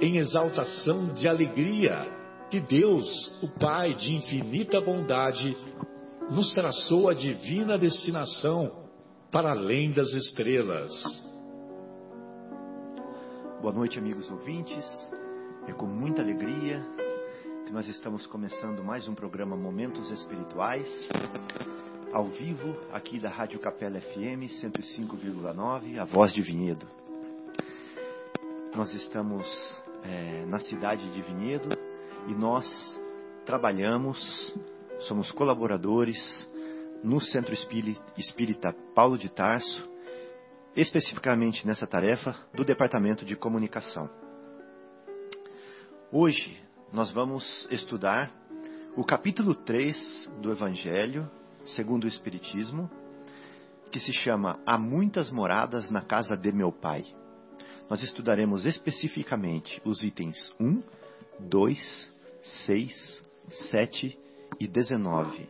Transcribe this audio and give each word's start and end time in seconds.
em 0.00 0.18
exaltação 0.18 1.12
de 1.14 1.26
alegria 1.26 2.06
que 2.50 2.60
Deus, 2.60 3.42
o 3.42 3.48
Pai 3.58 3.94
de 3.94 4.14
infinita 4.14 4.80
bondade, 4.80 5.56
nos 6.30 6.52
traçou 6.54 7.08
a 7.08 7.14
divina 7.14 7.78
destinação 7.78 8.88
para 9.30 9.50
além 9.50 9.92
das 9.92 10.12
estrelas. 10.12 10.92
Boa 13.60 13.72
noite, 13.72 13.98
amigos 13.98 14.30
ouvintes. 14.30 14.84
É 15.66 15.72
com 15.72 15.86
muita 15.86 16.22
alegria 16.22 16.84
que 17.66 17.72
nós 17.72 17.88
estamos 17.88 18.26
começando 18.26 18.84
mais 18.84 19.08
um 19.08 19.14
programa 19.14 19.56
Momentos 19.56 20.08
Espirituais, 20.10 20.88
ao 22.12 22.26
vivo, 22.26 22.76
aqui 22.92 23.18
da 23.18 23.28
Rádio 23.28 23.58
Capela 23.58 24.00
FM 24.00 24.46
105,9, 24.62 25.98
a 25.98 26.04
voz 26.04 26.32
de 26.32 26.42
Vinhedo. 26.42 26.86
Nós 28.74 28.94
estamos 28.94 29.46
é, 30.06 30.46
na 30.46 30.58
cidade 30.60 31.10
de 31.12 31.22
Vinhedo 31.22 31.76
e 32.28 32.34
nós 32.34 32.66
trabalhamos, 33.44 34.54
somos 35.00 35.30
colaboradores 35.32 36.48
no 37.02 37.20
Centro 37.20 37.54
Espírita 38.16 38.74
Paulo 38.94 39.18
de 39.18 39.28
Tarso, 39.28 39.88
especificamente 40.74 41.66
nessa 41.66 41.86
tarefa 41.86 42.36
do 42.54 42.64
Departamento 42.64 43.24
de 43.24 43.36
Comunicação. 43.36 44.08
Hoje 46.12 46.60
nós 46.92 47.10
vamos 47.10 47.66
estudar 47.70 48.32
o 48.96 49.04
capítulo 49.04 49.54
3 49.54 50.30
do 50.40 50.50
Evangelho, 50.50 51.28
segundo 51.66 52.04
o 52.04 52.08
Espiritismo, 52.08 52.90
que 53.90 54.00
se 54.00 54.12
chama 54.12 54.58
Há 54.64 54.78
muitas 54.78 55.30
moradas 55.30 55.90
na 55.90 56.02
casa 56.02 56.36
de 56.36 56.52
meu 56.52 56.72
Pai 56.72 57.04
nós 57.88 58.02
estudaremos 58.02 58.66
especificamente 58.66 59.80
os 59.84 60.02
itens 60.02 60.54
1, 60.60 60.82
2, 61.40 62.12
6, 62.66 63.22
7 63.70 64.18
e 64.58 64.66
19, 64.66 65.48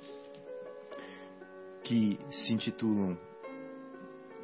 que 1.83 2.19
se 2.31 2.53
intitulam 2.53 3.19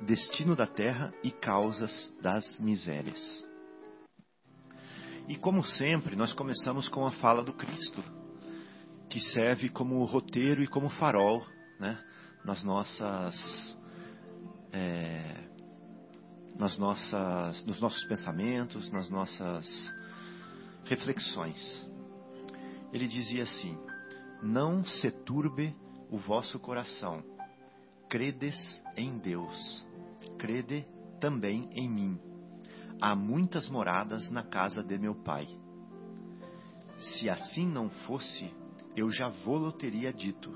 Destino 0.03 0.57
da 0.57 0.67
Terra 0.67 1.13
e 1.23 1.31
Causas 1.31 2.13
das 2.21 2.59
Misérias. 2.59 3.45
E 5.29 5.37
como 5.37 5.65
sempre, 5.65 6.17
nós 6.17 6.33
começamos 6.33 6.89
com 6.89 7.07
a 7.07 7.13
fala 7.13 7.45
do 7.45 7.53
Cristo, 7.53 8.03
que 9.09 9.21
serve 9.21 9.69
como 9.69 10.05
roteiro 10.05 10.63
e 10.63 10.67
como 10.67 10.89
farol 10.89 11.47
né, 11.79 12.03
nas 12.45 12.65
nossas. 12.65 13.79
É, 14.73 15.52
nas 16.57 16.77
nossas, 16.77 17.65
nos 17.65 17.81
nossos 17.81 18.05
pensamentos, 18.05 18.91
nas 18.91 19.09
nossas 19.09 19.67
reflexões. 20.85 21.87
Ele 22.93 23.09
dizia 23.09 23.45
assim: 23.45 23.79
Não 24.43 24.85
se 24.85 25.11
turbe 25.11 25.75
o 26.11 26.19
vosso 26.19 26.59
coração, 26.59 27.23
credes 28.09 28.83
em 28.97 29.19
Deus, 29.19 29.87
crede 30.39 30.87
também 31.21 31.69
em 31.73 31.89
mim. 31.89 32.21
Há 33.01 33.17
muitas 33.17 33.69
moradas 33.69 34.31
na 34.31 34.43
casa 34.43 34.83
de 34.83 34.97
meu 34.99 35.15
pai. 35.15 35.49
Se 36.99 37.29
assim 37.29 37.67
não 37.67 37.91
fosse, 37.91 38.55
eu 38.95 39.11
já 39.11 39.29
vou-lo 39.29 39.73
teria 39.73 40.13
dito, 40.13 40.53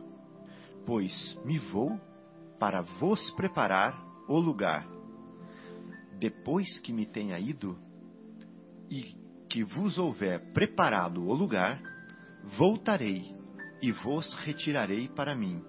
pois 0.84 1.36
me 1.44 1.58
vou 1.58 1.98
para 2.58 2.82
vos 2.82 3.30
preparar 3.32 4.00
o 4.28 4.38
lugar 4.38 4.95
depois 6.18 6.78
que 6.80 6.92
me 6.92 7.06
tenha 7.06 7.38
ido 7.38 7.78
e 8.90 9.16
que 9.48 9.64
vos 9.64 9.98
houver 9.98 10.52
preparado 10.52 11.22
o 11.22 11.34
lugar, 11.34 11.80
voltarei 12.56 13.34
e 13.82 13.92
vos 13.92 14.32
retirarei 14.34 15.08
para 15.08 15.34
mim, 15.34 15.62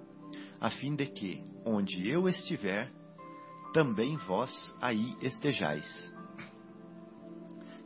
a 0.59 0.69
fim 0.69 0.95
de 0.95 1.05
que, 1.07 1.43
onde 1.65 2.07
eu 2.07 2.27
estiver, 2.27 2.91
também 3.73 4.17
vós 4.17 4.75
aí 4.81 5.15
estejais. 5.21 6.13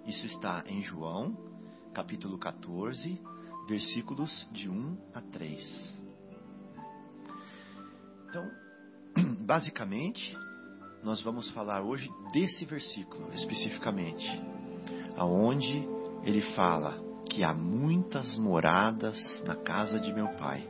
Isso 0.05 0.25
está 0.25 0.63
em 0.67 0.81
João, 0.81 1.35
capítulo 1.93 2.37
14, 2.37 3.21
versículos 3.67 4.47
de 4.51 4.69
1 4.69 4.97
a 5.13 5.21
3. 5.21 6.01
Então, 8.29 8.49
basicamente, 9.45 10.35
nós 11.03 11.21
vamos 11.23 11.49
falar 11.51 11.81
hoje 11.81 12.07
desse 12.31 12.63
versículo 12.65 13.29
especificamente, 13.33 14.41
aonde 15.17 15.87
ele 16.23 16.41
fala 16.55 16.95
que 17.29 17.43
há 17.43 17.53
muitas 17.53 18.37
moradas 18.37 19.43
na 19.45 19.55
casa 19.55 19.99
de 19.99 20.13
meu 20.13 20.27
pai. 20.37 20.67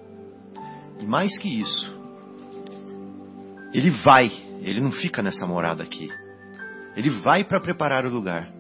E 1.00 1.06
mais 1.06 1.38
que 1.38 1.50
isso, 1.50 2.00
ele 3.74 3.90
vai, 4.04 4.32
ele 4.62 4.80
não 4.80 4.92
fica 4.92 5.22
nessa 5.22 5.46
morada 5.46 5.84
aqui. 5.84 6.10
Ele 6.96 7.10
vai 7.22 7.44
para 7.44 7.60
preparar 7.60 8.06
o 8.06 8.10
lugar. 8.10 8.54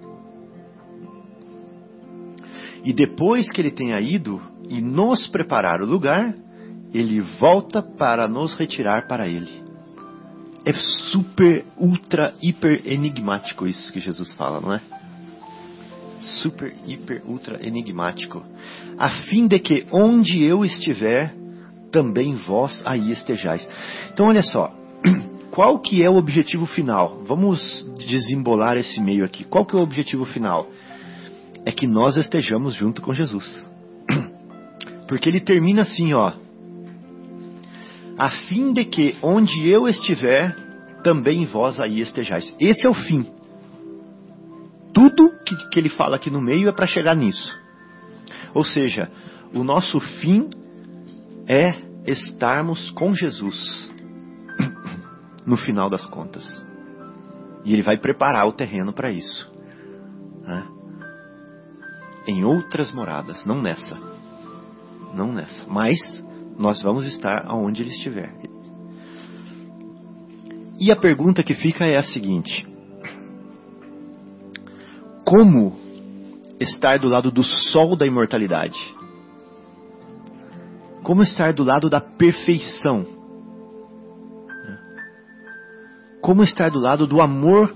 E 2.83 2.91
depois 2.93 3.47
que 3.47 3.61
ele 3.61 3.71
tenha 3.71 4.01
ido 4.01 4.41
e 4.67 4.81
nos 4.81 5.27
preparar 5.27 5.81
o 5.81 5.85
lugar, 5.85 6.33
ele 6.93 7.21
volta 7.39 7.81
para 7.81 8.27
nos 8.27 8.55
retirar 8.55 9.07
para 9.07 9.27
ele. 9.27 9.70
É 10.63 10.73
super, 10.73 11.65
ultra, 11.75 12.33
hiper 12.41 12.81
enigmático 12.85 13.67
isso 13.67 13.91
que 13.91 13.99
Jesus 13.99 14.31
fala, 14.33 14.61
não 14.61 14.73
é? 14.73 14.81
Super, 16.19 16.71
hiper, 16.85 17.23
ultra 17.25 17.65
enigmático. 17.65 18.43
A 18.97 19.09
fim 19.23 19.47
de 19.47 19.57
que 19.59 19.87
onde 19.91 20.43
eu 20.43 20.63
estiver, 20.63 21.33
também 21.91 22.35
vós 22.35 22.83
aí 22.85 23.11
estejais. 23.11 23.67
Então 24.13 24.27
olha 24.27 24.43
só, 24.43 24.71
qual 25.49 25.79
que 25.79 26.03
é 26.03 26.09
o 26.09 26.15
objetivo 26.15 26.67
final? 26.67 27.23
Vamos 27.25 27.83
desembolar 28.07 28.77
esse 28.77 29.01
meio 29.01 29.25
aqui. 29.25 29.43
Qual 29.43 29.65
que 29.65 29.75
é 29.75 29.79
o 29.79 29.83
objetivo 29.83 30.25
final? 30.25 30.67
É 31.65 31.71
que 31.71 31.87
nós 31.87 32.17
estejamos 32.17 32.75
junto 32.75 33.01
com 33.01 33.15
Jesus. 33.15 33.67
Porque 35.07 35.27
ele 35.27 35.39
termina 35.39 35.81
assim, 35.81 36.13
ó 36.13 36.33
a 38.21 38.29
fim 38.29 38.71
de 38.71 38.85
que 38.85 39.17
onde 39.23 39.67
eu 39.67 39.87
estiver, 39.87 40.55
também 41.03 41.47
vós 41.47 41.79
aí 41.79 42.01
estejais. 42.01 42.55
Esse 42.59 42.85
é 42.85 42.87
o 42.87 42.93
fim. 42.93 43.25
Tudo 44.93 45.31
que, 45.43 45.55
que 45.69 45.79
ele 45.79 45.89
fala 45.89 46.17
aqui 46.17 46.29
no 46.29 46.39
meio 46.39 46.69
é 46.69 46.71
para 46.71 46.85
chegar 46.85 47.15
nisso. 47.15 47.59
Ou 48.53 48.63
seja, 48.63 49.11
o 49.55 49.63
nosso 49.63 49.99
fim 49.99 50.51
é 51.47 51.75
estarmos 52.05 52.91
com 52.91 53.15
Jesus 53.15 53.91
no 55.43 55.57
final 55.57 55.89
das 55.89 56.05
contas. 56.05 56.45
E 57.65 57.73
ele 57.73 57.81
vai 57.81 57.97
preparar 57.97 58.47
o 58.47 58.53
terreno 58.53 58.93
para 58.93 59.09
isso. 59.09 59.51
Né? 60.43 60.67
Em 62.27 62.43
outras 62.43 62.91
moradas, 62.91 63.43
não 63.45 63.63
nessa. 63.63 63.97
Não 65.11 65.33
nessa. 65.33 65.65
Mas 65.67 65.97
nós 66.57 66.81
vamos 66.81 67.05
estar 67.05 67.45
aonde 67.45 67.81
ele 67.81 67.91
estiver. 67.91 68.33
E 70.79 70.91
a 70.91 70.95
pergunta 70.95 71.43
que 71.43 71.53
fica 71.53 71.85
é 71.85 71.97
a 71.97 72.03
seguinte: 72.03 72.67
Como 75.25 75.77
estar 76.59 76.97
do 76.97 77.07
lado 77.07 77.31
do 77.31 77.43
sol 77.43 77.95
da 77.95 78.05
imortalidade? 78.05 78.79
Como 81.03 81.23
estar 81.23 81.53
do 81.53 81.63
lado 81.63 81.89
da 81.89 82.01
perfeição? 82.01 83.05
Como 86.21 86.43
estar 86.43 86.69
do 86.69 86.79
lado 86.79 87.07
do 87.07 87.21
amor, 87.21 87.73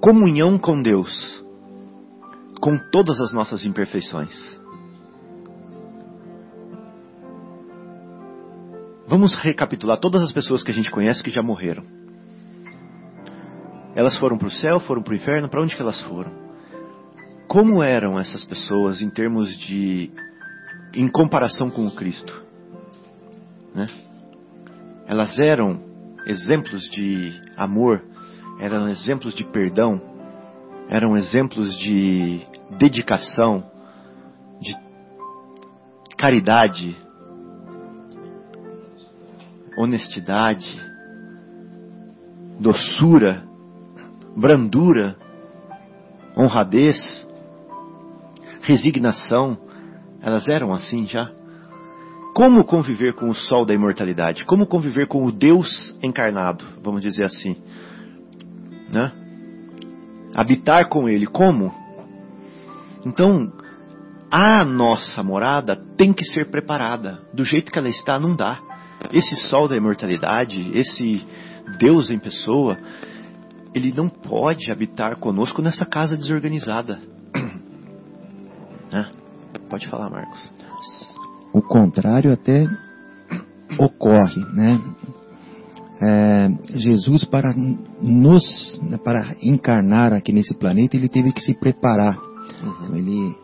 comunhão 0.00 0.58
com 0.58 0.80
Deus, 0.80 1.44
com 2.60 2.78
todas 2.90 3.20
as 3.20 3.32
nossas 3.32 3.64
imperfeições? 3.64 4.61
Vamos 9.12 9.34
recapitular 9.34 9.98
todas 9.98 10.22
as 10.22 10.32
pessoas 10.32 10.62
que 10.62 10.70
a 10.70 10.74
gente 10.74 10.90
conhece 10.90 11.22
que 11.22 11.30
já 11.30 11.42
morreram. 11.42 11.84
Elas 13.94 14.16
foram 14.16 14.38
para 14.38 14.48
o 14.48 14.50
céu, 14.50 14.80
foram 14.80 15.02
para 15.02 15.12
o 15.12 15.14
inferno, 15.14 15.50
para 15.50 15.60
onde 15.60 15.76
que 15.76 15.82
elas 15.82 16.00
foram? 16.04 16.32
Como 17.46 17.82
eram 17.82 18.18
essas 18.18 18.42
pessoas 18.42 19.02
em 19.02 19.10
termos 19.10 19.54
de 19.58 20.10
em 20.94 21.08
comparação 21.08 21.68
com 21.68 21.86
o 21.86 21.94
Cristo? 21.94 22.42
Né? 23.74 23.86
Elas 25.06 25.38
eram 25.38 25.78
exemplos 26.26 26.88
de 26.88 27.38
amor, 27.54 28.02
eram 28.60 28.88
exemplos 28.88 29.34
de 29.34 29.44
perdão, 29.44 30.00
eram 30.88 31.18
exemplos 31.18 31.76
de 31.76 32.40
dedicação, 32.78 33.62
de 34.58 34.74
caridade, 36.16 36.96
honestidade, 39.76 40.80
doçura, 42.60 43.42
brandura, 44.36 45.16
honradez, 46.36 47.26
resignação, 48.62 49.58
elas 50.20 50.48
eram 50.48 50.72
assim 50.72 51.06
já. 51.06 51.30
Como 52.34 52.64
conviver 52.64 53.12
com 53.12 53.28
o 53.28 53.34
sol 53.34 53.66
da 53.66 53.74
imortalidade? 53.74 54.44
Como 54.44 54.66
conviver 54.66 55.06
com 55.06 55.26
o 55.26 55.32
Deus 55.32 55.98
encarnado, 56.02 56.64
vamos 56.82 57.02
dizer 57.02 57.24
assim? 57.24 57.56
Né? 58.92 59.12
Habitar 60.34 60.88
com 60.88 61.08
Ele, 61.08 61.26
como? 61.26 61.74
Então, 63.04 63.52
a 64.30 64.64
nossa 64.64 65.22
morada 65.22 65.76
tem 65.76 66.12
que 66.12 66.24
ser 66.24 66.50
preparada. 66.50 67.20
Do 67.34 67.44
jeito 67.44 67.70
que 67.70 67.78
ela 67.78 67.88
está, 67.88 68.18
não 68.18 68.34
dá. 68.34 68.58
Esse 69.12 69.36
sol 69.48 69.68
da 69.68 69.76
imortalidade, 69.76 70.70
esse 70.74 71.26
Deus 71.78 72.10
em 72.10 72.18
pessoa, 72.18 72.78
ele 73.74 73.92
não 73.92 74.08
pode 74.08 74.70
habitar 74.70 75.16
conosco 75.16 75.62
nessa 75.62 75.86
casa 75.86 76.16
desorganizada. 76.16 77.00
né? 78.92 79.10
Pode 79.68 79.88
falar, 79.88 80.10
Marcos. 80.10 80.50
O 81.52 81.62
contrário 81.62 82.32
até 82.32 82.66
ocorre, 83.78 84.44
né? 84.52 84.80
É, 86.04 86.50
Jesus 86.74 87.24
para 87.24 87.54
nos 88.00 88.80
para 89.04 89.36
encarnar 89.40 90.12
aqui 90.12 90.32
nesse 90.32 90.52
planeta 90.52 90.96
ele 90.96 91.08
teve 91.08 91.32
que 91.32 91.40
se 91.40 91.54
preparar 91.54 92.18
uhum. 92.18 92.74
então, 92.80 92.96
ele 92.96 93.36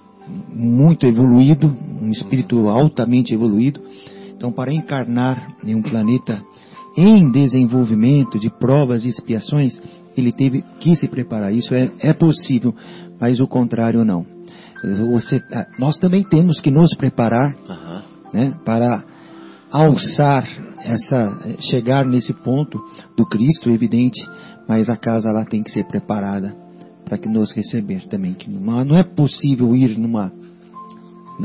muito 0.53 1.07
evoluído 1.07 1.69
um 2.03 2.11
espírito 2.11 2.69
altamente 2.69 3.33
evoluído 3.33 3.81
então, 4.39 4.53
para 4.53 4.73
encarnar 4.73 5.57
em 5.65 5.75
um 5.75 5.83
planeta 5.83 6.41
em 6.97 7.29
desenvolvimento 7.29 8.39
de 8.39 8.49
provas 8.49 9.05
e 9.05 9.09
expiações, 9.09 9.83
ele 10.17 10.33
teve 10.33 10.63
que 10.79 10.95
se 10.95 11.09
preparar. 11.09 11.53
Isso 11.53 11.75
é, 11.75 11.91
é 11.99 12.13
possível, 12.13 12.73
mas 13.21 13.41
o 13.41 13.49
contrário 13.49 14.05
não. 14.05 14.25
Você, 15.13 15.43
ah, 15.53 15.67
nós 15.77 15.99
também 15.99 16.23
temos 16.23 16.61
que 16.61 16.71
nos 16.71 16.95
preparar 16.95 17.53
uhum. 17.69 18.03
né, 18.33 18.57
para 18.65 19.05
alçar 19.73 20.49
essa, 20.85 21.57
chegar 21.59 22.07
nesse 22.07 22.33
ponto 22.33 22.81
do 23.17 23.27
Cristo, 23.27 23.71
evidente, 23.71 24.21
mas 24.69 24.89
a 24.89 24.97
casa 24.97 25.33
lá 25.33 25.45
tem 25.45 25.65
que 25.65 25.73
ser 25.73 25.85
preparada 25.85 26.55
para 27.05 27.19
que 27.19 27.29
nos 27.29 27.53
receber 27.53 28.07
também. 28.07 28.35
Que 28.35 28.49
não 28.49 28.97
é 28.97 29.03
possível 29.03 29.75
ir 29.75 29.99
numa 29.99 30.33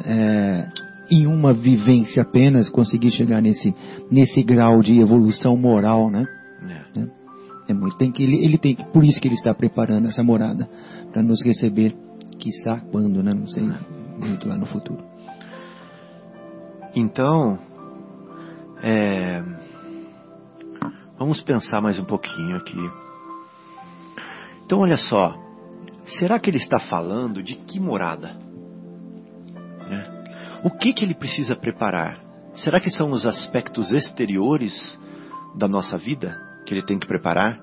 é, 0.06 0.68
em 1.10 1.28
uma 1.28 1.54
vivência 1.54 2.22
apenas 2.22 2.70
conseguir 2.70 3.12
chegar 3.12 3.42
nesse, 3.42 3.74
nesse 4.10 4.42
grau 4.44 4.82
de 4.82 5.00
evolução 5.00 5.58
moral, 5.58 6.10
né? 6.10 6.26
É, 6.68 7.00
é, 7.00 7.08
é 7.70 7.74
muito. 7.74 7.98
Tem 7.98 8.12
que, 8.12 8.24
ele, 8.24 8.44
ele 8.44 8.58
tem 8.58 8.76
que, 8.76 8.84
por 8.86 9.04
isso 9.04 9.20
que 9.20 9.28
ele 9.28 9.36
está 9.36 9.54
preparando 9.54 10.08
essa 10.08 10.24
morada 10.24 10.70
para 11.12 11.22
nos 11.22 11.44
receber, 11.44 11.96
quiçá 12.40 12.82
quando, 12.92 13.22
né? 13.22 13.34
Não 13.34 13.48
sei, 13.48 13.64
muito 14.18 14.48
lá 14.48 14.58
no 14.58 14.66
futuro. 14.66 15.04
Então, 16.96 17.60
é, 18.82 19.44
vamos 21.18 21.42
pensar 21.42 21.82
mais 21.82 22.00
um 22.00 22.06
pouquinho 22.06 22.58
aqui. 22.58 22.78
Então, 24.66 24.80
olha 24.80 24.98
só, 24.98 25.36
será 26.06 26.40
que 26.40 26.50
ele 26.50 26.58
está 26.58 26.80
falando 26.80 27.44
de 27.44 27.56
que 27.56 27.80
morada? 27.80 28.36
O 30.64 30.72
que, 30.72 30.94
que 30.94 31.04
ele 31.04 31.14
precisa 31.14 31.56
preparar? 31.56 32.20
Será 32.56 32.80
que 32.80 32.90
são 32.90 33.12
os 33.12 33.26
aspectos 33.26 33.92
exteriores 33.92 34.98
da 35.56 35.68
nossa 35.68 35.98
vida 35.98 36.40
que 36.66 36.74
ele 36.74 36.82
tem 36.82 36.98
que 36.98 37.06
preparar? 37.06 37.60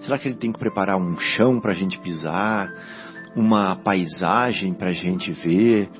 Será 0.00 0.18
que 0.18 0.28
ele 0.28 0.36
tem 0.36 0.50
que 0.50 0.58
preparar 0.58 0.96
um 0.96 1.18
chão 1.18 1.60
para 1.60 1.72
a 1.72 1.74
gente 1.74 1.98
pisar? 1.98 2.72
Uma 3.36 3.76
paisagem 3.76 4.72
para 4.72 4.90
a 4.90 4.94
gente 4.94 5.30
ver? 5.32 5.90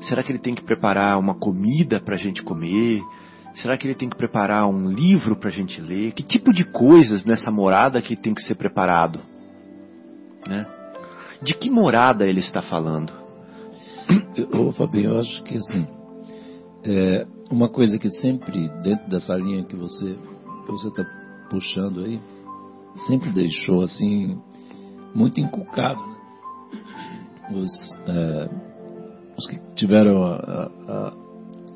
Será 0.00 0.22
que 0.22 0.30
ele 0.30 0.38
tem 0.38 0.54
que 0.54 0.62
preparar 0.62 1.18
uma 1.18 1.34
comida 1.34 1.98
para 1.98 2.14
a 2.14 2.18
gente 2.18 2.42
comer? 2.42 3.00
Será 3.54 3.78
que 3.78 3.86
ele 3.86 3.94
tem 3.94 4.10
que 4.10 4.16
preparar 4.16 4.68
um 4.68 4.86
livro 4.86 5.34
para 5.34 5.48
a 5.48 5.52
gente 5.52 5.80
ler? 5.80 6.12
Que 6.12 6.22
tipo 6.22 6.52
de 6.52 6.64
coisas 6.64 7.24
nessa 7.24 7.50
morada 7.50 8.02
que 8.02 8.16
tem 8.16 8.34
que 8.34 8.42
ser 8.42 8.54
preparado? 8.54 9.20
Né? 10.46 10.66
De 11.42 11.54
que 11.54 11.70
morada 11.70 12.26
ele 12.26 12.40
está 12.40 12.60
falando? 12.60 13.19
Ô 14.44 14.72
Fabinho, 14.72 15.10
eu 15.10 15.20
acho 15.20 15.42
que 15.44 15.56
assim, 15.56 15.86
é 16.84 17.26
uma 17.50 17.68
coisa 17.68 17.98
que 17.98 18.10
sempre, 18.20 18.68
dentro 18.82 19.08
dessa 19.08 19.34
linha 19.34 19.64
que 19.64 19.76
você 19.76 20.16
que 20.64 20.72
você 20.72 20.88
está 20.88 21.04
puxando 21.50 22.04
aí, 22.04 22.20
sempre 23.06 23.30
deixou 23.30 23.82
assim, 23.82 24.38
muito 25.14 25.40
inculcado. 25.40 26.00
Né? 26.00 26.16
Os, 27.52 27.70
é, 28.06 28.50
os 29.36 29.46
que 29.48 29.58
tiveram 29.74 30.22
a, 30.22 30.36
a, 30.36 31.12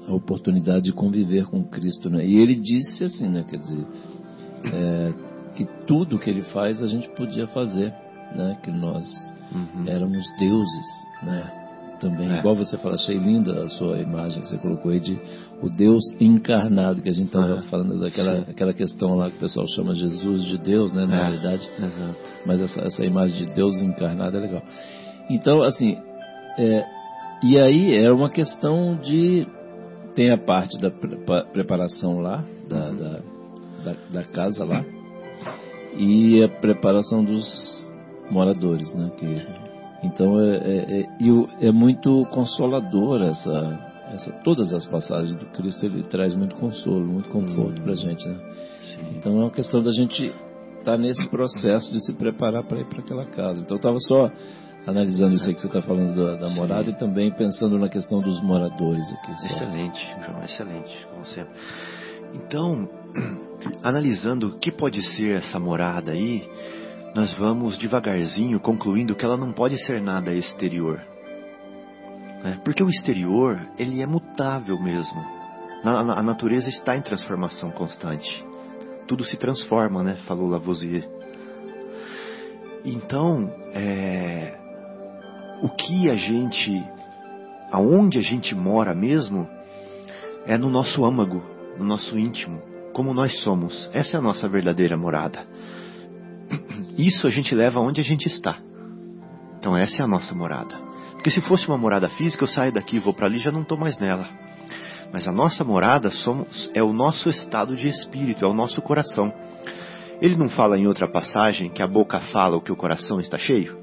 a, 0.08 0.14
oportunidade 0.14 0.84
de 0.84 0.92
conviver 0.92 1.46
com 1.46 1.64
Cristo, 1.64 2.08
né? 2.08 2.24
E 2.24 2.36
ele 2.36 2.54
disse 2.54 3.04
assim, 3.04 3.28
né? 3.28 3.44
Quer 3.48 3.58
dizer, 3.58 3.86
é, 4.72 5.12
que 5.56 5.64
tudo 5.86 6.18
que 6.18 6.30
ele 6.30 6.42
faz 6.42 6.80
a 6.80 6.86
gente 6.86 7.08
podia 7.10 7.48
fazer, 7.48 7.92
né? 8.36 8.56
Que 8.62 8.70
nós 8.70 9.04
uhum. 9.52 9.88
éramos 9.88 10.24
deuses, 10.38 10.86
né? 11.24 11.63
Também. 12.04 12.30
É. 12.30 12.38
Igual 12.38 12.54
você 12.54 12.76
fala, 12.76 12.94
achei 12.96 13.16
linda 13.16 13.64
a 13.64 13.68
sua 13.68 13.98
imagem 13.98 14.42
que 14.42 14.48
você 14.48 14.58
colocou 14.58 14.90
aí 14.90 15.00
de 15.00 15.18
o 15.62 15.70
Deus 15.70 16.02
encarnado, 16.20 17.00
que 17.00 17.08
a 17.08 17.12
gente 17.12 17.26
estava 17.26 17.62
falando 17.62 17.98
daquela 17.98 18.40
aquela 18.40 18.74
questão 18.74 19.14
lá 19.14 19.30
que 19.30 19.36
o 19.36 19.40
pessoal 19.40 19.66
chama 19.68 19.94
Jesus 19.94 20.44
de 20.44 20.58
Deus, 20.58 20.92
né, 20.92 21.06
na 21.06 21.16
é. 21.16 21.22
realidade. 21.22 21.70
Exato. 21.78 22.16
Mas 22.44 22.60
essa, 22.60 22.80
essa 22.82 23.04
imagem 23.04 23.46
de 23.46 23.52
Deus 23.54 23.80
encarnado 23.80 24.36
é 24.36 24.40
legal. 24.40 24.62
Então, 25.30 25.62
assim, 25.62 25.96
é, 26.58 26.84
e 27.42 27.58
aí 27.58 27.94
é 27.94 28.12
uma 28.12 28.28
questão 28.28 28.96
de. 28.96 29.46
Tem 30.14 30.30
a 30.30 30.38
parte 30.38 30.78
da 30.78 30.90
preparação 31.52 32.20
lá, 32.20 32.44
da, 32.68 32.88
uhum. 32.88 32.96
da, 32.96 33.20
da, 33.84 33.96
da 34.12 34.24
casa 34.24 34.64
lá, 34.64 34.84
e 35.96 36.40
a 36.44 36.48
preparação 36.48 37.24
dos 37.24 37.44
moradores, 38.30 38.94
né? 38.94 39.10
Que 39.18 39.73
então 40.04 40.40
é, 40.40 40.56
é, 40.56 41.00
é, 41.00 41.68
é 41.68 41.72
muito 41.72 42.24
consolador 42.26 43.22
essa, 43.22 43.92
essa, 44.12 44.32
todas 44.44 44.72
as 44.72 44.86
passagens 44.86 45.34
do 45.34 45.46
Cristo 45.46 45.86
ele 45.86 46.02
traz 46.04 46.34
muito 46.34 46.54
consolo, 46.56 47.06
muito 47.06 47.28
conforto 47.28 47.80
para 47.82 47.92
a 47.92 47.96
gente, 47.96 48.28
né? 48.28 48.36
Então 49.16 49.32
é 49.32 49.44
uma 49.44 49.50
questão 49.50 49.82
da 49.82 49.90
gente 49.92 50.26
estar 50.26 50.92
tá 50.92 50.98
nesse 50.98 51.28
processo 51.28 51.92
de 51.92 52.04
se 52.04 52.14
preparar 52.14 52.64
para 52.64 52.80
ir 52.80 52.86
para 52.86 53.00
aquela 53.00 53.24
casa. 53.26 53.60
Então 53.60 53.76
eu 53.76 53.78
estava 53.78 53.98
só 54.00 54.30
analisando 54.86 55.34
isso 55.34 55.48
aí 55.48 55.54
que 55.54 55.60
você 55.60 55.66
está 55.66 55.80
falando 55.82 56.14
da, 56.14 56.36
da 56.36 56.48
morada 56.50 56.90
e 56.90 56.94
também 56.94 57.32
pensando 57.32 57.78
na 57.78 57.88
questão 57.88 58.20
dos 58.20 58.42
moradores 58.42 59.06
aqui. 59.14 59.34
Só. 59.40 59.46
Excelente, 59.46 60.14
João, 60.26 60.44
excelente, 60.44 61.06
como 61.10 61.26
sempre. 61.26 61.54
Então, 62.34 62.88
analisando 63.82 64.48
o 64.48 64.58
que 64.58 64.70
pode 64.70 65.00
ser 65.16 65.38
essa 65.38 65.58
morada 65.58 66.12
aí, 66.12 66.46
nós 67.14 67.32
vamos 67.34 67.78
devagarzinho 67.78 68.58
concluindo 68.58 69.14
que 69.14 69.24
ela 69.24 69.36
não 69.36 69.52
pode 69.52 69.78
ser 69.84 70.00
nada 70.00 70.34
exterior. 70.34 71.00
Né? 72.42 72.60
Porque 72.64 72.82
o 72.82 72.88
exterior, 72.88 73.60
ele 73.78 74.02
é 74.02 74.06
mutável 74.06 74.78
mesmo. 74.82 75.24
A, 75.84 76.22
natureza 76.22 76.68
está 76.68 76.96
em 76.96 77.02
transformação 77.02 77.70
constante. 77.70 78.44
Tudo 79.06 79.22
se 79.22 79.36
transforma, 79.36 80.02
né? 80.02 80.16
Falou 80.26 80.48
Lavoisier. 80.48 81.06
Então, 82.84 83.52
é, 83.74 84.58
o 85.62 85.68
que 85.68 86.10
a 86.10 86.16
gente 86.16 86.72
aonde 87.70 88.18
a 88.18 88.22
gente 88.22 88.54
mora 88.54 88.94
mesmo 88.94 89.48
é 90.46 90.56
no 90.56 90.70
nosso 90.70 91.04
âmago, 91.04 91.42
no 91.78 91.84
nosso 91.84 92.18
íntimo, 92.18 92.62
como 92.92 93.12
nós 93.12 93.42
somos. 93.42 93.90
Essa 93.92 94.16
é 94.16 94.20
a 94.20 94.22
nossa 94.22 94.48
verdadeira 94.48 94.96
morada. 94.96 95.46
Isso 96.96 97.26
a 97.26 97.30
gente 97.30 97.54
leva 97.54 97.80
onde 97.80 98.00
a 98.00 98.04
gente 98.04 98.26
está. 98.26 98.58
Então 99.58 99.76
essa 99.76 100.02
é 100.02 100.04
a 100.04 100.08
nossa 100.08 100.34
morada. 100.34 100.76
Porque 101.12 101.30
se 101.30 101.40
fosse 101.40 101.66
uma 101.68 101.78
morada 101.78 102.08
física, 102.08 102.44
eu 102.44 102.48
saio 102.48 102.72
daqui, 102.72 102.98
vou 102.98 103.14
para 103.14 103.26
ali, 103.26 103.38
já 103.38 103.50
não 103.50 103.62
estou 103.62 103.78
mais 103.78 103.98
nela. 103.98 104.28
Mas 105.12 105.26
a 105.26 105.32
nossa 105.32 105.64
morada 105.64 106.10
somos, 106.10 106.70
é 106.74 106.82
o 106.82 106.92
nosso 106.92 107.30
estado 107.30 107.74
de 107.76 107.88
espírito, 107.88 108.44
é 108.44 108.48
o 108.48 108.52
nosso 108.52 108.82
coração. 108.82 109.32
Ele 110.20 110.36
não 110.36 110.48
fala 110.48 110.78
em 110.78 110.86
outra 110.86 111.08
passagem 111.08 111.70
que 111.70 111.82
a 111.82 111.86
boca 111.86 112.20
fala 112.20 112.56
o 112.56 112.60
que 112.60 112.72
o 112.72 112.76
coração 112.76 113.20
está 113.20 113.38
cheio? 113.38 113.78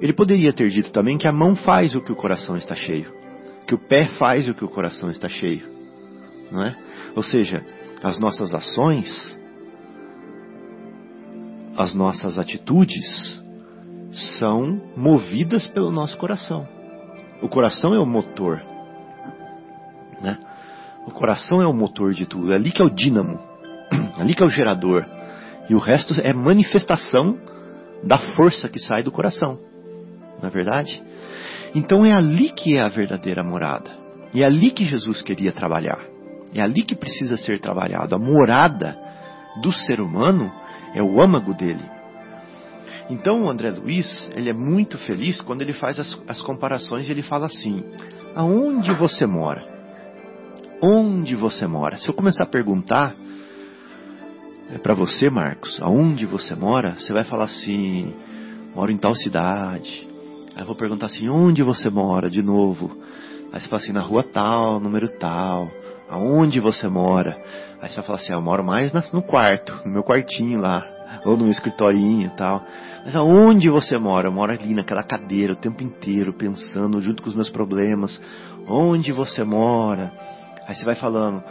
Ele 0.00 0.12
poderia 0.12 0.52
ter 0.52 0.68
dito 0.70 0.92
também 0.92 1.16
que 1.18 1.26
a 1.26 1.32
mão 1.32 1.56
faz 1.56 1.94
o 1.94 2.00
que 2.00 2.12
o 2.12 2.16
coração 2.16 2.56
está 2.56 2.74
cheio, 2.74 3.12
que 3.66 3.74
o 3.74 3.78
pé 3.78 4.06
faz 4.18 4.48
o 4.48 4.54
que 4.54 4.64
o 4.64 4.68
coração 4.68 5.10
está 5.10 5.28
cheio, 5.28 5.68
não 6.50 6.62
é? 6.62 6.76
Ou 7.14 7.22
seja, 7.22 7.64
as 8.02 8.18
nossas 8.18 8.54
ações, 8.54 9.38
as 11.76 11.94
nossas 11.94 12.38
atitudes 12.38 13.42
são 14.38 14.80
movidas 14.96 15.66
pelo 15.68 15.90
nosso 15.90 16.16
coração. 16.16 16.68
O 17.42 17.48
coração 17.48 17.92
é 17.92 17.98
o 17.98 18.06
motor, 18.06 18.62
né? 20.20 20.38
O 21.06 21.10
coração 21.10 21.60
é 21.60 21.66
o 21.66 21.72
motor 21.72 22.12
de 22.12 22.24
tudo, 22.24 22.52
é 22.52 22.54
ali 22.54 22.70
que 22.70 22.80
é 22.80 22.84
o 22.84 22.94
dínamo, 22.94 23.38
ali 24.16 24.34
que 24.34 24.42
é 24.42 24.46
o 24.46 24.50
gerador. 24.50 25.04
E 25.68 25.74
o 25.74 25.78
resto 25.78 26.14
é 26.22 26.32
manifestação 26.32 27.38
da 28.02 28.18
força 28.18 28.68
que 28.68 28.78
sai 28.78 29.02
do 29.02 29.10
coração. 29.10 29.58
Não 30.40 30.48
é 30.48 30.52
verdade? 30.52 31.02
Então 31.74 32.04
é 32.04 32.12
ali 32.12 32.50
que 32.50 32.76
é 32.76 32.80
a 32.80 32.88
verdadeira 32.88 33.42
morada. 33.42 33.90
E 34.32 34.42
é 34.42 34.46
ali 34.46 34.70
que 34.70 34.84
Jesus 34.84 35.22
queria 35.22 35.52
trabalhar. 35.52 36.00
É 36.54 36.60
ali 36.60 36.82
que 36.82 36.94
precisa 36.94 37.36
ser 37.36 37.60
trabalhado. 37.60 38.14
A 38.14 38.18
morada 38.18 38.96
do 39.60 39.72
ser 39.72 40.00
humano 40.00 40.52
é 40.94 41.02
o 41.02 41.20
âmago 41.20 41.52
dele. 41.54 41.84
Então 43.10 43.44
o 43.44 43.50
André 43.50 43.70
Luiz, 43.70 44.30
ele 44.34 44.48
é 44.48 44.54
muito 44.54 44.96
feliz 44.98 45.40
quando 45.40 45.62
ele 45.62 45.74
faz 45.74 45.98
as, 45.98 46.18
as 46.26 46.40
comparações 46.40 47.06
e 47.06 47.10
ele 47.10 47.22
fala 47.22 47.46
assim: 47.46 47.84
aonde 48.34 48.92
você 48.94 49.26
mora? 49.26 49.62
Onde 50.82 51.34
você 51.34 51.66
mora? 51.66 51.96
Se 51.96 52.08
eu 52.08 52.14
começar 52.14 52.44
a 52.44 52.48
perguntar 52.48 53.14
é 54.70 54.78
para 54.78 54.94
você, 54.94 55.28
Marcos, 55.28 55.80
aonde 55.82 56.24
você 56.24 56.54
mora, 56.54 56.94
você 56.94 57.12
vai 57.12 57.24
falar 57.24 57.44
assim: 57.44 58.14
moro 58.74 58.90
em 58.90 58.96
tal 58.96 59.14
cidade. 59.14 60.08
Aí 60.54 60.62
eu 60.62 60.66
vou 60.66 60.74
perguntar 60.74 61.06
assim: 61.06 61.28
onde 61.28 61.62
você 61.62 61.90
mora 61.90 62.30
de 62.30 62.42
novo? 62.42 62.96
Aí 63.52 63.60
você 63.60 63.68
fala 63.68 63.82
assim: 63.82 63.92
na 63.92 64.00
rua 64.00 64.22
tal, 64.22 64.80
número 64.80 65.08
tal. 65.18 65.70
Aonde 66.08 66.60
você 66.60 66.88
mora? 66.88 67.36
Aí 67.80 67.88
você 67.88 67.96
vai 67.96 68.04
falar 68.04 68.18
assim: 68.18 68.32
eu 68.32 68.40
moro 68.40 68.64
mais 68.64 68.92
no 69.12 69.22
quarto, 69.22 69.72
no 69.84 69.92
meu 69.92 70.02
quartinho 70.02 70.60
lá, 70.60 70.84
ou 71.24 71.36
no 71.36 71.44
meu 71.44 71.52
escritorinho 71.52 72.26
e 72.26 72.36
tal. 72.36 72.62
Mas 73.04 73.16
aonde 73.16 73.68
você 73.68 73.98
mora? 73.98 74.28
Eu 74.28 74.32
moro 74.32 74.52
ali 74.52 74.74
naquela 74.74 75.02
cadeira 75.02 75.52
o 75.52 75.56
tempo 75.56 75.82
inteiro, 75.82 76.32
pensando 76.32 77.00
junto 77.00 77.22
com 77.22 77.28
os 77.28 77.34
meus 77.34 77.50
problemas. 77.50 78.20
Onde 78.68 79.12
você 79.12 79.44
mora? 79.44 80.12
Aí 80.66 80.74
você 80.74 80.84
vai 80.84 80.94
falando: 80.94 81.42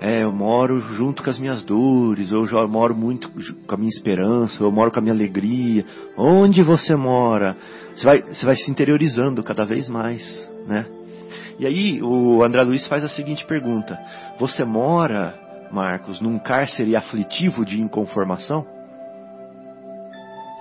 é, 0.00 0.24
eu 0.24 0.32
moro 0.32 0.80
junto 0.80 1.22
com 1.22 1.30
as 1.30 1.38
minhas 1.38 1.62
dores, 1.62 2.32
ou 2.32 2.44
eu 2.44 2.68
moro 2.68 2.94
muito 2.94 3.30
com 3.30 3.74
a 3.74 3.78
minha 3.78 3.88
esperança, 3.88 4.56
ou 4.60 4.68
eu 4.68 4.74
moro 4.74 4.90
com 4.90 4.98
a 4.98 5.02
minha 5.02 5.14
alegria. 5.14 5.86
Onde 6.16 6.60
você 6.62 6.96
mora? 6.96 7.56
Você 7.94 8.04
vai, 8.04 8.22
você 8.22 8.44
vai 8.44 8.56
se 8.56 8.68
interiorizando 8.68 9.44
cada 9.44 9.64
vez 9.64 9.88
mais, 9.88 10.22
né? 10.66 10.86
E 11.58 11.66
aí 11.66 12.02
o 12.02 12.42
André 12.42 12.62
Luiz 12.62 12.86
faz 12.86 13.04
a 13.04 13.08
seguinte 13.08 13.44
pergunta: 13.46 13.98
Você 14.38 14.64
mora, 14.64 15.34
Marcos, 15.70 16.20
num 16.20 16.38
cárcere 16.38 16.96
aflitivo 16.96 17.64
de 17.64 17.80
inconformação? 17.80 18.66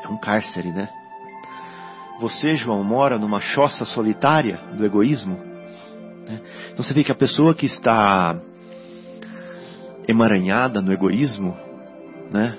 É 0.04 0.08
um 0.08 0.18
cárcere, 0.18 0.72
né? 0.72 0.90
Você, 2.20 2.56
João, 2.56 2.84
mora 2.84 3.18
numa 3.18 3.40
choça 3.40 3.84
solitária 3.84 4.60
do 4.76 4.86
egoísmo? 4.86 5.38
Né? 6.28 6.40
Então 6.72 6.84
você 6.84 6.94
vê 6.94 7.04
que 7.04 7.12
a 7.12 7.16
pessoa 7.16 7.56
que 7.56 7.66
está 7.66 8.40
emaranhada 10.08 10.82
no 10.82 10.92
egoísmo, 10.92 11.58
né? 12.32 12.58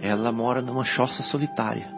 Ela 0.00 0.30
mora 0.30 0.62
numa 0.62 0.84
choça 0.84 1.24
solitária, 1.24 1.88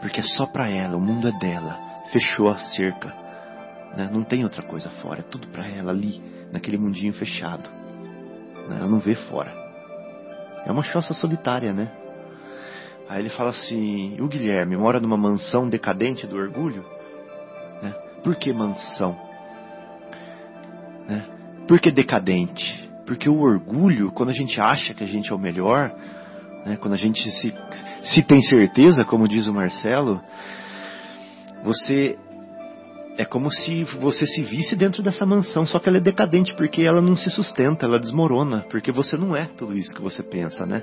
porque 0.00 0.20
é 0.20 0.22
só 0.22 0.46
para 0.46 0.68
ela, 0.68 0.96
o 0.96 1.00
mundo 1.00 1.26
é 1.26 1.32
dela, 1.38 1.78
fechou 2.12 2.50
a 2.50 2.58
cerca, 2.58 3.14
né? 3.96 4.08
Não 4.12 4.22
tem 4.22 4.44
outra 4.44 4.62
coisa 4.62 4.88
fora, 5.02 5.20
é 5.20 5.22
tudo 5.22 5.48
para 5.48 5.66
ela 5.68 5.90
ali, 5.90 6.22
naquele 6.52 6.78
mundinho 6.78 7.12
fechado. 7.12 7.68
Né? 8.68 8.76
Ela 8.78 8.88
não 8.88 8.98
vê 8.98 9.14
fora. 9.14 9.52
É 10.64 10.70
uma 10.70 10.82
choça 10.82 11.14
solitária, 11.14 11.72
né? 11.72 11.90
Aí 13.08 13.22
ele 13.22 13.30
fala 13.30 13.50
assim: 13.50 14.20
o 14.20 14.28
Guilherme 14.28 14.76
mora 14.76 15.00
numa 15.00 15.16
mansão 15.16 15.68
decadente 15.68 16.26
do 16.26 16.36
orgulho? 16.36 16.84
Né? 17.82 17.94
Por 18.22 18.36
que 18.36 18.52
mansão? 18.52 19.18
Né? 21.08 21.24
Por 21.66 21.80
que 21.80 21.90
decadente? 21.90 22.88
Porque 23.06 23.28
o 23.28 23.40
orgulho, 23.40 24.12
quando 24.12 24.28
a 24.28 24.32
gente 24.32 24.60
acha 24.60 24.94
que 24.94 25.02
a 25.02 25.06
gente 25.06 25.32
é 25.32 25.34
o 25.34 25.38
melhor, 25.38 25.92
né, 26.64 26.76
quando 26.76 26.94
a 26.94 26.96
gente 26.96 27.20
se, 27.30 27.54
se 28.04 28.22
tem 28.22 28.40
certeza, 28.42 29.04
como 29.04 29.26
diz 29.26 29.46
o 29.48 29.52
Marcelo, 29.52 30.20
você 31.64 32.16
é 33.16 33.24
como 33.24 33.50
se 33.50 33.84
você 34.00 34.26
se 34.26 34.42
visse 34.42 34.76
dentro 34.76 35.02
dessa 35.02 35.26
mansão, 35.26 35.66
só 35.66 35.78
que 35.78 35.88
ela 35.88 35.98
é 35.98 36.00
decadente 36.00 36.54
porque 36.56 36.82
ela 36.82 37.00
não 37.00 37.16
se 37.16 37.30
sustenta, 37.30 37.84
ela 37.84 37.98
desmorona, 37.98 38.64
porque 38.70 38.92
você 38.92 39.16
não 39.16 39.36
é 39.36 39.46
tudo 39.46 39.76
isso 39.76 39.94
que 39.94 40.00
você 40.00 40.22
pensa, 40.22 40.64
né? 40.64 40.82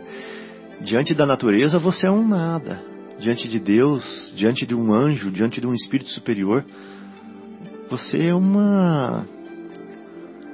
Diante 0.81 1.13
da 1.13 1.25
natureza 1.25 1.79
você 1.79 2.05
é 2.05 2.11
um 2.11 2.27
nada. 2.27 2.81
Diante 3.19 3.47
de 3.47 3.59
Deus, 3.59 4.31
diante 4.35 4.65
de 4.65 4.75
um 4.75 4.93
anjo, 4.93 5.31
diante 5.31 5.59
de 5.59 5.65
um 5.65 5.73
espírito 5.73 6.11
superior, 6.11 6.63
você 7.89 8.27
é 8.27 8.35
uma 8.35 9.25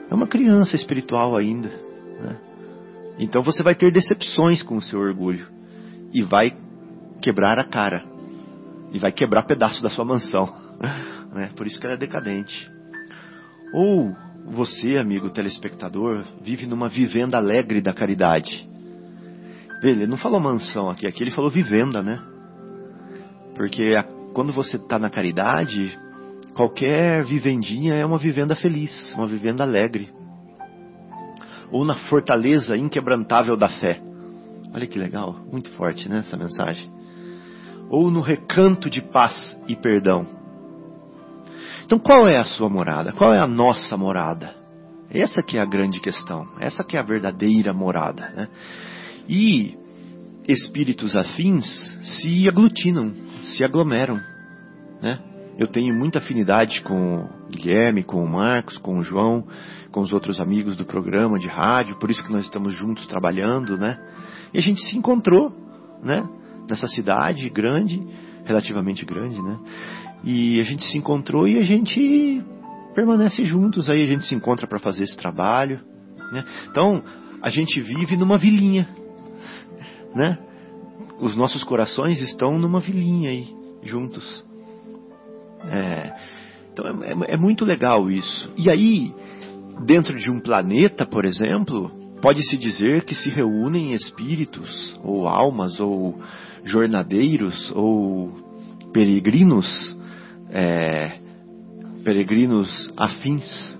é 0.09 0.15
uma 0.15 0.27
criança 0.27 0.75
espiritual 0.75 1.35
ainda. 1.35 1.69
Né? 1.69 2.37
Então 3.19 3.41
você 3.41 3.61
vai 3.61 3.75
ter 3.75 3.91
decepções 3.91 4.63
com 4.63 4.77
o 4.77 4.81
seu 4.81 4.99
orgulho 4.99 5.47
e 6.13 6.21
vai 6.21 6.55
quebrar 7.21 7.59
a 7.59 7.65
cara 7.65 8.05
e 8.93 8.99
vai 8.99 9.11
quebrar 9.11 9.43
pedaço 9.43 9.81
da 9.81 9.89
sua 9.89 10.05
mansão. 10.05 10.53
Né? 11.33 11.49
Por 11.55 11.67
isso 11.67 11.79
que 11.79 11.85
ela 11.85 11.95
é 11.95 11.97
decadente. 11.97 12.69
Ou 13.73 14.15
você, 14.45 14.97
amigo 14.97 15.29
telespectador, 15.29 16.25
vive 16.41 16.65
numa 16.65 16.89
vivenda 16.89 17.37
alegre 17.37 17.81
da 17.81 17.93
caridade. 17.93 18.69
Ele 19.81 20.07
não 20.07 20.17
falou 20.17 20.39
mansão 20.39 20.89
aqui, 20.89 21.07
aqui 21.07 21.23
ele 21.23 21.31
falou 21.31 21.49
vivenda, 21.49 22.01
né? 22.01 22.21
Porque 23.55 23.95
a, 23.95 24.03
quando 24.33 24.53
você 24.53 24.77
está 24.77 24.97
na 24.97 25.09
caridade, 25.09 25.97
Qualquer 26.53 27.25
vivendinha 27.25 27.95
é 27.95 28.05
uma 28.05 28.19
vivenda 28.19 28.55
feliz, 28.55 29.11
uma 29.15 29.25
vivenda 29.25 29.63
alegre. 29.63 30.09
Ou 31.71 31.83
na 31.83 31.95
fortaleza 32.07 32.77
inquebrantável 32.77 33.57
da 33.57 33.67
fé. 33.67 33.99
Olha 34.71 34.85
que 34.85 34.99
legal, 34.99 35.35
muito 35.51 35.71
forte, 35.71 36.07
né, 36.07 36.19
essa 36.19 36.37
mensagem. 36.37 36.91
Ou 37.89 38.11
no 38.11 38.21
recanto 38.21 38.87
de 38.87 39.01
paz 39.01 39.59
e 39.67 39.75
perdão. 39.75 40.27
Então, 41.85 41.99
qual 41.99 42.27
é 42.27 42.37
a 42.37 42.45
sua 42.45 42.69
morada? 42.69 43.11
Qual 43.13 43.33
é 43.33 43.39
a 43.39 43.47
nossa 43.47 43.97
morada? 43.97 44.55
Essa 45.09 45.43
que 45.43 45.57
é 45.57 45.61
a 45.61 45.65
grande 45.65 45.99
questão. 45.99 46.47
Essa 46.59 46.83
que 46.83 46.97
é 46.97 46.99
a 46.99 47.03
verdadeira 47.03 47.73
morada, 47.73 48.29
né? 48.35 48.47
E 49.29 49.77
espíritos 50.47 51.15
afins 51.15 51.65
se 52.03 52.47
aglutinam, 52.49 53.13
se 53.43 53.63
aglomeram, 53.63 54.19
né? 55.01 55.19
Eu 55.57 55.67
tenho 55.67 55.95
muita 55.95 56.17
afinidade 56.17 56.81
com 56.81 57.17
o 57.17 57.29
Guilherme, 57.49 58.03
com 58.03 58.23
o 58.23 58.27
Marcos, 58.27 58.77
com 58.79 58.97
o 58.97 59.03
João, 59.03 59.45
com 59.91 60.01
os 60.01 60.11
outros 60.11 60.39
amigos 60.39 60.75
do 60.75 60.83
programa 60.83 61.37
de 61.37 61.47
rádio, 61.47 61.99
por 61.99 62.09
isso 62.09 62.23
que 62.23 62.31
nós 62.31 62.45
estamos 62.45 62.73
juntos 62.73 63.05
trabalhando, 63.05 63.77
né? 63.77 63.99
E 64.51 64.57
a 64.57 64.61
gente 64.61 64.81
se 64.81 64.97
encontrou, 64.97 65.53
né? 66.01 66.27
Nessa 66.67 66.87
cidade 66.87 67.47
grande, 67.49 68.01
relativamente 68.45 69.05
grande, 69.05 69.39
né? 69.41 69.59
E 70.23 70.59
a 70.59 70.63
gente 70.63 70.83
se 70.85 70.97
encontrou 70.97 71.47
e 71.47 71.57
a 71.57 71.63
gente 71.63 72.41
permanece 72.95 73.43
juntos, 73.45 73.89
aí 73.89 74.01
a 74.01 74.05
gente 74.05 74.25
se 74.25 74.35
encontra 74.35 74.67
para 74.67 74.79
fazer 74.79 75.03
esse 75.03 75.17
trabalho, 75.17 75.79
né? 76.31 76.43
Então, 76.69 77.03
a 77.41 77.49
gente 77.49 77.79
vive 77.81 78.15
numa 78.15 78.37
vilinha, 78.37 78.87
né? 80.15 80.37
Os 81.19 81.35
nossos 81.35 81.63
corações 81.63 82.21
estão 82.21 82.57
numa 82.57 82.79
vilinha 82.79 83.29
aí, 83.29 83.47
juntos. 83.83 84.43
É, 85.69 86.13
então 86.71 86.85
é, 87.03 87.11
é, 87.11 87.33
é 87.33 87.37
muito 87.37 87.65
legal 87.65 88.09
isso. 88.09 88.51
E 88.57 88.69
aí, 88.69 89.13
dentro 89.85 90.17
de 90.17 90.29
um 90.29 90.39
planeta, 90.39 91.05
por 91.05 91.25
exemplo, 91.25 91.91
pode-se 92.21 92.57
dizer 92.57 93.03
que 93.03 93.15
se 93.15 93.29
reúnem 93.29 93.93
espíritos, 93.93 94.97
ou 95.03 95.27
almas, 95.27 95.79
ou 95.79 96.19
jornadeiros, 96.63 97.71
ou 97.75 98.31
peregrinos, 98.93 99.97
é, 100.53 101.17
peregrinos 102.03 102.93
afins, 102.95 103.75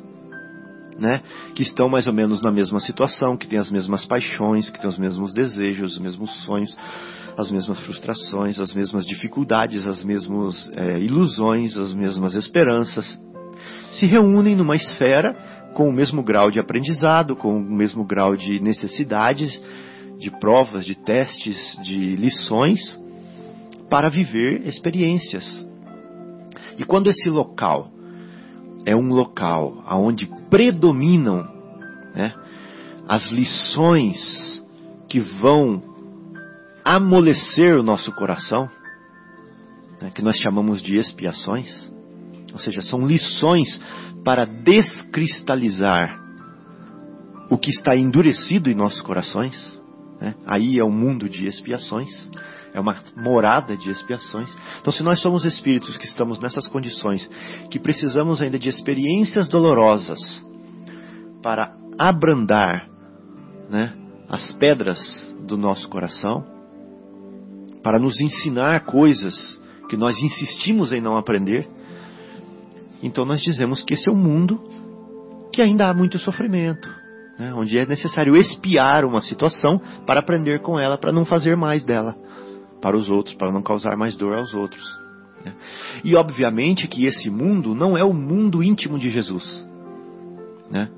né? 0.98 1.22
Que 1.54 1.62
estão 1.62 1.88
mais 1.88 2.08
ou 2.08 2.14
menos 2.14 2.42
na 2.42 2.52
mesma 2.52 2.80
situação, 2.80 3.38
que 3.38 3.48
têm 3.48 3.60
as 3.60 3.70
mesmas 3.70 4.06
paixões, 4.06 4.70
que 4.70 4.80
têm 4.80 4.90
os 4.90 4.98
mesmos 4.98 5.34
desejos, 5.34 5.94
os 5.94 6.00
mesmos 6.00 6.32
sonhos, 6.44 6.76
as 7.38 7.52
mesmas 7.52 7.80
frustrações, 7.82 8.60
as 8.60 8.74
mesmas 8.74 9.06
dificuldades, 9.06 9.86
as 9.86 10.04
mesmas 10.04 10.72
é, 10.76 11.00
ilusões, 11.00 11.78
as 11.78 11.94
mesmas 11.94 12.34
esperanças. 12.34 13.20
Se 13.92 14.08
reúnem 14.08 14.56
numa 14.56 14.76
esfera 14.76 15.34
com 15.76 15.88
o 15.88 15.94
mesmo 15.94 16.24
grau 16.24 16.50
de 16.50 16.60
aprendizado, 16.60 17.36
com 17.36 17.56
o 17.56 17.62
mesmo 17.62 18.04
grau 18.06 18.36
de 18.36 18.60
necessidades, 18.60 19.62
de 20.20 20.32
provas, 20.40 20.86
de 20.86 20.96
testes, 20.96 21.78
de 21.84 22.16
lições, 22.16 22.80
para 23.90 24.10
viver 24.10 24.66
experiências. 24.68 25.73
E 26.78 26.84
quando 26.84 27.10
esse 27.10 27.30
local 27.30 27.92
é 28.86 28.96
um 28.96 29.14
local 29.14 29.84
onde 29.90 30.28
predominam 30.50 31.48
né, 32.16 32.34
as 33.08 33.32
lições 33.32 34.64
que 35.08 35.20
vão 35.20 35.82
amolecer 36.84 37.78
o 37.78 37.84
nosso 37.84 38.12
coração, 38.12 38.70
né, 40.02 40.12
que 40.14 40.22
nós 40.22 40.38
chamamos 40.38 40.82
de 40.82 40.98
expiações, 40.98 41.92
ou 42.52 42.60
seja, 42.60 42.82
são 42.82 43.08
lições 43.08 43.80
para 44.24 44.46
descristalizar 44.46 46.22
o 47.50 47.58
que 47.58 47.70
está 47.70 47.96
endurecido 47.96 48.70
em 48.70 48.76
nossos 48.76 49.02
corações. 49.02 49.82
Né? 50.20 50.36
Aí 50.46 50.80
é 50.80 50.84
um 50.84 50.92
mundo 50.92 51.28
de 51.30 51.48
expiações, 51.48 52.30
é 52.74 52.80
uma 52.80 52.98
morada 53.16 53.78
de 53.78 53.90
expiações. 53.90 54.50
Então, 54.82 54.92
se 54.92 55.04
nós 55.04 55.22
somos 55.22 55.46
espíritos 55.46 55.96
que 55.96 56.06
estamos 56.06 56.40
nessas 56.40 56.68
condições, 56.68 57.30
que 57.70 57.80
precisamos 57.80 58.42
ainda 58.42 58.58
de 58.58 58.68
experiências 58.68 59.48
dolorosas 59.48 60.20
para 61.42 61.76
abrandar 62.00 62.90
né, 63.70 63.94
as 64.28 64.52
pedras 64.54 65.00
do 65.46 65.56
nosso 65.56 65.88
coração, 65.88 66.44
para 67.84 68.00
nos 68.00 68.20
ensinar 68.20 68.86
coisas 68.86 69.62
que 69.88 69.96
nós 69.96 70.18
insistimos 70.18 70.92
em 70.92 71.02
não 71.02 71.16
aprender, 71.16 71.70
então 73.04 73.24
nós 73.26 73.42
dizemos 73.42 73.84
que 73.84 73.94
esse 73.94 74.10
é 74.10 74.12
um 74.12 74.18
mundo 74.18 74.60
que 75.54 75.62
ainda 75.62 75.88
há 75.88 75.94
muito 75.94 76.18
sofrimento, 76.18 76.90
né? 77.38 77.54
onde 77.54 77.78
é 77.78 77.86
necessário 77.86 78.36
espiar 78.36 79.06
uma 79.06 79.22
situação 79.22 79.80
para 80.08 80.22
aprender 80.22 80.62
com 80.62 80.80
ela, 80.80 80.98
para 80.98 81.12
não 81.12 81.26
fazer 81.26 81.56
mais 81.56 81.84
dela 81.84 82.16
para 82.84 82.98
os 82.98 83.10
outros, 83.10 83.34
para 83.36 83.50
não 83.50 83.64
causar 83.64 83.96
mais 83.96 84.18
dor 84.18 84.38
aos 84.38 84.54
outros. 84.54 84.84
Né? 85.46 85.54
E 86.04 86.18
obviamente 86.18 86.86
que 86.86 87.06
esse 87.06 87.30
mundo 87.30 87.74
não 87.74 87.98
é 87.98 88.04
o 88.04 88.14
mundo 88.14 88.62
íntimo 88.62 89.00
de 89.00 89.10
Jesus. 89.10 89.66
Né? 90.70 90.90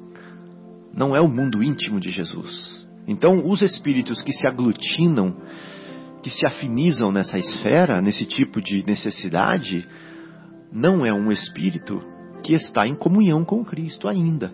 Não 0.92 1.16
é 1.16 1.22
o 1.22 1.28
mundo 1.28 1.62
íntimo 1.62 2.00
de 2.00 2.10
Jesus. 2.10 2.88
Então, 3.08 3.46
os 3.46 3.62
espíritos 3.62 4.24
que 4.24 4.34
se 4.34 4.48
aglutinam, 4.48 5.38
que 6.24 6.32
se 6.32 6.44
afinizam 6.44 7.12
nessa 7.12 7.38
esfera, 7.38 8.02
nesse 8.02 8.26
tipo 8.26 8.60
de 8.60 8.84
necessidade, 8.84 9.88
não 10.74 11.06
é 11.06 11.14
um 11.14 11.32
espírito 11.32 12.02
que 12.42 12.56
está 12.56 12.88
em 12.88 12.96
comunhão 12.96 13.46
com 13.46 13.64
Cristo 13.64 14.08
ainda. 14.08 14.52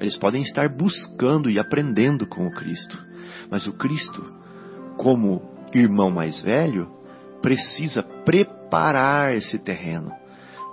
Eles 0.00 0.16
podem 0.16 0.40
estar 0.40 0.74
buscando 0.74 1.50
e 1.50 1.58
aprendendo 1.58 2.26
com 2.26 2.46
o 2.46 2.50
Cristo, 2.50 2.98
mas 3.50 3.66
o 3.66 3.74
Cristo, 3.74 4.24
como 4.96 5.55
irmão 5.78 6.10
mais 6.10 6.40
velho, 6.40 6.88
precisa 7.42 8.02
preparar 8.24 9.34
esse 9.34 9.58
terreno, 9.58 10.12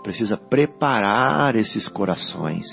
precisa 0.03 0.38
preparar 0.38 1.55
esses 1.55 1.88
corações, 1.88 2.66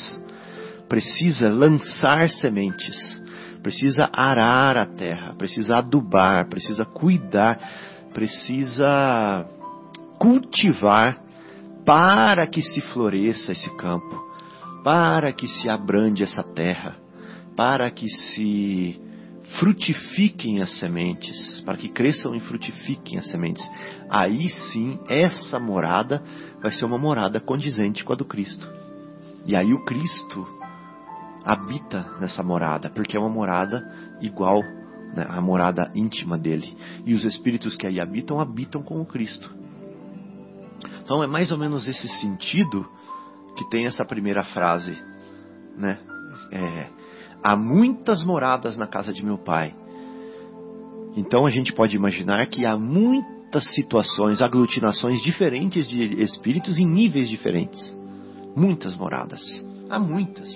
precisa 0.88 1.49
lançar 1.49 2.29
sementes, 2.29 3.21
precisa 3.62 4.09
arar 4.12 4.77
a 4.77 4.87
terra, 4.87 5.35
precisa 5.37 5.77
adubar, 5.77 6.49
precisa 6.49 6.85
cuidar, 6.85 7.59
precisa 8.12 9.47
cultivar 10.19 11.21
para 11.85 12.47
que 12.47 12.62
se 12.62 12.81
floresça 12.81 13.53
esse 13.53 13.71
campo, 13.77 14.19
para 14.83 15.33
que 15.33 15.47
se 15.47 15.69
abrande 15.69 16.23
essa 16.23 16.43
terra, 16.43 16.97
para 17.57 17.90
que 17.90 18.09
se 18.09 19.10
frutifiquem 19.59 20.61
as 20.61 20.79
sementes, 20.79 21.61
para 21.61 21.77
que 21.77 21.89
cresçam 21.89 22.35
e 22.35 22.41
frutifiquem 22.41 23.19
as 23.19 23.29
sementes. 23.29 23.67
Aí 24.09 24.49
sim, 24.49 24.99
essa 25.09 25.59
morada 25.59 26.23
vai 26.63 26.71
ser 26.71 26.85
uma 26.85 26.99
morada 26.99 27.41
condizente 27.41 28.05
com 28.05 28.13
a 28.13 28.17
do 28.17 28.25
Cristo. 28.25 28.69
E 29.47 29.57
aí 29.57 29.73
o 29.73 29.85
Cristo 29.85 30.47
habita 31.45 32.07
nessa 32.21 32.43
morada, 32.43 32.91
porque 32.91 33.17
é 33.17 33.21
uma 33.21 33.31
morada 33.31 33.83
igual 34.21 34.63
né, 35.15 35.27
à 35.29 35.41
morada 35.41 35.91
íntima 35.95 36.39
dele. 36.39 36.77
E 37.05 37.15
os 37.15 37.25
espíritos 37.25 37.75
que 37.75 37.87
aí 37.87 38.01
habitam, 38.01 38.39
habitam 38.39 38.83
com 38.83 39.01
o 39.01 39.07
Cristo. 39.07 39.53
Então 41.03 41.23
é 41.23 41.27
mais 41.27 41.51
ou 41.51 41.59
menos 41.59 41.89
esse 41.89 42.07
sentido 42.21 42.89
que 43.57 43.69
tem 43.69 43.87
essa 43.87 44.05
primeira 44.05 44.45
frase, 44.45 44.97
né? 45.77 45.99
É, 46.53 47.00
há 47.42 47.57
muitas 47.57 48.24
moradas 48.24 48.76
na 48.76 48.87
casa 48.87 49.12
de 49.12 49.24
meu 49.24 49.38
pai. 49.38 49.74
Então 51.16 51.46
a 51.46 51.50
gente 51.50 51.72
pode 51.72 51.96
imaginar 51.96 52.46
que 52.46 52.64
há 52.64 52.76
muitas 52.76 53.64
situações, 53.74 54.40
aglutinações 54.40 55.20
diferentes 55.22 55.88
de 55.88 56.22
espíritos 56.22 56.79
em 56.79 56.87
níveis 56.87 57.29
diferentes. 57.29 57.81
Muitas 58.57 58.96
moradas. 58.96 59.42
Há 59.88 59.98
muitas. 59.98 60.48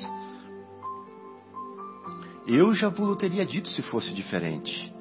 Eu 2.46 2.74
já 2.74 2.88
vos 2.88 3.16
teria 3.16 3.44
dito 3.44 3.68
se 3.68 3.82
fosse 3.82 4.14
diferente. 4.14 4.92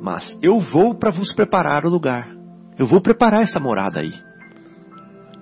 Mas 0.00 0.36
eu 0.42 0.60
vou 0.60 0.94
para 0.94 1.10
vos 1.10 1.32
preparar 1.32 1.84
o 1.84 1.90
lugar. 1.90 2.28
Eu 2.78 2.86
vou 2.86 3.00
preparar 3.00 3.42
essa 3.42 3.60
morada 3.60 4.00
aí. 4.00 4.12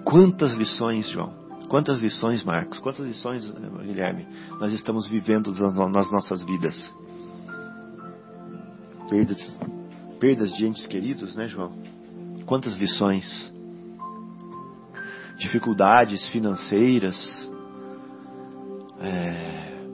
Quantas 0.05 0.55
lições, 0.55 1.09
João? 1.09 1.40
Quantas 1.71 2.01
lições, 2.01 2.43
Marcos? 2.43 2.81
Quantas 2.81 3.07
lições, 3.07 3.49
Guilherme, 3.49 4.27
nós 4.59 4.73
estamos 4.73 5.07
vivendo 5.07 5.53
nas 5.89 6.11
nossas 6.11 6.43
vidas? 6.43 6.93
Perdas, 9.09 9.57
perdas 10.19 10.53
de 10.53 10.67
entes 10.67 10.85
queridos, 10.87 11.37
né, 11.37 11.47
João? 11.47 11.73
Quantas 12.45 12.77
lições? 12.77 13.25
Dificuldades 15.39 16.29
financeiras, 16.31 17.17
é, 19.01 19.85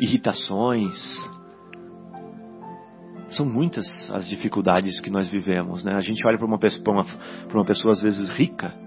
irritações, 0.00 0.96
são 3.30 3.46
muitas 3.46 3.86
as 4.10 4.28
dificuldades 4.28 5.00
que 5.00 5.10
nós 5.10 5.28
vivemos, 5.28 5.84
né? 5.84 5.94
A 5.94 6.02
gente 6.02 6.26
olha 6.26 6.36
para 6.36 6.46
uma, 6.46 6.58
uma, 6.88 7.06
uma 7.54 7.64
pessoa 7.64 7.92
às 7.94 8.02
vezes 8.02 8.28
rica, 8.30 8.82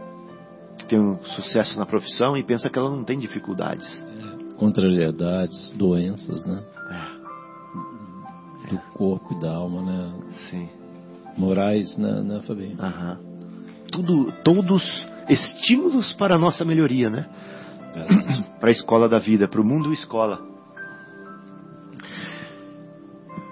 tem 0.87 0.99
um 0.99 1.17
sucesso 1.23 1.77
na 1.77 1.85
profissão 1.85 2.37
e 2.37 2.43
pensa 2.43 2.69
que 2.69 2.79
ela 2.79 2.89
não 2.89 3.03
tem 3.03 3.19
dificuldades. 3.19 3.85
Contrariedades, 4.57 5.73
doenças, 5.73 6.45
né? 6.45 6.63
É. 6.91 7.17
Do 8.69 8.77
corpo 8.93 9.33
e 9.33 9.39
da 9.39 9.53
alma, 9.55 9.81
né? 9.81 10.13
Sim. 10.49 10.69
Morais, 11.37 11.95
né, 11.97 12.21
né 12.21 12.41
Fabinho? 12.41 12.81
Aham. 12.81 13.19
Tudo, 13.91 14.31
todos 14.43 14.83
estímulos 15.29 16.13
para 16.13 16.35
a 16.35 16.37
nossa 16.37 16.65
melhoria, 16.65 17.09
né? 17.09 17.29
É. 17.95 18.57
para 18.59 18.69
a 18.69 18.71
escola 18.71 19.07
da 19.07 19.19
vida, 19.19 19.47
para 19.47 19.61
o 19.61 19.65
mundo 19.65 19.93
escola. 19.93 20.41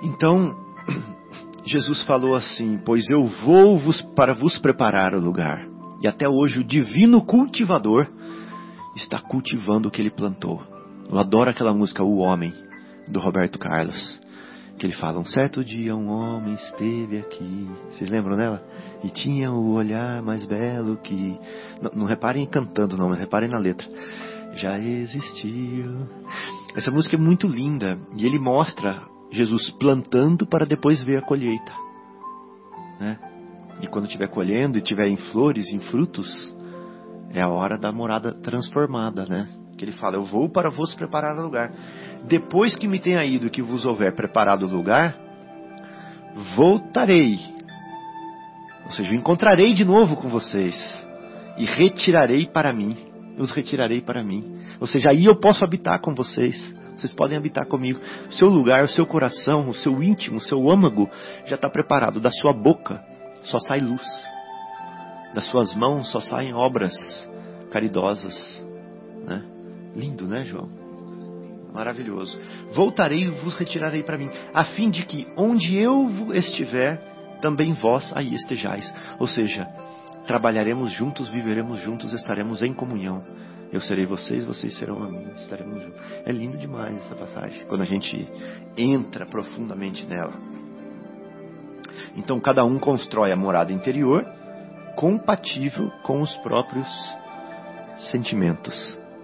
Então, 0.03 0.55
Jesus 1.65 2.03
falou 2.03 2.35
assim: 2.35 2.79
Pois 2.85 3.05
eu 3.09 3.25
vou 3.43 3.77
vos, 3.77 4.01
para 4.15 4.33
vos 4.33 4.57
preparar 4.57 5.13
o 5.13 5.19
lugar. 5.19 5.74
E 6.01 6.07
até 6.07 6.27
hoje 6.27 6.59
o 6.59 6.63
divino 6.63 7.21
cultivador 7.25 8.07
está 8.95 9.19
cultivando 9.19 9.87
o 9.87 9.91
que 9.91 10.01
ele 10.01 10.09
plantou. 10.09 10.61
Eu 11.09 11.17
adoro 11.17 11.49
aquela 11.49 11.73
música 11.73 12.03
O 12.03 12.17
Homem, 12.17 12.53
do 13.07 13.19
Roberto 13.19 13.59
Carlos. 13.59 14.19
Que 14.77 14.85
ele 14.85 14.93
fala: 14.93 15.19
Um 15.19 15.25
certo 15.25 15.63
dia 15.63 15.95
um 15.95 16.09
homem 16.09 16.53
esteve 16.53 17.19
aqui. 17.19 17.69
Vocês 17.89 18.09
lembram 18.09 18.35
dela? 18.35 18.63
E 19.03 19.09
tinha 19.09 19.51
o 19.51 19.73
olhar 19.73 20.21
mais 20.21 20.45
belo 20.45 20.97
que. 20.97 21.39
Não, 21.81 21.91
não 21.95 22.05
reparem 22.05 22.45
cantando, 22.45 22.97
não, 22.97 23.09
mas 23.09 23.19
reparem 23.19 23.49
na 23.49 23.57
letra. 23.57 23.87
Já 24.53 24.77
existiu. 24.79 26.07
Essa 26.75 26.91
música 26.91 27.15
é 27.15 27.19
muito 27.19 27.47
linda. 27.47 27.97
E 28.17 28.25
ele 28.25 28.39
mostra 28.39 29.01
Jesus 29.31 29.69
plantando 29.71 30.45
para 30.45 30.65
depois 30.65 31.01
ver 31.03 31.19
a 31.19 31.21
colheita. 31.21 31.71
Né? 32.99 33.19
E 33.85 33.87
quando 33.87 34.05
estiver 34.05 34.27
colhendo 34.29 34.79
e 34.79 34.81
estiver 34.81 35.07
em 35.07 35.15
flores, 35.15 35.71
em 35.71 35.77
frutos, 35.77 36.27
é 37.31 37.39
a 37.39 37.47
hora 37.47 37.77
da 37.77 37.91
morada 37.91 38.31
transformada, 38.31 39.27
né? 39.27 39.47
Que 39.77 39.85
ele 39.85 39.91
fala: 39.91 40.15
Eu 40.15 40.23
vou 40.23 40.49
para 40.49 40.71
vos 40.71 40.95
preparar 40.95 41.37
o 41.37 41.43
lugar. 41.43 41.71
Depois 42.27 42.75
que 42.75 42.87
me 42.87 42.97
tenha 42.99 43.23
ido 43.23 43.45
e 43.45 43.49
que 43.51 43.61
vos 43.61 43.85
houver 43.85 44.15
preparado 44.15 44.63
o 44.63 44.67
lugar, 44.67 45.15
voltarei. 46.55 47.37
Ou 48.87 48.91
seja, 48.91 49.13
eu 49.13 49.17
encontrarei 49.19 49.71
de 49.75 49.85
novo 49.85 50.15
com 50.15 50.29
vocês. 50.29 51.07
e 51.55 51.65
retirarei 51.65 52.47
para 52.47 52.73
mim, 52.73 52.97
os 53.37 53.51
retirarei 53.51 54.01
para 54.01 54.23
mim. 54.23 54.57
Ou 54.79 54.87
seja, 54.87 55.11
aí 55.11 55.25
eu 55.25 55.35
posso 55.35 55.63
habitar 55.63 56.01
com 56.01 56.15
vocês. 56.15 56.75
Vocês 56.97 57.13
podem 57.13 57.37
habitar 57.37 57.67
comigo. 57.67 57.99
Seu 58.31 58.49
lugar, 58.49 58.83
o 58.83 58.87
seu 58.87 59.05
coração, 59.05 59.69
o 59.69 59.75
seu 59.75 60.01
íntimo, 60.01 60.37
o 60.37 60.41
seu 60.41 60.71
âmago 60.71 61.07
já 61.45 61.55
está 61.55 61.69
preparado. 61.69 62.19
Da 62.19 62.31
sua 62.31 62.51
boca 62.51 63.13
só 63.45 63.57
sai 63.59 63.79
luz. 63.79 64.05
Das 65.33 65.45
suas 65.47 65.75
mãos 65.75 66.11
só 66.11 66.19
saem 66.19 66.53
obras 66.53 66.93
caridosas. 67.71 68.65
Né? 69.25 69.43
Lindo, 69.95 70.27
né, 70.27 70.45
João? 70.45 70.69
Maravilhoso. 71.73 72.39
Voltarei 72.73 73.23
e 73.23 73.29
vos 73.29 73.57
retirarei 73.57 74.01
para 74.01 74.17
mim, 74.17 74.29
a 74.53 74.63
fim 74.63 74.89
de 74.89 75.05
que 75.05 75.27
onde 75.35 75.75
eu 75.75 76.33
estiver, 76.33 76.97
também 77.41 77.73
vós 77.73 78.13
aí 78.15 78.33
estejais. 78.33 78.91
Ou 79.19 79.27
seja, 79.27 79.67
trabalharemos 80.25 80.91
juntos, 80.91 81.29
viveremos 81.29 81.79
juntos, 81.81 82.13
estaremos 82.13 82.61
em 82.61 82.73
comunhão. 82.73 83.23
Eu 83.73 83.81
serei 83.81 84.05
vocês, 84.05 84.45
vocês 84.45 84.77
serão 84.77 85.03
a 85.03 85.09
mim, 85.09 85.27
estaremos 85.35 85.83
juntos. 85.83 86.01
É 86.25 86.31
lindo 86.31 86.57
demais 86.57 86.95
essa 86.97 87.15
passagem, 87.15 87.65
quando 87.67 87.81
a 87.81 87.85
gente 87.85 88.25
entra 88.77 89.25
profundamente 89.25 90.05
nela. 90.05 90.33
Então 92.15 92.39
cada 92.39 92.63
um 92.63 92.79
constrói 92.79 93.31
a 93.31 93.35
morada 93.35 93.73
interior 93.73 94.25
compatível 94.95 95.91
com 96.03 96.21
os 96.21 96.33
próprios 96.37 96.87
sentimentos. 98.11 98.73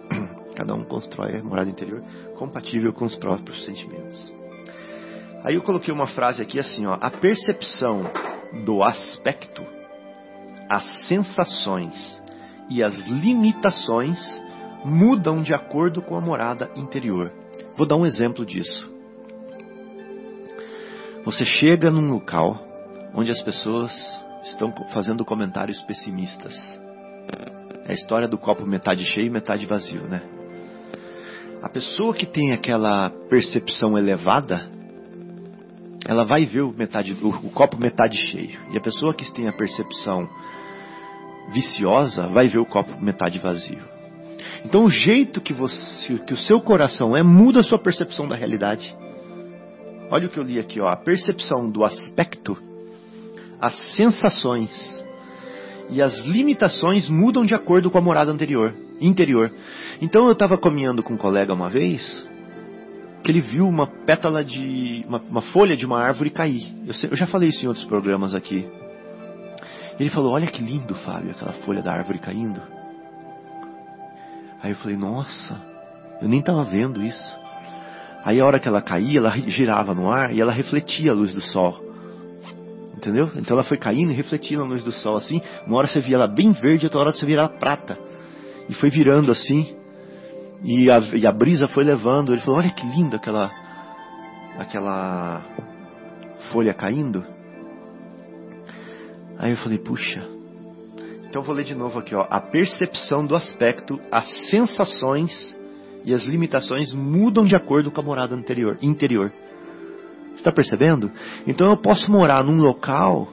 Cada 0.55 0.75
um 0.75 0.83
constrói 0.83 1.37
a 1.37 1.43
morada 1.43 1.69
interior 1.69 2.03
compatível 2.37 2.91
com 2.91 3.05
os 3.05 3.15
próprios 3.15 3.63
sentimentos. 3.65 4.33
Aí 5.43 5.55
eu 5.55 5.63
coloquei 5.63 5.93
uma 5.93 6.07
frase 6.07 6.41
aqui 6.41 6.59
assim, 6.59 6.85
ó, 6.85 6.97
a 6.99 7.09
percepção 7.09 8.03
do 8.65 8.83
aspecto, 8.83 9.65
as 10.69 11.07
sensações 11.07 12.21
e 12.69 12.83
as 12.83 12.93
limitações 13.07 14.19
mudam 14.83 15.41
de 15.41 15.53
acordo 15.53 16.01
com 16.01 16.15
a 16.15 16.21
morada 16.21 16.69
interior. 16.75 17.31
Vou 17.75 17.87
dar 17.87 17.95
um 17.95 18.05
exemplo 18.05 18.45
disso. 18.45 18.89
Você 21.23 21.45
chega 21.45 21.89
num 21.89 22.09
local 22.11 22.70
onde 23.13 23.31
as 23.31 23.41
pessoas 23.41 23.91
estão 24.43 24.73
fazendo 24.93 25.25
comentários 25.25 25.81
pessimistas. 25.81 26.53
É 27.85 27.91
a 27.91 27.93
história 27.93 28.27
do 28.27 28.37
copo 28.37 28.65
metade 28.65 29.03
cheio 29.05 29.27
e 29.27 29.29
metade 29.29 29.65
vazio, 29.65 30.03
né? 30.03 30.21
A 31.61 31.69
pessoa 31.69 32.13
que 32.13 32.25
tem 32.25 32.51
aquela 32.53 33.11
percepção 33.29 33.97
elevada, 33.97 34.67
ela 36.07 36.25
vai 36.25 36.45
ver 36.45 36.61
o, 36.61 36.73
metade, 36.73 37.13
o, 37.21 37.29
o 37.29 37.51
copo 37.51 37.77
metade 37.77 38.17
cheio. 38.17 38.59
E 38.71 38.77
a 38.77 38.81
pessoa 38.81 39.13
que 39.13 39.31
tem 39.31 39.47
a 39.47 39.53
percepção 39.53 40.27
viciosa 41.53 42.27
vai 42.27 42.47
ver 42.47 42.59
o 42.59 42.65
copo 42.65 42.99
metade 42.99 43.37
vazio. 43.37 43.83
Então 44.65 44.85
o 44.85 44.89
jeito 44.89 45.39
que, 45.39 45.53
você, 45.53 46.17
que 46.19 46.33
o 46.33 46.37
seu 46.37 46.61
coração 46.61 47.15
é 47.15 47.21
muda 47.21 47.59
a 47.59 47.63
sua 47.63 47.77
percepção 47.77 48.27
da 48.27 48.35
realidade. 48.35 48.95
Olha 50.09 50.27
o 50.27 50.29
que 50.29 50.37
eu 50.37 50.43
li 50.43 50.59
aqui, 50.59 50.79
ó, 50.81 50.87
a 50.87 50.95
percepção 50.95 51.69
do 51.69 51.85
aspecto, 51.85 52.57
as 53.61 53.75
sensações 53.95 55.05
e 55.89 56.01
as 56.01 56.19
limitações 56.21 57.07
mudam 57.07 57.45
de 57.45 57.53
acordo 57.53 57.91
com 57.91 57.97
a 57.97 58.01
morada 58.01 58.31
anterior 58.31 58.73
interior. 59.01 59.51
Então 60.01 60.25
eu 60.27 60.33
estava 60.33 60.57
caminhando 60.57 61.01
com 61.01 61.15
um 61.15 61.17
colega 61.17 61.53
uma 61.53 61.69
vez, 61.69 62.27
que 63.23 63.31
ele 63.31 63.41
viu 63.41 63.67
uma 63.67 63.87
pétala 63.87 64.43
de. 64.43 65.03
uma, 65.07 65.19
uma 65.19 65.41
folha 65.41 65.75
de 65.75 65.85
uma 65.85 65.99
árvore 65.99 66.29
cair. 66.29 66.71
Eu, 66.85 67.09
eu, 67.09 67.17
já 67.17 67.27
falei 67.27 67.49
isso 67.49 67.63
em 67.63 67.67
outros 67.67 67.85
programas 67.85 68.35
aqui. 68.35 68.67
Ele 69.99 70.09
falou: 70.09 70.33
Olha 70.33 70.47
que 70.47 70.63
lindo, 70.63 70.95
Fábio, 70.95 71.31
aquela 71.31 71.53
folha 71.53 71.81
da 71.81 71.91
árvore 71.91 72.19
caindo. 72.19 72.61
Aí 74.61 74.71
eu 74.71 74.77
falei: 74.77 74.97
Nossa, 74.97 75.59
eu 76.21 76.29
nem 76.29 76.39
estava 76.39 76.63
vendo 76.63 77.03
isso. 77.03 77.41
Aí 78.23 78.39
a 78.39 78.45
hora 78.45 78.59
que 78.59 78.67
ela 78.67 78.81
caía, 78.83 79.17
ela 79.17 79.31
girava 79.31 79.95
no 79.95 80.11
ar 80.11 80.31
e 80.31 80.39
ela 80.39 80.51
refletia 80.51 81.11
a 81.11 81.15
luz 81.15 81.33
do 81.33 81.41
sol. 81.41 81.90
Entendeu? 83.01 83.31
Então 83.35 83.55
ela 83.55 83.63
foi 83.63 83.77
caindo 83.77 84.11
e 84.11 84.15
refletia 84.15 84.59
a 84.59 84.63
luz 84.63 84.83
do 84.83 84.91
sol 84.91 85.17
assim. 85.17 85.41
Uma 85.65 85.79
hora 85.79 85.87
você 85.87 85.99
via 85.99 86.17
ela 86.17 86.27
bem 86.27 86.51
verde, 86.51 86.85
outra 86.85 86.99
hora 86.99 87.11
você 87.11 87.25
via 87.25 87.39
ela 87.39 87.49
prata 87.49 87.97
e 88.69 88.75
foi 88.75 88.91
virando 88.91 89.31
assim. 89.31 89.75
E 90.63 90.91
a, 90.91 90.99
e 91.15 91.25
a 91.25 91.31
brisa 91.31 91.67
foi 91.67 91.83
levando. 91.83 92.31
Ele 92.31 92.41
falou: 92.41 92.59
Olha 92.59 92.69
que 92.69 92.85
linda 92.85 93.15
aquela, 93.15 93.51
aquela 94.59 95.41
folha 96.51 96.75
caindo. 96.75 97.25
Aí 99.39 99.49
eu 99.49 99.57
falei: 99.57 99.79
Puxa. 99.79 100.21
Então 101.27 101.41
eu 101.41 101.45
vou 101.45 101.55
ler 101.55 101.63
de 101.63 101.73
novo 101.73 101.97
aqui: 101.97 102.13
ó. 102.13 102.27
A 102.29 102.39
percepção 102.39 103.25
do 103.25 103.35
aspecto, 103.35 103.99
as 104.11 104.27
sensações 104.51 105.57
e 106.05 106.13
as 106.13 106.21
limitações 106.23 106.93
mudam 106.93 107.45
de 107.45 107.55
acordo 107.55 107.89
com 107.89 107.99
a 107.99 108.03
morada 108.03 108.35
anterior, 108.35 108.77
interior. 108.79 109.33
Está 110.41 110.51
percebendo? 110.51 111.11
Então 111.45 111.69
eu 111.69 111.77
posso 111.77 112.11
morar 112.11 112.43
num 112.43 112.57
local 112.57 113.27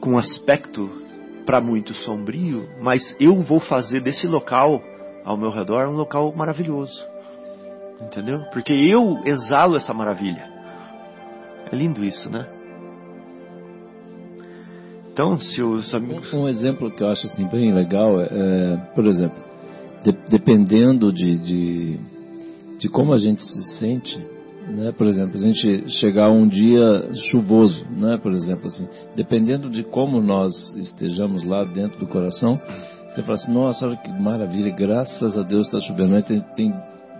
com 0.00 0.18
aspecto 0.18 0.90
para 1.46 1.60
muito 1.60 1.94
sombrio, 1.94 2.68
mas 2.82 3.14
eu 3.20 3.40
vou 3.42 3.60
fazer 3.60 4.00
desse 4.00 4.26
local 4.26 4.82
ao 5.24 5.36
meu 5.36 5.50
redor 5.50 5.86
um 5.86 5.94
local 5.94 6.34
maravilhoso. 6.34 7.00
Entendeu? 8.02 8.40
Porque 8.52 8.72
eu 8.72 9.20
exalo 9.24 9.76
essa 9.76 9.94
maravilha. 9.94 10.44
É 11.70 11.76
lindo 11.76 12.04
isso, 12.04 12.28
né? 12.28 12.44
Então, 15.12 15.38
se 15.38 15.62
os 15.62 15.94
amigos. 15.94 16.32
Um, 16.34 16.48
exemplo 16.48 16.90
que 16.90 17.04
eu 17.04 17.08
acho 17.08 17.26
assim 17.26 17.46
bem 17.46 17.72
legal 17.72 18.20
é, 18.20 18.24
é 18.24 18.76
por 18.92 19.06
exemplo, 19.06 19.40
de, 20.02 20.10
dependendo 20.28 21.12
de, 21.12 21.38
de, 21.38 22.00
de 22.76 22.88
como 22.88 23.12
a 23.12 23.18
gente 23.18 23.40
se 23.44 23.78
sente, 23.78 24.37
né? 24.68 24.92
Por 24.92 25.06
exemplo, 25.06 25.38
a 25.38 25.42
gente 25.42 25.88
chegar 25.98 26.30
um 26.30 26.46
dia 26.46 27.08
chuvoso, 27.30 27.86
né? 27.90 28.18
Por 28.18 28.32
exemplo, 28.32 28.66
assim, 28.66 28.86
dependendo 29.16 29.70
de 29.70 29.82
como 29.82 30.20
nós 30.20 30.54
estejamos 30.76 31.44
lá 31.44 31.64
dentro 31.64 31.98
do 31.98 32.06
coração, 32.06 32.60
você 33.10 33.22
fala 33.22 33.34
assim, 33.34 33.52
nossa, 33.52 33.86
olha 33.86 33.96
que 33.96 34.10
maravilha, 34.10 34.70
graças 34.70 35.36
a 35.36 35.42
Deus 35.42 35.66
está 35.66 35.80
chovendo. 35.80 36.14
Aí 36.14 36.22
tem, 36.22 36.40
tem, 36.54 36.74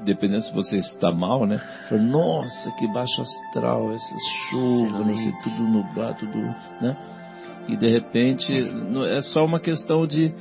dependendo 0.04 0.42
se 0.42 0.54
você 0.54 0.76
está 0.76 1.10
mal, 1.10 1.46
né? 1.46 1.60
Fala, 1.88 2.02
nossa, 2.02 2.70
que 2.78 2.86
baixo 2.92 3.20
astral, 3.20 3.92
essas 3.92 4.22
chuvas, 4.50 5.20
sei, 5.20 5.32
tudo 5.42 5.62
nublado, 5.62 6.18
tudo, 6.18 6.38
né? 6.80 6.96
E 7.68 7.76
de 7.76 7.88
repente, 7.88 8.52
é 9.10 9.20
só 9.20 9.44
uma 9.44 9.60
questão 9.60 10.06
de 10.06 10.32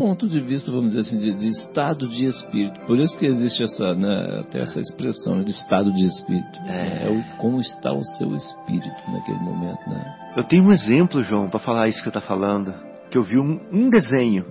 ponto 0.00 0.26
de 0.26 0.40
vista, 0.40 0.72
vamos 0.72 0.94
dizer 0.94 1.00
assim, 1.00 1.18
de, 1.18 1.34
de, 1.34 1.48
estado 1.48 2.08
de 2.08 2.24
espírito. 2.24 2.80
Por 2.86 2.98
isso 2.98 3.18
que 3.18 3.26
existe 3.26 3.62
essa, 3.62 3.94
né, 3.94 4.40
até 4.40 4.62
essa 4.62 4.80
expressão 4.80 5.44
de 5.44 5.50
estado 5.50 5.92
de 5.92 6.06
espírito. 6.06 6.58
É, 6.66 7.06
é 7.06 7.10
o, 7.10 7.36
como 7.36 7.60
está 7.60 7.92
o 7.92 8.02
seu 8.16 8.34
espírito 8.34 9.10
naquele 9.12 9.38
momento, 9.40 9.78
né? 9.90 10.32
Eu 10.38 10.44
tenho 10.44 10.64
um 10.64 10.72
exemplo, 10.72 11.22
João, 11.22 11.50
para 11.50 11.60
falar 11.60 11.86
isso 11.86 11.98
que 11.98 12.04
você 12.04 12.08
está 12.08 12.20
falando, 12.22 12.72
que 13.10 13.18
eu 13.18 13.22
vi 13.22 13.38
um, 13.38 13.60
um 13.70 13.90
desenho. 13.90 14.46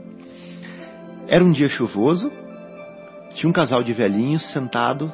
Era 1.28 1.44
um 1.44 1.52
dia 1.52 1.68
chuvoso, 1.68 2.32
tinha 3.34 3.50
um 3.50 3.54
casal 3.54 3.82
de 3.82 3.92
velhinhos 3.92 4.52
sentado 4.52 5.12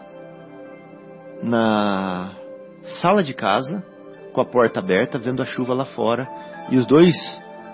na 1.42 2.34
sala 3.02 3.24
de 3.24 3.34
casa, 3.34 3.82
com 4.34 4.42
a 4.42 4.46
porta 4.46 4.82
aberta, 4.82 5.18
vendo 5.18 5.42
a 5.42 5.46
chuva 5.46 5.74
lá 5.74 5.86
fora, 5.86 6.28
e 6.70 6.78
os 6.78 6.86
dois 6.86 7.16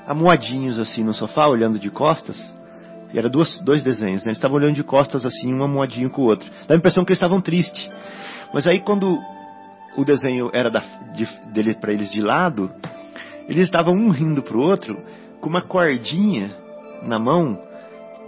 amoadinhos 0.06 0.80
assim 0.80 1.04
no 1.04 1.14
sofá, 1.14 1.48
olhando 1.48 1.80
de 1.80 1.90
costas. 1.90 2.38
E 3.14 3.18
era 3.18 3.30
duas, 3.30 3.60
dois 3.60 3.84
desenhos, 3.84 4.24
né? 4.24 4.30
Eles 4.30 4.38
estavam 4.38 4.58
olhando 4.58 4.76
de 4.76 4.84
costas 4.84 5.26
assim, 5.26 5.54
um 5.54 5.64
amoadinho 5.64 6.10
com 6.10 6.22
o 6.22 6.26
outro. 6.26 6.50
Dá 6.68 6.76
a 6.76 6.78
impressão 6.78 7.04
que 7.04 7.12
eles 7.12 7.18
estavam 7.18 7.42
tristes. 7.42 7.90
Mas 8.54 8.66
aí 8.68 8.80
quando 8.80 9.18
o 9.98 10.06
desenho 10.06 10.50
era 10.54 10.70
da, 10.70 10.84
de, 11.14 11.28
dele 11.52 11.76
para 11.76 11.92
eles 11.92 12.10
de 12.10 12.22
lado, 12.22 12.72
eles 13.48 13.64
estavam 13.64 13.94
um 13.94 14.10
rindo 14.10 14.42
pro 14.42 14.62
outro 14.62 14.98
com 15.42 15.50
uma 15.50 15.62
cordinha 15.62 16.52
na 17.04 17.20
mão 17.20 17.60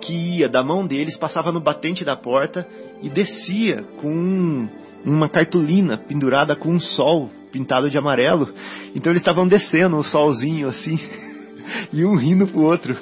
que 0.02 0.38
ia 0.38 0.50
da 0.50 0.62
mão 0.62 0.86
deles, 0.86 1.16
passava 1.16 1.52
no 1.52 1.62
batente 1.62 2.04
da 2.04 2.16
porta 2.16 2.68
e 3.02 3.10
descia 3.10 3.84
com 4.02 4.10
um, 4.10 4.70
uma 5.06 5.30
cartolina 5.30 5.98
pendurada 5.98 6.56
com 6.56 6.70
um 6.70 6.80
sol 6.80 7.30
pintado 7.52 7.90
de 7.90 7.98
amarelo. 7.98 8.50
Então 8.96 9.12
eles 9.12 9.22
estavam 9.22 9.48
descendo 9.48 9.98
o 9.98 10.04
solzinho 10.04 10.68
assim. 10.68 11.00
e 11.92 12.06
um 12.06 12.16
rindo 12.16 12.48
pro 12.48 12.62
outro. 12.62 12.96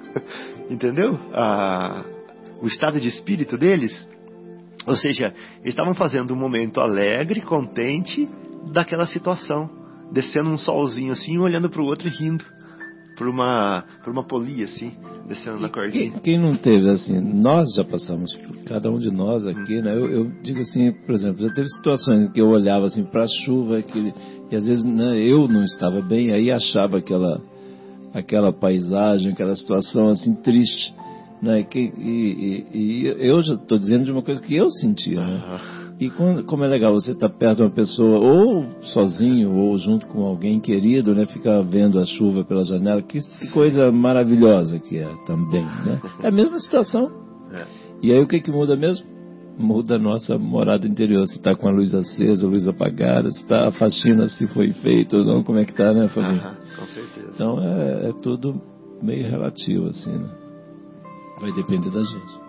Entendeu? 0.70 1.18
Ah, 1.32 2.04
o 2.60 2.66
estado 2.66 3.00
de 3.00 3.08
espírito 3.08 3.56
deles. 3.56 3.92
Ou 4.86 4.96
seja, 4.96 5.34
eles 5.60 5.70
estavam 5.70 5.94
fazendo 5.94 6.32
um 6.32 6.36
momento 6.38 6.80
alegre, 6.80 7.40
contente 7.40 8.28
daquela 8.72 9.06
situação. 9.06 9.68
Descendo 10.12 10.50
um 10.50 10.58
solzinho 10.58 11.12
assim, 11.12 11.38
olhando 11.38 11.68
pro 11.68 11.84
outro 11.84 12.06
e 12.06 12.10
rindo. 12.10 12.44
Por 13.18 13.28
uma, 13.28 13.82
por 14.04 14.12
uma 14.12 14.24
polia 14.24 14.64
assim, 14.64 14.92
descendo 15.26 15.58
na 15.58 15.70
cordinha. 15.70 16.10
Quem, 16.10 16.20
quem, 16.20 16.38
não 16.38 16.54
teve 16.54 16.86
assim, 16.90 17.18
nós 17.18 17.72
já 17.74 17.82
passamos, 17.82 18.38
cada 18.66 18.90
um 18.90 18.98
de 18.98 19.10
nós 19.10 19.46
aqui, 19.46 19.80
né? 19.80 19.96
Eu, 19.96 20.06
eu 20.06 20.32
digo 20.42 20.60
assim, 20.60 20.92
por 20.92 21.14
exemplo, 21.14 21.42
já 21.42 21.50
teve 21.54 21.66
situações 21.66 22.26
em 22.26 22.30
que 22.30 22.42
eu 22.42 22.48
olhava 22.48 22.84
assim 22.84 23.04
para 23.04 23.24
a 23.24 23.28
chuva 23.28 23.80
que, 23.80 24.12
e 24.50 24.54
às 24.54 24.66
vezes 24.66 24.84
né, 24.84 25.16
eu 25.16 25.48
não 25.48 25.64
estava 25.64 26.02
bem, 26.02 26.30
aí 26.30 26.50
achava 26.50 26.98
aquela 26.98 27.40
aquela 28.12 28.52
paisagem, 28.52 29.32
aquela 29.32 29.54
situação 29.54 30.08
assim 30.08 30.34
triste. 30.34 30.94
Né? 31.40 31.62
Que, 31.62 31.78
e, 31.78 32.66
e, 32.72 32.78
e 32.78 33.06
eu 33.28 33.42
já 33.42 33.54
estou 33.54 33.78
dizendo 33.78 34.04
de 34.04 34.12
uma 34.12 34.22
coisa 34.22 34.42
que 34.42 34.54
eu 34.54 34.70
sentia. 34.70 35.20
Né? 35.20 35.60
E 35.98 36.10
como, 36.10 36.44
como, 36.44 36.62
é 36.62 36.68
legal 36.68 36.92
você 36.92 37.12
estar 37.12 37.28
tá 37.28 37.34
perto 37.34 37.56
de 37.58 37.62
uma 37.62 37.70
pessoa, 37.70 38.18
ou 38.18 38.66
sozinho, 38.82 39.54
ou 39.54 39.78
junto 39.78 40.06
com 40.06 40.26
alguém 40.26 40.60
querido, 40.60 41.14
né? 41.14 41.24
Ficar 41.26 41.62
vendo 41.62 41.98
a 41.98 42.04
chuva 42.04 42.44
pela 42.44 42.64
janela, 42.64 43.00
que, 43.00 43.18
que 43.20 43.50
coisa 43.50 43.90
maravilhosa 43.90 44.78
que 44.78 44.98
é 44.98 45.08
também, 45.26 45.64
né? 45.64 46.00
É 46.22 46.28
a 46.28 46.30
mesma 46.30 46.58
situação. 46.58 47.10
É. 47.50 47.64
E 48.02 48.12
aí 48.12 48.20
o 48.20 48.28
que, 48.28 48.40
que 48.40 48.50
muda 48.50 48.76
mesmo? 48.76 49.06
Muda 49.58 49.96
a 49.96 49.98
nossa 49.98 50.36
morada 50.36 50.86
interior. 50.86 51.26
Se 51.26 51.38
está 51.38 51.56
com 51.56 51.66
a 51.66 51.72
luz 51.72 51.94
acesa, 51.94 52.46
a 52.46 52.50
luz 52.50 52.68
apagada, 52.68 53.30
se 53.30 53.40
está 53.42 53.66
a 53.66 53.70
faxina, 53.70 54.28
se 54.28 54.46
foi 54.48 54.72
feita 54.72 55.16
ou 55.16 55.24
não, 55.24 55.42
como 55.42 55.58
é 55.58 55.64
que 55.64 55.70
está, 55.70 55.94
né, 55.94 56.08
família? 56.08 56.58
com 56.76 56.86
certeza. 56.88 57.15
Então 57.36 57.62
é, 57.62 58.08
é 58.08 58.12
tudo 58.22 58.58
meio 59.02 59.30
relativo, 59.30 59.88
assim, 59.88 60.10
né? 60.10 60.30
Vai 61.38 61.52
depender 61.52 61.90
da 61.90 62.02
gente. 62.02 62.40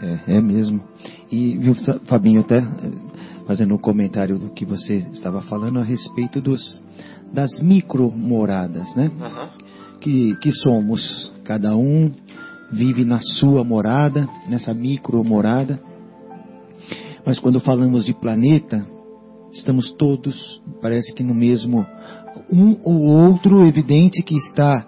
É, 0.00 0.36
é 0.36 0.40
mesmo. 0.40 0.80
E, 1.32 1.58
viu, 1.58 1.74
Fabinho, 2.06 2.42
até 2.42 2.58
eh, 2.58 2.64
fazendo 3.44 3.74
um 3.74 3.78
comentário 3.78 4.38
do 4.38 4.50
que 4.50 4.64
você 4.64 4.98
estava 5.12 5.42
falando 5.42 5.80
a 5.80 5.82
respeito 5.82 6.40
dos, 6.40 6.84
das 7.32 7.60
micro-moradas, 7.60 8.94
né? 8.94 9.10
Uhum. 9.20 9.48
Que, 10.00 10.36
que 10.36 10.52
somos. 10.52 11.32
Cada 11.42 11.74
um 11.74 12.12
vive 12.70 13.04
na 13.04 13.18
sua 13.18 13.64
morada, 13.64 14.28
nessa 14.48 14.72
micro-morada. 14.72 15.80
Mas 17.24 17.40
quando 17.40 17.58
falamos 17.58 18.04
de 18.04 18.14
planeta, 18.14 18.86
estamos 19.52 19.92
todos, 19.94 20.62
parece 20.80 21.12
que 21.12 21.24
no 21.24 21.34
mesmo, 21.34 21.84
um 22.50 22.76
ou 22.84 23.02
outro, 23.02 23.66
evidente 23.66 24.22
que 24.22 24.36
está 24.36 24.86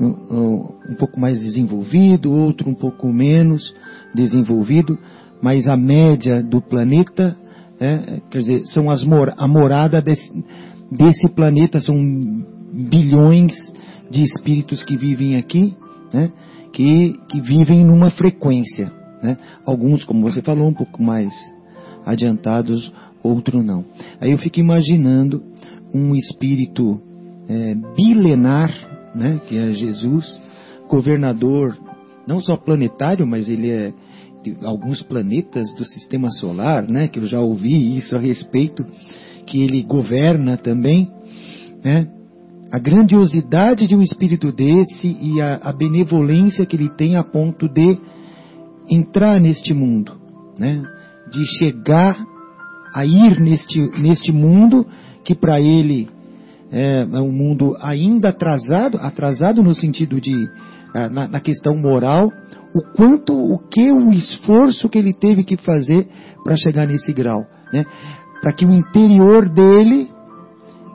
um 0.00 0.94
pouco 0.96 1.18
mais 1.18 1.40
desenvolvido, 1.40 2.32
outro 2.32 2.70
um 2.70 2.74
pouco 2.74 3.12
menos 3.12 3.74
desenvolvido, 4.14 4.96
mas 5.42 5.66
a 5.66 5.76
média 5.76 6.42
do 6.42 6.60
planeta, 6.60 7.36
é, 7.80 8.20
quer 8.30 8.38
dizer, 8.38 8.64
são 8.66 8.90
as 8.90 9.04
mor 9.04 9.32
a 9.36 9.48
morada 9.48 10.00
desse, 10.00 10.32
desse 10.90 11.28
planeta, 11.30 11.80
são 11.80 11.96
bilhões 12.88 13.52
de 14.10 14.22
espíritos 14.22 14.84
que 14.84 14.96
vivem 14.96 15.36
aqui, 15.36 15.76
né, 16.12 16.30
que, 16.72 17.14
que 17.28 17.40
vivem 17.40 17.84
numa 17.84 18.10
frequência. 18.10 18.90
Né? 19.22 19.36
Alguns, 19.64 20.04
como 20.04 20.22
você 20.22 20.40
falou, 20.40 20.68
um 20.68 20.74
pouco 20.74 21.02
mais 21.02 21.32
adiantados, 22.06 22.92
outros 23.22 23.64
não. 23.64 23.84
Aí 24.20 24.30
eu 24.30 24.38
fico 24.38 24.60
imaginando 24.60 25.42
um 25.94 26.14
espírito 26.14 27.00
é, 27.48 27.74
bilenar 27.96 28.70
né, 29.14 29.40
que 29.46 29.56
é 29.56 29.72
Jesus, 29.72 30.40
governador 30.88 31.76
não 32.26 32.40
só 32.40 32.56
planetário, 32.56 33.26
mas 33.26 33.48
ele 33.48 33.70
é 33.70 33.92
de 34.42 34.56
alguns 34.62 35.02
planetas 35.02 35.74
do 35.74 35.84
sistema 35.84 36.30
solar, 36.30 36.86
né, 36.86 37.08
que 37.08 37.18
eu 37.18 37.24
já 37.24 37.40
ouvi 37.40 37.96
isso 37.96 38.14
a 38.14 38.20
respeito, 38.20 38.84
que 39.46 39.62
ele 39.62 39.82
governa 39.82 40.56
também, 40.56 41.10
né? 41.82 42.06
A 42.70 42.78
grandiosidade 42.78 43.88
de 43.88 43.96
um 43.96 44.02
espírito 44.02 44.52
desse 44.52 45.08
e 45.08 45.40
a, 45.40 45.54
a 45.62 45.72
benevolência 45.72 46.66
que 46.66 46.76
ele 46.76 46.90
tem 46.90 47.16
a 47.16 47.24
ponto 47.24 47.66
de 47.66 47.98
entrar 48.90 49.40
neste 49.40 49.72
mundo, 49.72 50.12
né? 50.58 50.82
De 51.32 51.44
chegar 51.56 52.22
a 52.92 53.06
ir 53.06 53.40
neste, 53.40 53.80
neste 53.98 54.30
mundo 54.30 54.86
que 55.28 55.34
para 55.34 55.60
ele 55.60 56.08
é, 56.72 57.00
é 57.00 57.20
um 57.20 57.30
mundo 57.30 57.76
ainda 57.82 58.30
atrasado, 58.30 58.96
atrasado 58.96 59.62
no 59.62 59.74
sentido 59.74 60.18
de 60.18 60.32
é, 60.94 61.06
na, 61.10 61.28
na, 61.28 61.38
questão 61.38 61.76
moral, 61.76 62.30
o 62.74 62.96
quanto, 62.96 63.34
o 63.34 63.58
que, 63.58 63.92
o 63.92 64.10
esforço 64.10 64.88
que 64.88 64.96
ele 64.96 65.12
teve 65.12 65.44
que 65.44 65.58
fazer 65.58 66.08
para 66.42 66.56
chegar 66.56 66.86
nesse 66.86 67.12
grau, 67.12 67.44
né? 67.70 67.84
Para 68.40 68.54
que 68.54 68.64
o 68.64 68.72
interior 68.72 69.50
dele 69.50 70.08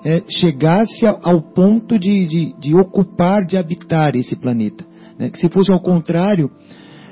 é, 0.04 0.24
chegasse 0.28 1.06
ao, 1.06 1.40
ponto 1.54 2.00
de, 2.00 2.26
de, 2.26 2.60
de, 2.60 2.76
ocupar, 2.76 3.46
de 3.46 3.56
habitar 3.56 4.16
esse 4.16 4.36
planeta. 4.36 4.84
Né? 5.20 5.30
Que 5.30 5.38
se 5.38 5.48
fosse 5.48 5.72
ao 5.72 5.80
contrário, 5.80 6.50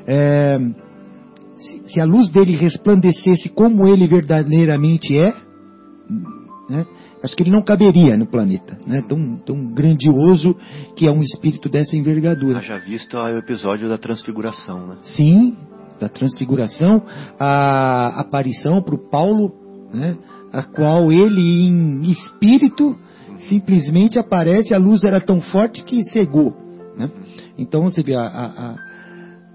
é, 0.07 0.57
se, 1.85 1.99
a 2.01 2.03
luz 2.03 2.31
dele 2.31 2.55
resplandecesse 2.55 3.49
como 3.49 3.87
ele 3.87 4.07
verdadeiramente 4.07 5.15
é, 5.15 5.35
né? 6.67 6.87
Acho 7.23 7.35
que 7.35 7.43
ele 7.43 7.51
não 7.51 7.61
caberia 7.61 8.17
no 8.17 8.25
planeta, 8.25 8.77
né? 8.85 9.03
Tão, 9.07 9.37
tão 9.37 9.65
grandioso 9.67 10.55
que 10.95 11.07
é 11.07 11.11
um 11.11 11.21
espírito 11.21 11.69
dessa 11.69 11.95
envergadura. 11.95 12.61
Já 12.61 12.77
visto 12.77 13.17
o 13.17 13.37
episódio 13.37 13.87
da 13.87 13.97
transfiguração, 13.97 14.87
né? 14.87 14.97
Sim, 15.03 15.55
da 15.99 16.09
transfiguração, 16.09 17.03
a 17.39 18.19
aparição 18.19 18.81
para 18.81 18.95
o 18.95 19.09
Paulo, 19.09 19.51
né? 19.93 20.17
A 20.51 20.63
qual 20.63 21.11
ele 21.11 21.41
em 21.41 22.11
espírito 22.11 22.97
simplesmente 23.47 24.19
aparece, 24.19 24.73
a 24.73 24.77
luz 24.77 25.03
era 25.03 25.21
tão 25.21 25.41
forte 25.41 25.83
que 25.83 26.01
cegou, 26.11 26.55
né? 26.97 27.09
Então 27.57 27.83
você 27.83 28.01
vê 28.01 28.15
a, 28.15 28.21
a, 28.23 28.75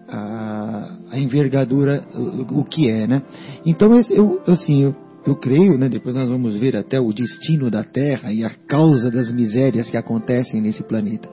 a, 0.09 0.96
a 1.11 1.18
envergadura, 1.18 2.02
o, 2.14 2.61
o, 2.61 2.64
que 2.64 2.88
é, 2.88 3.07
né? 3.07 3.22
Então 3.64 3.90
eu, 4.11 4.40
assim, 4.46 4.83
eu 4.83 5.05
eu 5.26 5.36
creio, 5.36 5.76
né, 5.76 5.88
depois 5.88 6.14
nós 6.14 6.28
vamos 6.28 6.56
ver 6.56 6.76
até 6.76 7.00
o 7.00 7.12
destino 7.12 7.70
da 7.70 7.82
Terra 7.82 8.32
e 8.32 8.44
a 8.44 8.50
causa 8.50 9.10
das 9.10 9.32
misérias 9.32 9.90
que 9.90 9.96
acontecem 9.96 10.60
nesse 10.60 10.84
planeta. 10.84 11.28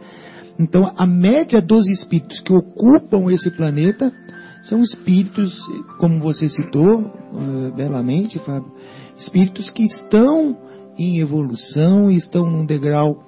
Então, 0.60 0.92
a 0.96 1.06
média 1.06 1.62
dos 1.62 1.88
espíritos 1.88 2.40
que 2.42 2.54
ocupam 2.54 3.32
esse 3.32 3.50
planeta 3.52 4.12
são 4.64 4.82
espíritos, 4.82 5.54
como 6.00 6.20
você 6.20 6.48
citou 6.48 7.02
uh, 7.02 7.76
belamente, 7.76 8.40
Fábio, 8.40 8.72
espíritos 9.18 9.70
que 9.70 9.84
estão 9.84 10.58
em 10.98 11.20
evolução, 11.20 12.10
estão 12.10 12.50
num 12.50 12.66
degrau 12.66 13.24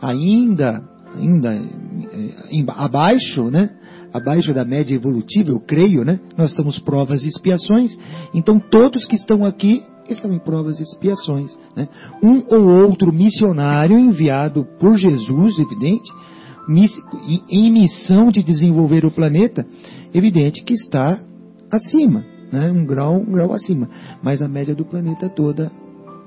ainda, 0.00 0.82
ainda 1.16 1.56
uh, 1.56 2.70
abaixo, 2.76 3.50
né? 3.50 3.70
Abaixo 4.12 4.54
da 4.54 4.64
média 4.64 4.94
evolutiva, 4.94 5.50
eu 5.50 5.58
creio, 5.58 6.04
né? 6.04 6.20
Nós 6.36 6.50
estamos 6.50 6.78
provas 6.78 7.24
e 7.24 7.28
expiações. 7.28 7.96
Então, 8.32 8.60
todos 8.60 9.04
que 9.06 9.16
estão 9.16 9.44
aqui 9.44 9.82
estão 10.12 10.32
em 10.32 10.38
provas 10.38 10.78
e 10.78 10.82
expiações. 10.82 11.56
Né? 11.76 11.88
Um 12.22 12.44
ou 12.48 12.68
outro 12.86 13.12
missionário 13.12 13.98
enviado 13.98 14.66
por 14.78 14.96
Jesus, 14.96 15.58
evidente, 15.58 16.10
em 17.50 17.72
missão 17.72 18.30
de 18.30 18.42
desenvolver 18.42 19.04
o 19.04 19.10
planeta, 19.10 19.66
evidente 20.12 20.64
que 20.64 20.74
está 20.74 21.18
acima, 21.70 22.24
né? 22.52 22.70
um, 22.70 22.84
grau, 22.84 23.16
um 23.16 23.32
grau 23.32 23.52
acima. 23.52 23.88
Mas 24.22 24.40
a 24.40 24.48
média 24.48 24.74
do 24.74 24.84
planeta 24.84 25.28
toda, 25.28 25.70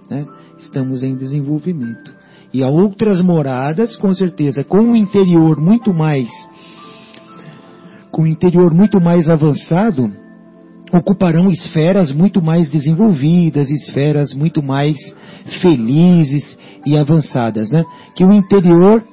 né? 0.10 0.26
estamos 0.60 1.02
em 1.02 1.16
desenvolvimento. 1.16 2.14
E 2.54 2.64
há 2.64 2.70
outras 2.70 3.22
moradas, 3.22 3.98
com 3.98 4.14
certeza, 4.14 4.64
com 4.64 4.80
um 4.80 4.96
interior 4.96 5.60
muito 5.60 5.94
mais, 5.94 6.30
com 8.12 8.24
um 8.24 8.28
interior 8.28 8.74
muito 8.74 9.02
mais 9.02 9.28
avançado, 9.28 10.12
ocuparão 10.94 11.50
esferas 11.50 12.14
muito 12.14 12.42
mais 12.42 12.70
desenvolvidas, 12.70 13.70
esferas 13.70 14.34
muito 14.34 14.64
mais 14.64 14.98
felizes 15.62 16.58
e 16.86 16.98
avançadas, 16.98 17.70
né? 17.70 17.84
Que 18.16 18.24
o 18.24 18.32
interior, 18.32 19.04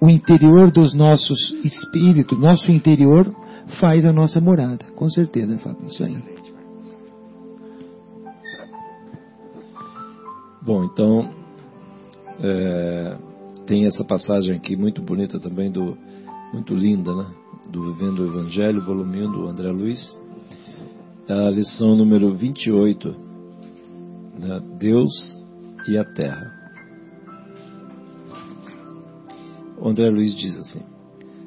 o 0.00 0.08
interior 0.08 0.70
dos 0.70 0.94
nossos 0.94 1.38
espíritos, 1.64 2.38
nosso 2.38 2.70
interior 2.70 3.34
faz 3.80 4.04
a 4.04 4.12
nossa 4.12 4.40
morada, 4.40 4.84
com 4.94 5.08
certeza, 5.08 5.56
Fábio, 5.58 5.86
isso 5.88 6.04
aí. 6.04 6.16
Bom, 10.62 10.84
então 10.84 11.30
é, 12.40 13.16
tem 13.66 13.86
essa 13.86 14.04
passagem 14.04 14.56
aqui 14.56 14.76
muito 14.76 15.02
bonita 15.02 15.38
também 15.38 15.70
do 15.70 15.96
muito 16.52 16.74
linda, 16.74 17.14
né? 17.14 17.26
Do 17.68 17.92
Vivendo 17.92 18.20
o 18.20 18.26
Evangelho, 18.26 18.80
volume 18.80 19.26
1 19.26 19.32
do 19.32 19.48
André 19.48 19.70
Luiz, 19.72 20.20
a 21.28 21.50
lição 21.50 21.96
número 21.96 22.34
28, 22.34 23.08
né? 24.38 24.60
Deus 24.78 25.44
e 25.88 25.96
a 25.96 26.04
Terra. 26.04 26.52
André 29.82 30.08
Luiz 30.08 30.34
diz 30.34 30.56
assim: 30.56 30.82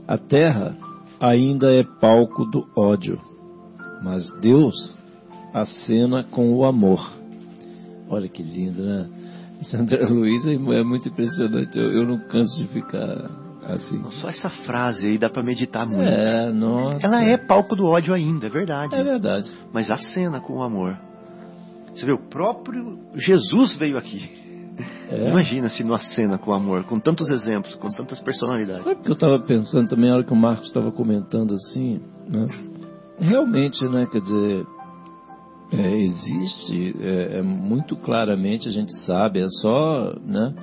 A 0.07 0.17
Terra 0.17 0.77
ainda 1.19 1.71
é 1.71 1.83
palco 1.83 2.45
do 2.45 2.67
ódio, 2.75 3.19
mas 4.03 4.31
Deus 4.39 4.95
acena 5.53 6.23
com 6.23 6.53
o 6.53 6.65
amor. 6.65 7.13
Olha 8.09 8.27
que 8.27 8.43
lindo, 8.43 8.83
né? 8.83 9.09
Esse 9.61 9.75
André 9.75 10.05
Luiz 10.05 10.45
é, 10.45 10.53
é 10.53 10.83
muito 10.83 11.09
impressionante. 11.09 11.77
Eu, 11.77 11.91
eu 11.91 12.07
não 12.07 12.19
canso 12.27 12.57
de 12.57 12.67
ficar 12.67 13.46
Assim. 13.73 14.01
Só 14.21 14.29
essa 14.29 14.49
frase 14.49 15.05
aí 15.05 15.17
dá 15.17 15.29
para 15.29 15.43
meditar 15.43 15.85
muito. 15.85 16.03
É, 16.03 16.51
nossa. 16.51 17.05
Ela 17.05 17.23
é 17.23 17.37
palco 17.37 17.75
do 17.75 17.85
ódio 17.85 18.13
ainda, 18.13 18.47
é 18.47 18.49
verdade. 18.49 18.95
É 18.95 19.03
verdade. 19.03 19.51
Mas 19.73 19.91
a 19.91 19.97
cena 19.97 20.39
com 20.39 20.53
o 20.53 20.63
amor. 20.63 20.97
Você 21.93 22.05
vê, 22.05 22.11
o 22.11 22.29
próprio 22.29 22.99
Jesus 23.15 23.75
veio 23.75 23.97
aqui. 23.97 24.47
É. 25.09 25.29
Imagina 25.29 25.69
se 25.69 25.83
numa 25.83 25.99
cena 25.99 26.37
com 26.37 26.53
amor, 26.53 26.83
com 26.83 26.99
tantos 26.99 27.29
exemplos, 27.29 27.75
com 27.75 27.89
tantas 27.89 28.19
personalidades. 28.19 28.83
Sabe 28.83 28.99
o 28.99 29.03
que 29.03 29.09
eu 29.09 29.13
estava 29.13 29.39
pensando 29.39 29.89
também, 29.89 30.09
na 30.09 30.17
hora 30.17 30.23
que 30.23 30.33
o 30.33 30.35
Marcos 30.35 30.67
estava 30.67 30.91
comentando 30.91 31.53
assim, 31.53 31.99
né? 32.29 32.47
Realmente, 33.19 33.83
né, 33.87 34.05
quer 34.11 34.21
dizer, 34.21 34.65
é, 35.71 35.97
existe, 35.97 36.95
é, 36.99 37.39
é 37.39 37.41
muito 37.41 37.95
claramente 37.95 38.67
a 38.67 38.71
gente 38.71 38.93
sabe, 39.05 39.39
é 39.39 39.47
só, 39.61 40.13
né, 40.23 40.53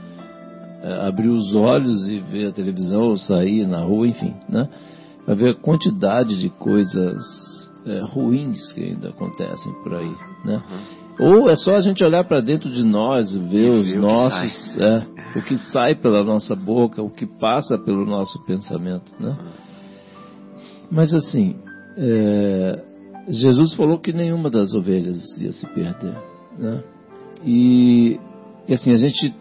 abrir 1.06 1.28
os 1.28 1.54
olhos 1.54 2.08
e 2.08 2.20
ver 2.20 2.48
a 2.48 2.52
televisão 2.52 3.02
ou 3.02 3.16
sair 3.16 3.66
na 3.66 3.80
rua, 3.80 4.06
enfim, 4.06 4.34
né, 4.48 4.68
para 5.24 5.34
ver 5.34 5.50
a 5.50 5.54
quantidade 5.54 6.38
de 6.38 6.50
coisas 6.50 7.22
é, 7.86 8.00
ruins 8.12 8.72
que 8.72 8.82
ainda 8.82 9.08
acontecem 9.08 9.72
por 9.82 9.94
aí, 9.94 10.14
né. 10.44 10.62
Ou 11.18 11.48
é 11.48 11.54
só 11.54 11.76
a 11.76 11.80
gente 11.80 12.02
olhar 12.02 12.24
para 12.24 12.40
dentro 12.40 12.70
de 12.70 12.82
nós 12.82 13.32
e 13.32 13.38
ver 13.38 13.66
E 13.66 13.68
os 13.68 13.86
ver 13.86 13.90
o 13.90 13.92
que 13.92 13.98
nossos, 13.98 14.78
é, 14.78 15.06
o 15.36 15.42
que 15.42 15.56
sai 15.56 15.94
pela 15.94 16.24
nossa 16.24 16.56
boca, 16.56 17.02
o 17.02 17.10
que 17.10 17.24
passa 17.24 17.78
pelo 17.78 18.04
nosso 18.04 18.44
pensamento, 18.44 19.12
né? 19.20 19.36
Mas 20.90 21.14
assim, 21.14 21.56
é, 21.96 22.82
Jesus 23.28 23.74
falou 23.74 23.98
que 23.98 24.12
nenhuma 24.12 24.50
das 24.50 24.72
ovelhas 24.72 25.40
ia 25.40 25.52
se 25.52 25.66
perder, 25.68 26.16
né? 26.58 26.82
E, 27.44 28.18
e 28.66 28.74
assim, 28.74 28.92
a 28.92 28.96
gente 28.96 29.32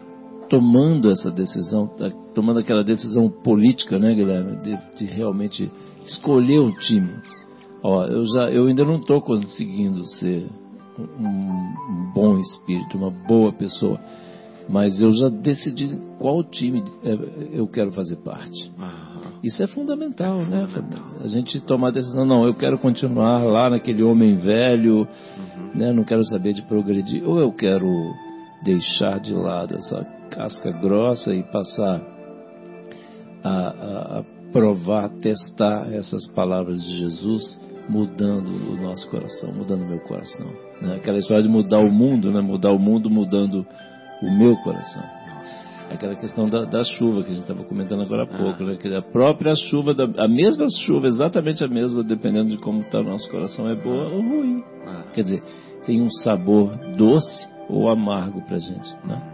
tomando 0.48 1.10
essa 1.10 1.30
decisão, 1.30 1.86
tá 1.86 2.10
tomando 2.34 2.60
aquela 2.60 2.84
decisão 2.84 3.28
política, 3.28 3.98
né, 3.98 4.14
Guilherme, 4.14 4.56
de, 4.56 4.78
de 4.98 5.04
realmente 5.06 5.70
escolher 6.04 6.58
o 6.58 6.72
time. 6.76 7.12
Ó, 7.82 8.04
eu 8.04 8.26
já, 8.26 8.50
eu 8.50 8.66
ainda 8.66 8.84
não 8.84 8.96
estou 8.96 9.20
conseguindo 9.20 10.04
ser 10.06 10.48
um, 11.18 11.26
um 11.26 12.12
bom 12.14 12.38
espírito, 12.38 12.96
uma 12.96 13.10
boa 13.10 13.52
pessoa, 13.52 14.00
mas 14.68 15.00
eu 15.02 15.12
já 15.12 15.28
decidi 15.28 15.98
qual 16.18 16.42
time 16.42 16.82
é, 17.02 17.18
eu 17.52 17.66
quero 17.66 17.92
fazer 17.92 18.16
parte. 18.16 18.70
Isso 19.42 19.62
é 19.62 19.66
fundamental, 19.66 20.38
né? 20.38 20.66
A 21.22 21.28
gente 21.28 21.60
tomar 21.60 21.88
a 21.88 21.92
decisão, 21.92 22.24
não, 22.24 22.46
eu 22.46 22.54
quero 22.54 22.78
continuar 22.78 23.44
lá 23.44 23.68
naquele 23.68 24.02
homem 24.02 24.36
velho, 24.38 25.06
né? 25.74 25.92
Não 25.92 26.04
quero 26.04 26.24
saber 26.24 26.54
de 26.54 26.62
progredir, 26.62 27.22
ou 27.28 27.38
eu 27.38 27.52
quero 27.52 27.86
deixar 28.64 29.20
de 29.20 29.34
lado 29.34 29.76
essa 29.76 30.02
casca 30.34 30.70
grossa 30.72 31.32
e 31.32 31.42
passar 31.44 32.02
a, 33.42 33.50
a, 33.50 34.18
a 34.18 34.24
provar, 34.52 35.08
testar 35.20 35.92
essas 35.92 36.26
palavras 36.28 36.82
de 36.82 36.98
Jesus, 36.98 37.60
mudando 37.88 38.48
o 38.48 38.76
nosso 38.80 39.08
coração, 39.10 39.52
mudando 39.52 39.82
o 39.82 39.88
meu 39.88 40.00
coração. 40.00 40.46
Né? 40.80 40.96
Aquela 40.96 41.18
história 41.18 41.42
de 41.42 41.48
mudar 41.48 41.80
o 41.80 41.90
mundo, 41.90 42.32
né? 42.32 42.40
Mudar 42.40 42.70
o 42.70 42.78
mundo 42.78 43.10
mudando 43.10 43.66
o 44.22 44.30
meu 44.38 44.56
coração. 44.58 45.02
Aquela 45.90 46.14
questão 46.16 46.48
da, 46.48 46.64
da 46.64 46.82
chuva 46.82 47.22
que 47.22 47.30
a 47.30 47.34
gente 47.34 47.42
estava 47.42 47.62
comentando 47.64 48.02
agora 48.02 48.24
há 48.24 48.26
pouco, 48.26 48.64
né? 48.64 48.76
Que 48.76 48.88
a 48.94 49.02
própria 49.02 49.54
chuva, 49.54 49.92
da, 49.92 50.04
a 50.24 50.28
mesma 50.28 50.66
chuva, 50.86 51.08
exatamente 51.08 51.62
a 51.62 51.68
mesma, 51.68 52.02
dependendo 52.02 52.50
de 52.50 52.58
como 52.58 52.80
está 52.80 53.00
o 53.00 53.04
nosso 53.04 53.30
coração, 53.30 53.68
é 53.68 53.76
boa 53.76 54.08
ou 54.08 54.22
ruim. 54.22 54.64
Quer 55.12 55.22
dizer, 55.22 55.42
tem 55.84 56.00
um 56.00 56.10
sabor 56.10 56.74
doce 56.96 57.48
ou 57.68 57.90
amargo 57.90 58.40
pra 58.42 58.58
gente, 58.58 58.96
né? 59.04 59.33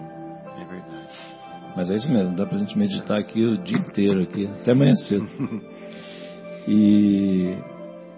Mas 1.80 1.90
é 1.90 1.94
isso 1.94 2.10
mesmo, 2.10 2.36
dá 2.36 2.44
pra 2.44 2.58
gente 2.58 2.76
meditar 2.76 3.18
aqui 3.18 3.42
o 3.42 3.56
dia 3.56 3.78
inteiro 3.78 4.20
aqui, 4.20 4.46
até 4.60 4.72
amanhã 4.72 4.94
cedo. 4.94 5.26
E 6.68 7.56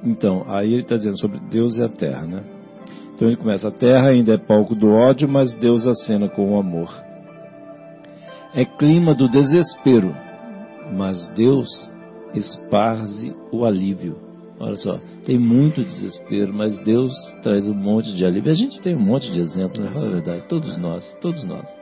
então, 0.03 0.44
aí 0.48 0.72
ele 0.72 0.83
está 0.83 0.96
dizendo 0.96 1.18
sobre 1.20 1.38
Deus 1.48 1.77
e 1.77 1.85
a 1.85 1.88
terra, 1.88 2.27
né? 2.27 2.42
Então 3.14 3.29
ele 3.29 3.37
começa, 3.37 3.68
a 3.68 3.70
terra 3.70 4.09
ainda 4.09 4.35
é 4.35 4.37
palco 4.37 4.75
do 4.75 4.88
ódio, 4.88 5.29
mas 5.29 5.55
Deus 5.55 5.87
acena 5.87 6.29
com 6.29 6.51
o 6.51 6.59
amor. 6.59 6.92
É 8.53 8.64
clima 8.64 9.14
do 9.14 9.29
desespero, 9.29 10.12
mas 10.92 11.29
Deus 11.29 11.68
esparze 12.35 13.33
o 13.53 13.64
alívio. 13.64 14.16
Olha 14.59 14.77
só, 14.77 14.98
tem 15.25 15.38
muito 15.38 15.83
desespero, 15.83 16.53
mas 16.53 16.77
Deus 16.81 17.14
traz 17.44 17.70
um 17.70 17.75
monte 17.75 18.12
de 18.12 18.27
alívio. 18.27 18.51
A 18.51 18.57
gente 18.57 18.83
tem 18.83 18.96
um 18.96 19.05
monte 19.05 19.31
de 19.31 19.40
exemplos, 19.40 19.79
né? 19.79 19.90
Fala 19.92 20.09
a 20.09 20.12
verdade, 20.14 20.44
todos 20.48 20.77
nós, 20.79 21.16
todos 21.20 21.44
nós. 21.44 21.82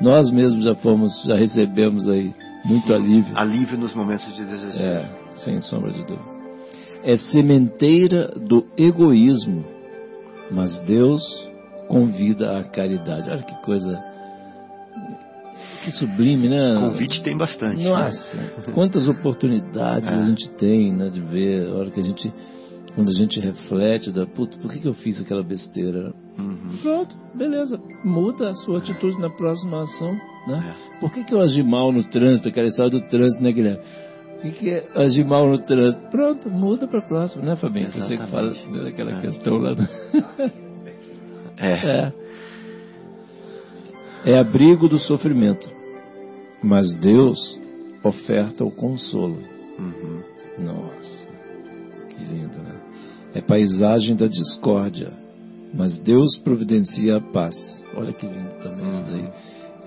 Nós 0.00 0.30
mesmos 0.30 0.64
já 0.64 0.74
fomos, 0.76 1.12
já 1.24 1.34
recebemos 1.34 2.08
aí 2.08 2.32
muito 2.64 2.92
alívio. 2.94 3.36
Alívio 3.36 3.78
nos 3.78 3.94
momentos 3.94 4.32
de 4.34 4.44
desespero. 4.44 4.84
É, 4.88 5.08
sem 5.32 5.58
sombra 5.60 5.90
de 5.90 6.04
dúvida. 6.04 6.38
É 7.02 7.16
sementeira 7.16 8.28
do 8.36 8.66
egoísmo, 8.76 9.64
mas 10.50 10.78
Deus 10.80 11.22
convida 11.88 12.58
à 12.58 12.64
caridade. 12.64 13.30
Olha 13.30 13.42
que 13.42 13.54
coisa. 13.62 13.98
Que 15.84 15.92
sublime, 15.92 16.48
né? 16.48 16.76
Convite 16.80 17.22
tem 17.22 17.36
bastante. 17.36 17.82
né? 17.82 17.88
Nossa, 17.90 18.36
quantas 18.74 19.08
oportunidades 19.08 20.08
É. 20.08 20.14
a 20.14 20.22
gente 20.22 20.48
tem, 20.50 20.92
né, 20.92 21.08
de 21.08 21.20
ver, 21.20 21.68
a 21.68 21.74
hora 21.74 21.90
que 21.90 21.98
a 22.00 22.02
gente, 22.02 22.32
quando 22.98 23.10
a 23.10 23.12
gente 23.12 23.38
reflete, 23.38 24.10
da, 24.10 24.26
puta, 24.26 24.56
por 24.58 24.72
que, 24.72 24.80
que 24.80 24.88
eu 24.88 24.92
fiz 24.94 25.20
aquela 25.20 25.40
besteira? 25.40 26.12
Uhum. 26.36 26.76
Pronto, 26.82 27.14
beleza, 27.32 27.80
muda 28.04 28.48
a 28.48 28.54
sua 28.54 28.78
atitude 28.78 29.16
na 29.20 29.30
próxima 29.30 29.84
ação, 29.84 30.14
né? 30.48 30.74
É. 30.74 30.98
Por 30.98 31.12
que, 31.12 31.22
que 31.22 31.32
eu 31.32 31.40
agi 31.40 31.62
mal 31.62 31.92
no 31.92 32.02
trânsito, 32.02 32.48
aquela 32.48 32.66
história 32.66 32.90
do 32.90 33.00
trânsito, 33.02 33.40
né, 33.40 33.52
Guilherme? 33.52 33.84
O 34.38 34.40
que, 34.40 34.50
que 34.50 34.70
é 34.70 34.88
agir 34.96 35.24
mal 35.24 35.48
no 35.48 35.58
trânsito? 35.58 36.10
Pronto, 36.10 36.50
muda 36.50 36.88
para 36.88 37.00
próxima, 37.00 37.44
né, 37.44 37.54
Fabinho? 37.54 37.88
Você 37.88 38.16
que 38.16 38.26
fala 38.26 38.50
Exatamente. 38.50 38.84
daquela 38.84 39.12
É. 39.12 39.20
questão 39.20 39.58
lá. 39.58 39.74
Do... 39.74 39.82
É. 41.60 41.72
É. 41.72 42.12
É 44.24 44.38
abrigo 44.38 44.88
do 44.88 44.98
sofrimento, 44.98 45.68
mas 46.62 46.96
Deus 46.96 47.60
oferta 48.02 48.64
o 48.64 48.72
consolo. 48.72 49.38
É 53.38 53.40
paisagem 53.40 54.16
da 54.16 54.26
discórdia, 54.26 55.12
mas 55.72 55.98
Deus 56.00 56.38
providencia 56.38 57.18
a 57.18 57.20
paz. 57.20 57.54
Olha 57.94 58.12
que 58.12 58.26
lindo 58.26 58.54
também 58.62 58.88
isso 58.88 59.04
daí. 59.04 59.28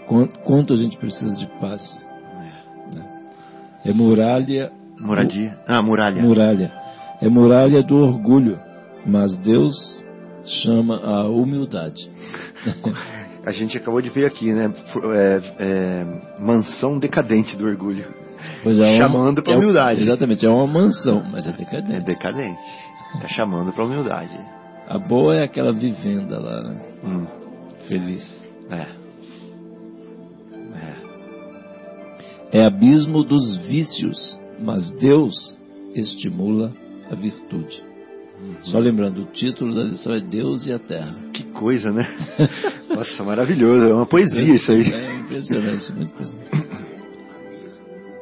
Quanto, 0.08 0.40
quanto 0.40 0.74
a 0.74 0.78
gente 0.78 0.98
precisa 0.98 1.36
de 1.36 1.48
paz. 1.60 1.82
né? 2.94 3.04
É 3.86 3.92
muralha, 3.94 4.72
Moradia. 5.00 5.58
Ah, 5.68 5.82
muralha. 5.82 6.22
muralha. 6.22 6.72
É 7.22 7.28
muralha 7.28 7.84
do 7.84 7.98
orgulho, 7.98 8.58
mas 9.06 9.38
Deus 9.40 9.76
chama 10.46 10.98
a 10.98 11.28
humildade. 11.28 12.10
A 13.44 13.52
gente 13.52 13.76
acabou 13.76 14.00
de 14.04 14.10
ver 14.12 14.26
aqui, 14.26 14.54
né? 14.54 14.72
É, 15.16 15.42
é, 15.58 16.06
mansão 16.40 17.00
decadente 17.00 17.58
do 17.58 17.66
orgulho. 17.66 18.06
É, 18.64 18.70
uma- 18.70 18.98
Chamando 18.98 19.42
pra 19.42 19.54
é- 19.54 19.58
humildade. 19.58 20.04
Exatamente, 20.04 20.46
é 20.46 20.50
uma 20.50 20.68
mansão, 20.68 21.24
mas 21.32 21.48
é 21.48 21.50
É 21.50 22.00
decadente. 22.02 22.60
Decadente. 23.13 23.21
Tá 23.21 23.28
chamando 23.28 23.71
pra 23.74 23.86
humildade. 23.86 24.39
A 24.88 24.97
boa 24.97 25.36
é 25.36 25.43
aquela 25.43 25.71
vivenda 25.71 26.39
lá, 26.39 26.62
né? 26.63 26.82
Hum. 27.04 27.26
Feliz. 27.88 28.41
É. 28.69 28.86
É. 32.52 32.60
É 32.60 32.65
abismo 32.65 33.24
dos 33.24 33.56
vícios, 33.58 34.39
mas 34.60 34.89
Deus 34.91 35.58
estimula 35.95 36.71
a 37.10 37.15
virtude. 37.15 37.84
Só 38.63 38.80
lembrando, 38.80 39.21
o 39.21 39.26
título 39.26 39.76
da 39.76 39.84
lição 39.84 40.13
é 40.13 40.19
Deus 40.19 40.65
e 40.65 40.74
a 40.74 40.80
Terra. 40.80 41.15
Que 41.32 41.43
coisa, 41.52 41.91
né? 41.91 42.08
Nossa, 42.89 43.24
maravilhoso. 43.24 43.86
É 43.86 43.93
uma 43.93 44.06
poesia 44.08 44.39
isso 44.56 44.71
aí. 44.71 44.91
É 44.91 45.15
impressionante, 45.19 45.91
muito 45.93 46.12
impressionante. 46.13 46.50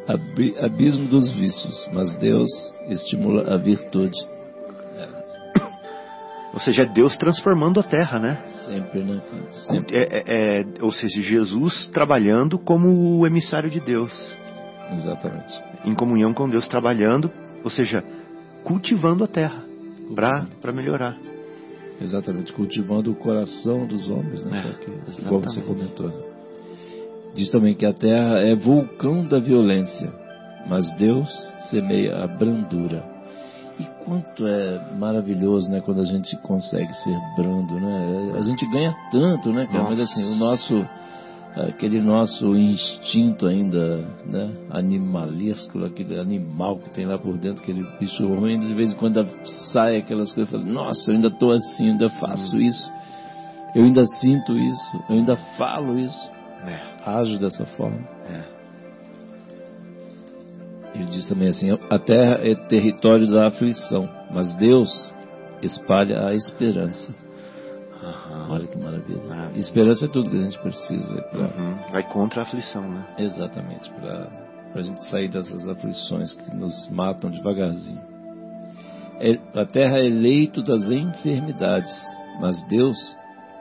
Abi- 0.08 0.56
Abismo 0.60 1.08
dos 1.08 1.32
vícios, 1.32 1.88
mas 1.94 2.14
Deus 2.18 2.50
estimula 2.90 3.54
a 3.54 3.58
virtude. 3.58 4.18
Ou 6.60 6.66
seja, 6.66 6.84
é 6.84 6.86
Deus 6.86 7.16
transformando 7.16 7.80
a 7.80 7.84
terra, 7.84 8.20
né? 8.20 8.38
Sempre, 8.66 9.02
né? 9.02 9.22
Sempre. 9.50 9.96
É, 9.96 10.02
é- 10.12 10.60
é- 10.60 10.66
ou 10.82 10.92
seja, 10.92 11.22
Jesus 11.22 11.88
trabalhando 11.88 12.60
como 12.60 13.18
o 13.18 13.26
emissário 13.26 13.70
de 13.70 13.80
Deus. 13.80 14.12
Exatamente. 14.92 15.64
Em 15.86 15.96
comunhão 15.96 16.34
com 16.34 16.50
Deus, 16.50 16.68
trabalhando, 16.68 17.32
ou 17.64 17.72
seja, 17.72 18.04
cultivando 18.66 19.24
a 19.24 19.28
terra 19.28 19.64
para 20.14 20.74
melhorar. 20.74 21.16
Exatamente, 22.02 22.52
cultivando 22.52 23.10
o 23.10 23.16
coração 23.16 23.88
dos 23.88 24.10
homens, 24.10 24.44
né? 24.44 24.76
É, 25.18 25.22
igual 25.22 25.40
você 25.40 25.62
comentou. 25.62 26.12
Diz 27.36 27.50
também 27.52 27.74
que 27.74 27.86
a 27.86 27.94
terra 27.94 28.40
é 28.40 28.54
vulcão 28.54 29.26
da 29.26 29.40
violência, 29.40 30.12
mas 30.68 30.94
Deus 30.98 31.30
semeia 31.70 32.22
a 32.22 32.28
brandura. 32.28 33.19
Quanto 34.10 34.48
é 34.48 34.82
maravilhoso, 34.98 35.72
né, 35.72 35.82
quando 35.82 36.02
a 36.02 36.06
gente 36.06 36.36
consegue 36.38 36.92
ser 36.96 37.16
brando, 37.38 37.80
né? 37.80 38.34
A 38.38 38.42
gente 38.42 38.66
ganha 38.68 38.96
tanto, 39.12 39.54
né, 39.54 39.68
cara? 39.68 39.84
Mas 39.84 40.00
assim, 40.00 40.24
o 40.24 40.36
nosso 40.36 40.84
aquele 41.56 42.00
nosso 42.02 42.56
instinto 42.56 43.46
ainda, 43.46 43.98
né, 44.26 44.52
animalesco, 44.70 45.84
aquele 45.84 46.20
animal 46.20 46.78
que 46.78 46.90
tem 46.92 47.06
lá 47.06 47.18
por 47.18 47.38
dentro, 47.38 47.62
aquele 47.62 47.86
bicho 48.00 48.26
ruim, 48.28 48.60
de 48.60 48.74
vez 48.74 48.92
em 48.92 48.96
quando 48.96 49.28
sai 49.72 49.98
aquelas 49.98 50.32
coisas, 50.32 50.52
fala, 50.52 50.64
nossa, 50.64 51.12
eu 51.12 51.16
ainda 51.16 51.28
estou 51.28 51.52
assim, 51.52 51.90
ainda 51.90 52.10
faço 52.10 52.58
isso, 52.58 52.92
eu 53.76 53.84
ainda 53.84 54.06
sinto 54.06 54.58
isso, 54.58 55.04
eu 55.10 55.16
ainda 55.18 55.36
falo 55.58 55.98
isso, 56.00 56.32
É, 56.66 56.80
age 57.06 57.38
dessa 57.38 57.66
forma. 57.66 58.00
é. 58.30 58.59
Ele 61.00 61.10
diz 61.12 61.28
também 61.30 61.50
assim: 61.50 61.72
a 61.90 61.98
terra 62.00 62.40
é 62.42 62.54
território 62.56 63.26
da 63.32 63.48
aflição, 63.48 64.10
mas 64.32 64.52
Deus 64.54 65.14
espalha 65.62 66.28
a 66.28 66.34
esperança. 66.34 67.14
Aham. 68.04 68.48
Olha 68.50 68.68
que 68.68 68.78
maravilha. 68.78 69.20
Esperança 69.56 70.06
é 70.06 70.08
tudo 70.08 70.30
que 70.30 70.38
a 70.38 70.44
gente 70.44 70.60
precisa 70.60 71.22
para 71.24 71.40
Uhum. 71.42 71.76
Vai 71.92 72.04
contra 72.04 72.42
a 72.42 72.44
aflição, 72.44 72.82
né? 72.90 73.06
Exatamente, 73.18 73.90
para 73.92 74.30
a 74.76 74.82
gente 74.82 75.04
sair 75.10 75.30
dessas 75.30 75.68
aflições 75.68 76.34
que 76.34 76.56
nos 76.56 76.88
matam 76.90 77.30
devagarzinho. 77.30 78.02
É- 79.20 79.40
A 79.54 79.66
terra 79.66 80.00
é 80.00 80.10
leito 80.10 80.64
das 80.64 80.90
enfermidades, 80.90 81.94
mas 82.40 82.62
Deus 82.68 82.98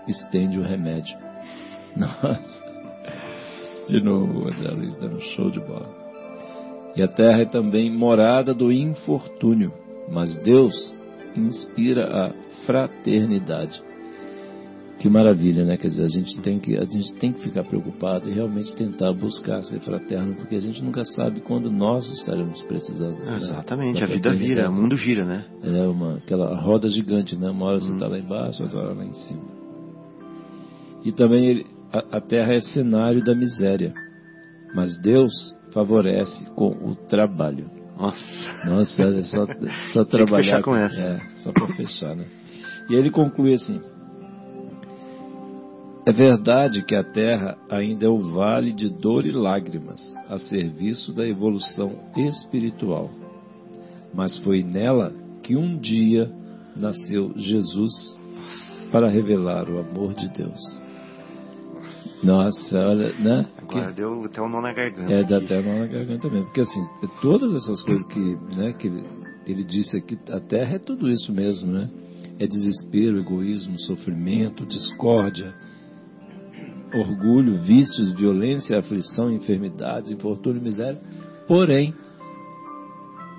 estende 0.07 0.59
o 0.59 0.63
remédio. 0.63 1.19
Nossa, 1.97 2.63
de 3.89 4.01
novo 4.01 4.45
o 4.45 4.49
André 4.49 4.71
Luiz 4.71 4.95
dando 4.99 5.17
um 5.17 5.21
show 5.21 5.51
de 5.51 5.59
bola. 5.59 5.98
E 6.97 7.03
a 7.03 7.09
terra 7.09 7.43
é 7.43 7.47
também 7.47 7.91
morada 7.91 8.53
do 8.53 8.73
infortúnio, 8.73 9.73
mas 10.11 10.37
Deus 10.39 10.97
inspira 11.37 12.07
a 12.27 12.33
fraternidade. 12.67 13.81
Que 14.99 15.09
maravilha, 15.09 15.65
né? 15.65 15.77
Quer 15.77 15.89
dizer, 15.89 16.05
a 16.07 16.09
gente 16.09 16.41
tem 16.41 16.59
que, 16.59 16.77
a 16.77 16.85
gente 16.85 17.15
tem 17.21 17.33
que 17.33 17.41
ficar 17.41 17.63
preocupado 17.63 18.29
e 18.29 18.33
realmente 18.33 18.75
tentar 18.75 19.13
buscar 19.13 19.63
ser 19.63 19.79
fraterno, 19.79 20.35
porque 20.35 20.57
a 20.57 20.61
gente 20.61 20.83
nunca 20.83 21.05
sabe 21.05 21.41
quando 21.41 21.71
nós 21.71 22.05
estaremos 22.19 22.61
precisando. 22.63 23.17
né, 23.21 23.37
Exatamente, 23.37 24.01
da 24.01 24.07
a 24.07 24.09
vida 24.09 24.33
vira, 24.35 24.69
o 24.69 24.73
mundo 24.75 24.97
gira, 24.97 25.25
né? 25.25 25.45
É 25.63 25.87
uma, 25.87 26.17
aquela 26.17 26.53
roda 26.61 26.89
gigante, 26.89 27.37
né? 27.37 27.49
Uma 27.49 27.67
hora 27.67 27.79
você 27.79 27.91
Hum. 27.91 27.95
está 27.95 28.09
lá 28.09 28.19
embaixo, 28.19 28.65
outra 28.65 28.79
hora 28.81 28.95
lá 28.95 29.05
em 29.05 29.13
cima. 29.13 29.41
E 31.05 31.13
também 31.13 31.65
a, 31.93 32.17
a 32.17 32.21
terra 32.21 32.55
é 32.55 32.61
cenário 32.61 33.23
da 33.23 33.37
miséria, 33.37 33.95
mas 34.75 34.97
Deus 35.01 35.33
favorece 35.73 36.45
com 36.55 36.69
o 36.69 36.95
trabalho. 36.95 37.71
Nossa. 37.97 38.25
Nossa, 38.65 39.03
é 39.03 39.23
só, 39.23 39.47
só 39.93 40.05
trabalhar. 40.05 40.45
fechar 40.45 40.63
com 40.63 40.77
essa. 40.77 41.01
É, 41.01 41.21
só 41.43 41.53
para 41.53 41.67
fechar, 41.75 42.15
né? 42.15 42.27
E 42.89 42.95
ele 42.95 43.11
conclui 43.11 43.55
assim: 43.55 43.81
É 46.07 46.13
verdade 46.13 46.83
que 46.85 46.95
a 46.95 47.05
terra 47.05 47.59
ainda 47.71 48.07
é 48.07 48.09
o 48.09 48.21
vale 48.33 48.73
de 48.73 48.89
dor 48.89 49.27
e 49.27 49.33
lágrimas, 49.33 50.01
a 50.29 50.39
serviço 50.39 51.13
da 51.13 51.27
evolução 51.27 51.93
espiritual. 52.17 53.11
Mas 54.15 54.39
foi 54.39 54.63
nela 54.63 55.13
que 55.43 55.57
um 55.57 55.77
dia 55.77 56.31
nasceu 56.77 57.33
Jesus 57.37 58.19
para 58.91 59.09
revelar 59.09 59.69
o 59.69 59.79
amor 59.79 60.15
de 60.15 60.29
Deus. 60.29 60.61
Nossa, 62.23 62.77
olha, 62.79 63.13
né? 63.19 63.47
Agora 63.77 63.93
deu 63.93 64.25
até 64.25 64.41
um 64.41 64.49
nó 64.49 64.61
na 64.61 64.73
garganta. 64.73 65.13
É, 65.13 65.21
aqui. 65.21 65.35
até 65.35 65.63
nó 65.63 65.79
na 65.79 65.87
garganta 65.87 66.29
mesmo. 66.29 66.47
Porque 66.47 66.61
assim, 66.63 66.87
todas 67.21 67.55
essas 67.55 67.83
coisas 67.83 68.07
que, 68.07 68.39
né, 68.57 68.73
que 68.73 68.87
ele, 68.87 69.05
ele 69.47 69.65
disse 69.65 69.97
aqui, 69.97 70.19
a 70.31 70.41
terra 70.41 70.77
é 70.77 70.79
tudo 70.79 71.11
isso 71.11 71.33
mesmo, 71.33 71.71
né? 71.71 71.89
É 72.39 72.47
desespero, 72.47 73.19
egoísmo, 73.19 73.79
sofrimento, 73.81 74.65
discórdia, 74.65 75.53
orgulho, 76.95 77.61
vícios, 77.61 78.13
violência, 78.15 78.79
aflição, 78.79 79.31
enfermidades, 79.33 80.11
infortúnio, 80.11 80.63
miséria. 80.63 81.01
Porém, 81.47 81.95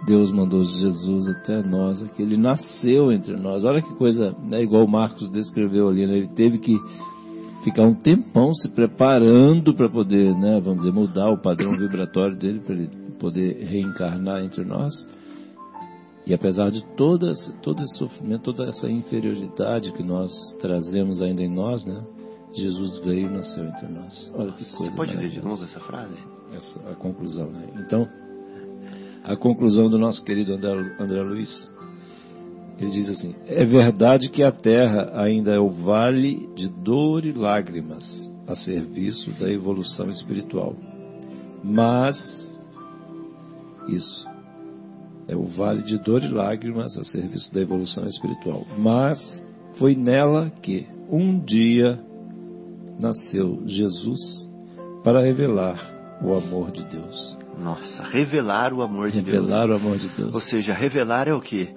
Deus 0.06 0.32
mandou 0.32 0.64
Jesus 0.64 1.28
até 1.28 1.62
nós 1.64 2.04
aqui. 2.04 2.22
Ele 2.22 2.38
nasceu 2.38 3.12
entre 3.12 3.36
nós. 3.36 3.64
Olha 3.64 3.82
que 3.82 3.96
coisa, 3.96 4.36
né, 4.44 4.62
igual 4.62 4.86
o 4.86 4.90
Marcos 4.90 5.30
descreveu 5.32 5.90
ali, 5.90 6.06
né? 6.06 6.18
Ele 6.18 6.28
teve 6.30 6.60
que 6.60 6.78
ficar 7.64 7.84
um 7.84 7.94
tempão 7.94 8.54
se 8.54 8.70
preparando 8.70 9.74
para 9.74 9.90
poder, 9.90 10.36
né, 10.36 10.60
vamos 10.60 10.80
dizer, 10.80 10.94
mudar 10.94 11.30
o 11.30 11.42
padrão 11.42 11.76
vibratório 11.78 12.36
dele 12.36 12.60
para 12.60 12.76
ele 12.76 12.90
poder 13.20 13.64
reencarnar 13.66 14.44
entre 14.44 14.64
nós. 14.64 14.94
E 16.26 16.34
apesar 16.34 16.70
de 16.70 16.84
todas, 16.96 17.52
todo 17.62 17.82
esse 17.82 17.98
sofrimento, 17.98 18.54
toda 18.54 18.70
essa 18.70 18.90
inferioridade 18.90 19.92
que 19.94 20.04
nós 20.04 20.32
trazemos 20.60 21.22
ainda 21.22 21.42
em 21.42 21.50
nós, 21.50 21.84
né, 21.86 22.04
Jesus 22.54 23.00
veio 23.04 23.28
e 23.28 23.30
nasceu 23.30 23.66
entre 23.66 23.88
nós. 23.88 24.32
Olha 24.36 24.52
que 24.52 24.66
coisa. 24.66 24.92
Você 24.92 24.98
pode 24.98 25.16
ler 25.16 25.30
de 25.30 25.42
novo 25.42 25.64
essa 25.64 25.80
frase? 25.80 26.16
essa 26.54 26.80
a 26.90 26.96
conclusão, 26.96 27.50
né? 27.52 27.68
Então, 27.86 28.08
a 29.24 29.36
conclusão 29.36 29.90
do 29.90 29.98
nosso 29.98 30.24
querido 30.24 30.54
André, 30.54 30.96
André 31.00 31.22
Luiz, 31.22 31.72
ele 32.80 32.92
diz 32.92 33.10
assim: 33.10 33.36
é 33.46 33.66
verdade 33.66 34.30
que 34.30 34.44
a 34.44 34.52
Terra 34.52 35.12
ainda 35.16 35.52
é 35.52 35.60
o 35.60 35.70
vale 35.70 36.50
de 36.56 36.68
dor 36.70 37.26
e 37.26 37.32
lágrimas 37.32 38.04
a 38.48 38.56
serviço 38.56 39.32
da 39.40 39.52
evolução 39.52 40.10
espiritual, 40.10 40.76
mas 41.64 42.18
isso 43.88 44.28
é 45.28 45.36
o 45.36 45.46
vale 45.46 45.84
de 45.84 45.98
dor 46.00 46.24
e 46.24 46.28
lágrimas 46.28 46.98
a 46.98 47.04
serviço 47.04 47.54
da 47.54 47.62
evolução 47.62 48.06
espiritual, 48.08 48.66
mas 48.78 49.20
foi 49.78 49.96
nela 49.96 50.50
que 50.62 50.88
um 51.10 51.40
dia 51.40 52.00
nasceu 53.00 53.62
Jesus 53.66 54.50
para 55.04 55.22
revelar 55.22 56.20
o 56.22 56.34
amor 56.34 56.72
de 56.72 56.84
Deus. 56.86 57.38
Nossa, 57.58 58.04
revelar 58.04 58.74
o 58.74 58.82
amor 58.82 59.10
de 59.10 59.20
Revelar 59.20 59.68
Deus. 59.68 59.82
o 59.82 59.86
amor 59.86 59.98
de 59.98 60.10
Deus. 60.10 60.34
Ou 60.34 60.40
seja, 60.40 60.74
revelar 60.74 61.28
é 61.28 61.34
o 61.34 61.42
quê? 61.42 61.70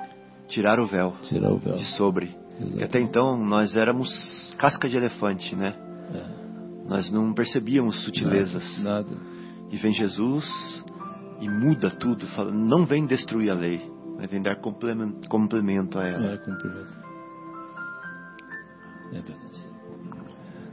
Tirar 0.53 0.79
o 0.81 0.87
véu 0.87 1.15
Tirar 1.23 1.51
o 1.51 1.59
véu. 1.59 1.77
de 1.77 1.85
sobre. 1.97 2.31
Porque 2.59 2.85
até 2.85 3.01
então 3.01 3.37
nós 3.45 3.75
éramos 3.77 4.55
casca 4.59 4.89
de 4.89 4.97
elefante, 4.97 5.57
né? 5.57 5.75
Nós 6.89 7.11
não 7.11 7.33
percebíamos 7.33 8.05
sutilezas. 8.05 8.83
Nada. 8.83 9.09
nada. 9.11 9.17
E 9.71 9.77
vem 9.77 9.93
Jesus 9.95 10.85
e 11.41 11.49
muda 11.49 11.91
tudo, 11.91 12.27
fala, 12.29 12.53
não 12.53 12.85
vem 12.85 13.07
destruir 13.07 13.51
a 13.51 13.55
lei, 13.55 13.81
mas 14.19 14.31
vem 14.31 14.43
dar 14.43 14.57
complemento, 14.61 15.29
complemento 15.29 15.99
a 15.99 16.07
ela. 16.07 16.33
É 16.35 16.37
cumprimento. 16.37 16.97
É 19.13 19.15
verdade. 19.15 19.43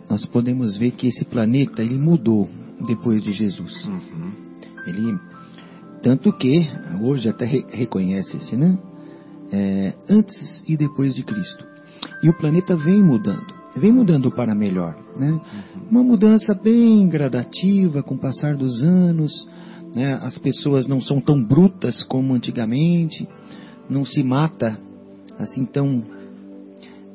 Nós 0.09 0.25
podemos 0.25 0.77
ver 0.77 0.91
que 0.91 1.07
esse 1.07 1.23
planeta 1.25 1.81
ele 1.81 1.97
mudou 1.97 2.49
depois 2.85 3.23
de 3.23 3.31
Jesus. 3.31 3.85
Uhum. 3.85 4.31
Ele 4.87 5.19
tanto 6.01 6.31
que 6.33 6.67
hoje 7.01 7.29
até 7.29 7.45
re- 7.45 7.65
reconhece-se, 7.69 8.55
né? 8.55 8.77
É, 9.51 9.93
antes 10.09 10.63
e 10.67 10.77
depois 10.77 11.15
de 11.15 11.23
Cristo. 11.23 11.65
E 12.23 12.29
o 12.29 12.37
planeta 12.37 12.75
vem 12.75 13.03
mudando, 13.03 13.53
vem 13.75 13.91
mudando 13.91 14.31
para 14.31 14.53
melhor, 14.53 14.95
né? 15.17 15.39
Uma 15.89 16.03
mudança 16.03 16.53
bem 16.53 17.07
gradativa 17.07 18.03
com 18.03 18.15
o 18.15 18.19
passar 18.19 18.55
dos 18.55 18.83
anos, 18.83 19.47
né? 19.93 20.19
As 20.21 20.37
pessoas 20.37 20.87
não 20.87 21.01
são 21.01 21.19
tão 21.19 21.43
brutas 21.43 22.03
como 22.03 22.33
antigamente, 22.33 23.27
não 23.89 24.05
se 24.05 24.21
mata 24.23 24.79
assim 25.37 25.65
tão 25.65 26.03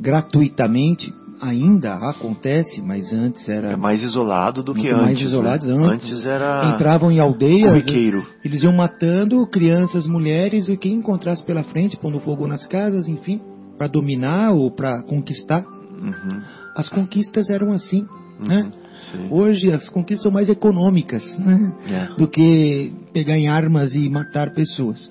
gratuitamente. 0.01 1.13
Ainda 1.41 1.95
acontece, 1.95 2.81
mas 2.81 3.13
antes 3.13 3.49
era 3.49 3.73
É 3.73 3.77
mais 3.77 4.03
isolado 4.03 4.63
do 4.63 4.73
que 4.75 4.89
antes. 4.89 5.03
mais 5.03 5.21
isolados 5.21 5.67
né? 5.69 5.75
antes. 5.75 6.11
Antes 6.13 6.25
era 6.25 6.73
entravam 6.75 7.11
em 7.11 7.19
aldeias, 7.21 7.71
corriqueiro. 7.71 8.23
eles 8.45 8.63
iam 8.63 8.73
matando 8.73 9.47
crianças, 9.47 10.07
mulheres 10.07 10.69
e 10.69 10.77
quem 10.77 10.95
encontrasse 10.95 11.45
pela 11.45 11.63
frente, 11.65 11.97
pondo 11.97 12.21
fogo 12.21 12.47
nas 12.47 12.67
casas, 12.67 13.09
enfim, 13.09 13.41
para 13.77 13.89
dominar 13.89 14.53
ou 14.53 14.71
para 14.71 15.03
conquistar. 15.03 15.65
Uhum. 15.65 16.41
As 16.77 16.89
conquistas 16.89 17.51
eram 17.51 17.73
assim, 17.73 18.07
Uhum. 18.41 18.47
né? 18.47 18.73
Sim. 19.13 19.27
Hoje 19.31 19.71
as 19.73 19.89
conquistas 19.89 20.23
são 20.23 20.33
mais 20.33 20.49
econômicas, 20.49 21.23
né? 21.39 21.73
É. 21.87 22.17
do 22.17 22.27
que 22.29 22.93
pegar 23.13 23.37
em 23.37 23.49
armas 23.49 23.95
e 23.95 24.09
matar 24.09 24.55
pessoas, 24.55 25.11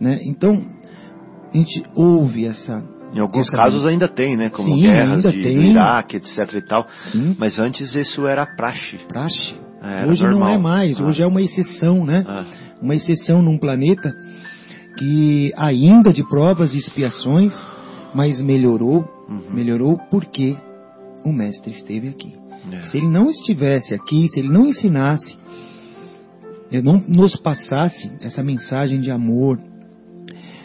né? 0.00 0.18
Então 0.24 0.62
a 1.52 1.56
gente 1.56 1.82
ouve 1.94 2.44
essa 2.44 2.82
Em 3.12 3.18
alguns 3.20 3.48
essa- 3.48 3.56
casos 3.56 3.84
ainda 3.86 4.06
tem, 4.06 4.36
né? 4.36 4.50
Como 4.50 4.68
Sim, 4.74 4.82
guerras 4.82 5.22
de, 5.22 5.42
tem. 5.42 5.56
do 5.56 5.62
Iraque, 5.62 6.16
etc 6.16 6.52
e 6.54 6.60
tal. 6.62 6.86
sim, 7.10 7.34
Mas 7.38 7.58
antes 7.58 7.94
isso 7.94 8.26
era 8.26 8.46
praxe. 8.46 8.98
praxe. 9.08 9.54
Era 9.82 10.08
Hoje 10.10 10.22
não 10.22 10.30
normal. 10.32 10.50
é 10.54 10.58
mais, 10.58 11.00
Ah. 11.00 11.04
hoje 11.04 11.22
é 11.22 11.26
uma 11.26 11.40
exceção, 11.42 12.04
né? 12.04 12.24
Ah, 12.28 12.44
uma 12.80 12.94
exceção 12.94 13.42
num 13.42 13.58
planeta 13.58 14.14
que 14.96 15.52
ainda 15.56 16.12
de 16.12 16.22
provas 16.28 16.74
e 16.74 16.78
expiações, 16.78 17.54
mas 18.14 18.40
melhorou, 18.42 19.08
Uhum. 19.28 19.42
melhorou 19.54 19.98
porque 20.10 20.56
o 21.24 21.32
mestre 21.32 21.70
esteve 21.72 22.08
aqui. 22.08 22.34
é. 22.72 22.82
Se 22.82 22.98
ele 22.98 23.08
não 23.08 23.30
estivesse 23.30 23.94
aqui, 23.94 24.28
se 24.28 24.38
ele 24.38 24.48
não 24.50 24.66
ensinasse, 24.66 25.34
ele 26.70 26.82
não 26.82 27.02
nos 27.08 27.34
passasse 27.36 28.12
essa 28.20 28.42
mensagem 28.42 29.00
de 29.00 29.10
amor, 29.10 29.58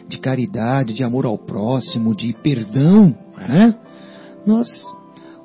de 0.07 0.19
caridade, 0.19 0.93
de 0.93 1.03
amor 1.03 1.25
ao 1.25 1.37
próximo, 1.37 2.15
de 2.15 2.33
perdão, 2.43 3.15
né? 3.37 3.75
Nós, 4.45 4.67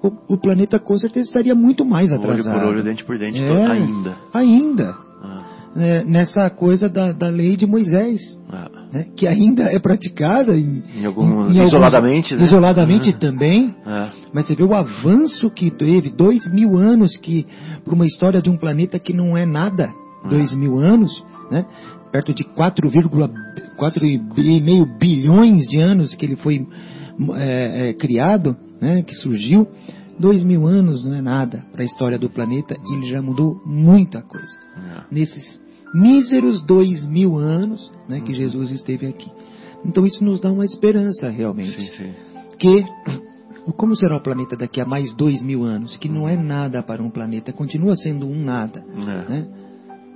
o, 0.03 0.35
o 0.35 0.37
planeta 0.39 0.79
com 0.79 0.97
certeza 0.99 1.27
estaria 1.29 1.55
muito 1.55 1.85
mais 1.85 2.11
Olho 2.13 2.21
atrasado. 2.23 2.61
por 2.61 2.69
olho, 2.69 2.83
dente 2.83 3.05
por 3.05 3.19
dente, 3.19 3.39
É. 3.41 3.67
ainda. 3.67 4.17
Ainda 4.35 4.95
Ah, 5.23 5.43
né, 5.77 6.05
nessa 6.05 6.49
coisa 6.51 6.89
da, 6.89 7.13
da 7.13 7.29
lei 7.29 7.57
de 7.57 7.67
Moisés. 7.67 8.21
ah. 8.51 8.69
né, 8.93 9.07
que 9.17 9.27
ainda 9.27 9.65
é 9.73 9.79
praticada 9.79 10.57
em, 10.57 10.83
Em 10.97 11.05
algum- 11.07 11.25
em 11.25 11.39
alguns- 11.59 11.67
isoladamente, 11.69 12.35
né? 12.35 12.43
isoladamente 12.45 13.11
Uhum. 13.11 13.19
também. 13.19 13.75
É. 13.87 14.09
Mas 14.33 14.47
você 14.47 14.55
vê 14.57 14.65
o 14.65 14.75
avanço 14.75 15.49
que 15.51 15.71
teve, 15.71 16.11
dois 16.11 16.51
mil 16.53 16.77
anos 16.77 17.17
que 17.17 17.47
para 17.85 17.95
uma 17.95 18.05
história 18.07 18.43
de 18.43 18.51
um 18.51 18.57
planeta 18.57 18.99
que 18.99 19.13
não 19.13 19.37
é 19.37 19.47
nada, 19.47 19.91
dois 20.29 20.53
mil 20.53 20.77
anos, 20.79 21.25
né? 21.51 21.65
Perto 22.13 22.35
de 22.35 22.43
4,5 23.81 24.99
bilhões 24.99 25.67
de 25.69 25.79
anos 25.79 26.15
que 26.15 26.27
ele 26.27 26.37
foi 26.37 26.67
é, 27.37 27.89
é, 27.89 27.93
criado, 27.95 28.57
né? 28.81 29.03
Que 29.03 29.15
surgiu. 29.15 29.67
Dois 30.19 30.45
mil 30.45 30.67
anos 30.67 31.03
não 31.03 31.15
é 31.15 31.23
nada 31.23 31.65
para 31.73 31.81
a 31.81 31.85
história 31.85 32.19
do 32.19 32.29
planeta 32.29 32.77
e 32.79 32.95
ele 32.95 33.09
já 33.09 33.23
mudou 33.23 33.59
muita 33.65 34.21
coisa. 34.21 34.55
É. 34.77 35.15
Nesses 35.15 35.59
míseros 35.95 36.63
dois 36.63 37.07
mil 37.09 37.39
anos 37.39 37.91
né, 38.07 38.21
que 38.21 38.35
Jesus 38.35 38.71
esteve 38.71 39.07
aqui. 39.07 39.31
Então 39.83 40.05
isso 40.05 40.23
nos 40.23 40.39
dá 40.39 40.53
uma 40.53 40.67
esperança 40.67 41.31
realmente 41.31 41.81
Sim, 41.81 41.91
sim. 41.97 42.13
que 42.59 42.85
como 43.77 43.97
será 43.97 44.17
o 44.17 44.21
planeta 44.21 44.57
daqui 44.57 44.81
a 44.81 44.85
mais 44.85 45.15
dois 45.15 45.41
mil 45.41 45.63
anos? 45.63 45.97
Que 45.97 46.09
não 46.09 46.29
é 46.29 46.37
nada 46.37 46.83
para 46.83 47.03
um 47.03 47.11
planeta, 47.11 47.51
continua 47.53 47.97
sendo 47.97 48.27
um 48.27 48.45
nada. 48.45 48.85
É. 48.95 49.31
Né? 49.31 49.49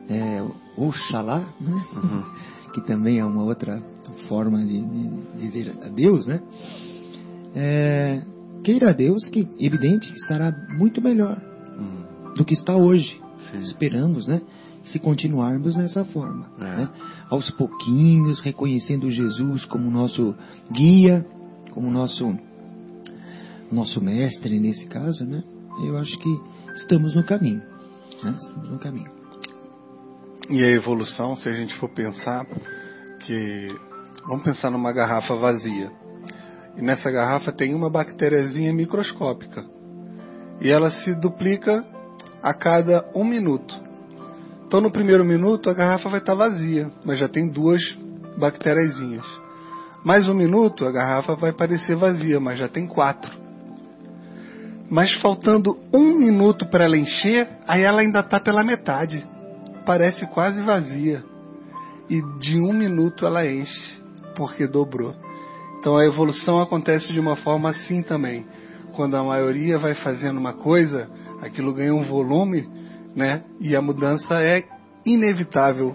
É, 0.09 0.45
Oxalá, 0.77 1.45
né? 1.61 1.85
Uhum. 1.97 2.25
que 2.75 2.81
também 2.81 3.21
é 3.21 3.25
uma 3.25 3.43
outra 3.45 3.81
forma 4.29 4.59
de, 4.59 4.83
de 4.85 5.39
dizer 5.39 5.73
a 5.81 5.89
Deus, 5.89 6.27
né? 6.27 6.41
É, 7.55 8.21
queira 8.65 8.91
a 8.91 8.93
Deus 8.93 9.25
que, 9.27 9.49
evidente, 9.61 10.13
estará 10.13 10.53
muito 10.77 11.01
melhor 11.01 11.41
Hum, 11.79 12.35
do 12.37 12.45
que 12.45 12.53
está 12.55 12.77
hoje. 12.77 13.21
sim. 13.51 13.59
Esperamos, 13.59 14.27
né? 14.27 14.43
Se 14.85 14.99
continuarmos 14.99 15.77
nessa 15.77 16.05
forma. 16.05 16.51
É. 16.59 16.77
né? 16.79 16.89
Aos 17.31 17.51
pouquinhos, 17.53 18.41
reconhecendo 18.41 19.09
Jesus 19.11 19.65
como 19.65 19.91
nosso 19.91 20.35
guia, 20.71 21.25
como 21.71 21.91
nosso, 21.91 22.37
nosso 23.73 24.03
mestre 24.03 24.59
nesse 24.59 24.87
caso, 24.89 25.25
né? 25.25 25.43
Eu 25.85 25.97
acho 25.97 26.19
que 26.19 26.41
estamos 26.77 27.15
no 27.15 27.25
caminho. 27.25 27.63
Né? 28.23 28.35
Estamos 28.37 28.69
no 28.71 28.79
caminho. 28.79 29.11
E 30.49 30.63
a 30.63 30.71
evolução, 30.71 31.35
se 31.37 31.49
a 31.49 31.53
gente 31.53 31.75
for 31.77 31.89
pensar 31.89 32.47
que. 33.21 33.69
Vamos 34.27 34.45
pensar 34.45 34.71
numa 34.71 34.93
garrafa 34.93 35.35
vazia. 35.35 35.91
E 36.77 36.83
nessa 36.83 37.11
garrafa 37.11 37.53
tem 37.53 37.75
uma 37.75 37.91
bactériazinha 37.91 38.73
microscópica. 38.73 39.65
E 40.61 40.71
ela 40.71 40.91
se 40.91 41.15
duplica 41.21 41.85
a 42.43 42.53
cada 42.55 43.11
um 43.15 43.25
minuto. 43.25 43.75
Então 44.67 44.81
no 44.81 44.91
primeiro 44.91 45.25
minuto 45.25 45.71
a 45.71 45.75
garrafa 45.75 46.09
vai 46.09 46.21
estar 46.21 46.35
vazia, 46.35 46.91
mas 47.05 47.19
já 47.19 47.29
tem 47.29 47.49
duas 47.49 47.81
bactériazinhas. 48.39 49.27
Mais 50.05 50.29
um 50.29 50.35
minuto 50.35 50.85
a 50.85 50.93
garrafa 50.93 51.35
vai 51.35 51.53
parecer 51.53 51.97
vazia, 51.97 52.41
mas 52.41 52.59
já 52.59 52.69
tem 52.69 52.87
quatro. 52.87 53.33
Mas 54.91 55.13
faltando 55.21 55.79
um 55.93 56.19
minuto 56.19 56.67
para 56.67 56.85
ela 56.85 56.97
encher, 56.97 57.49
aí 57.67 57.83
ela 57.83 58.01
ainda 58.01 58.21
está 58.21 58.39
pela 58.39 58.63
metade. 58.63 59.27
Parece 59.85 60.27
quase 60.27 60.63
vazia. 60.63 61.25
E 62.09 62.21
de 62.39 62.59
um 62.61 62.73
minuto 62.73 63.27
ela 63.27 63.47
enche, 63.47 64.03
porque 64.37 64.67
dobrou. 64.67 65.15
Então 65.79 65.97
a 65.97 66.05
evolução 66.05 66.61
acontece 66.61 67.13
de 67.13 67.21
uma 67.21 67.37
forma 67.37 67.71
assim 67.71 68.03
também. 68.03 68.47
Quando 68.95 69.17
a 69.17 69.25
maioria 69.25 69.79
vai 69.79 69.95
fazendo 69.95 70.39
uma 70.39 70.53
coisa, 70.53 71.11
aquilo 71.43 71.75
ganha 71.75 71.95
um 71.95 72.05
volume, 72.05 72.69
né? 73.15 73.43
E 73.61 73.77
a 73.77 73.83
mudança 73.83 74.41
é 74.41 74.65
inevitável, 75.05 75.95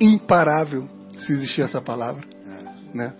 imparável, 0.00 0.88
se 1.16 1.32
existir 1.32 1.62
essa 1.62 1.80
palavra, 1.80 2.24
né? 2.92 3.12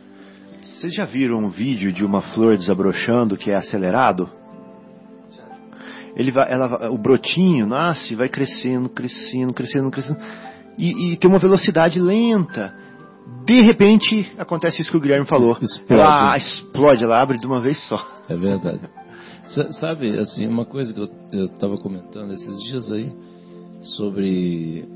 Vocês 0.62 0.94
já 0.94 1.04
viram 1.04 1.38
um 1.38 1.50
vídeo 1.50 1.92
de 1.92 2.04
uma 2.04 2.20
flor 2.20 2.56
desabrochando 2.56 3.36
que 3.36 3.50
é 3.50 3.56
acelerado? 3.56 4.30
Ele 6.16 6.30
vai, 6.30 6.52
ela, 6.52 6.90
o 6.90 6.98
brotinho 6.98 7.66
nasce, 7.66 8.14
vai 8.14 8.28
crescendo, 8.28 8.88
crescendo, 8.88 9.52
crescendo, 9.54 9.90
crescendo, 9.90 10.20
e, 10.78 11.12
e 11.12 11.16
tem 11.16 11.28
uma 11.30 11.38
velocidade 11.38 11.98
lenta. 12.00 12.74
De 13.44 13.62
repente 13.62 14.30
acontece 14.38 14.80
isso 14.80 14.90
que 14.90 14.96
o 14.96 15.00
Guilherme 15.00 15.26
falou. 15.26 15.56
Explode. 15.60 16.00
Ela 16.02 16.36
explode, 16.36 17.04
ela 17.04 17.20
abre 17.20 17.38
de 17.38 17.46
uma 17.46 17.60
vez 17.60 17.78
só. 17.88 17.98
É 18.28 18.36
verdade. 18.36 18.80
Sa- 19.46 19.72
Sabe, 19.72 20.18
assim, 20.18 20.46
uma 20.46 20.64
coisa 20.64 20.92
que 20.94 21.00
eu 21.32 21.46
estava 21.46 21.76
comentando 21.78 22.32
esses 22.32 22.56
dias 22.62 22.92
aí 22.92 23.12
sobre 23.96 24.86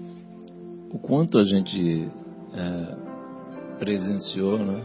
o 0.92 0.98
quanto 0.98 1.38
a 1.38 1.44
gente 1.44 2.08
é, 2.54 2.96
presenciou, 3.78 4.58
né? 4.58 4.80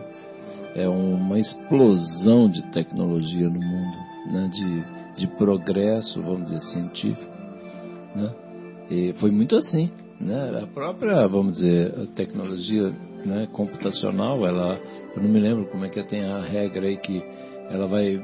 É 0.75 0.87
uma 0.87 1.37
explosão 1.37 2.49
de 2.49 2.63
tecnologia 2.71 3.47
no 3.47 3.59
mundo, 3.59 3.97
né? 4.31 4.49
De, 4.51 5.00
de 5.21 5.27
progresso, 5.37 6.21
vamos 6.21 6.45
dizer, 6.45 6.61
científico, 6.63 7.31
né? 8.15 8.33
E 8.89 9.13
foi 9.19 9.31
muito 9.31 9.55
assim, 9.55 9.89
né? 10.19 10.61
A 10.63 10.67
própria, 10.67 11.27
vamos 11.27 11.53
dizer, 11.53 11.93
a 11.97 12.05
tecnologia 12.15 12.91
né, 13.25 13.47
computacional, 13.53 14.45
ela, 14.45 14.79
eu 15.15 15.21
não 15.21 15.29
me 15.29 15.39
lembro 15.39 15.65
como 15.67 15.85
é 15.85 15.89
que 15.89 15.99
é, 15.99 16.03
tem 16.03 16.23
a 16.25 16.41
regra 16.41 16.87
aí 16.87 16.97
que 16.97 17.23
ela 17.69 17.87
vai 17.87 18.19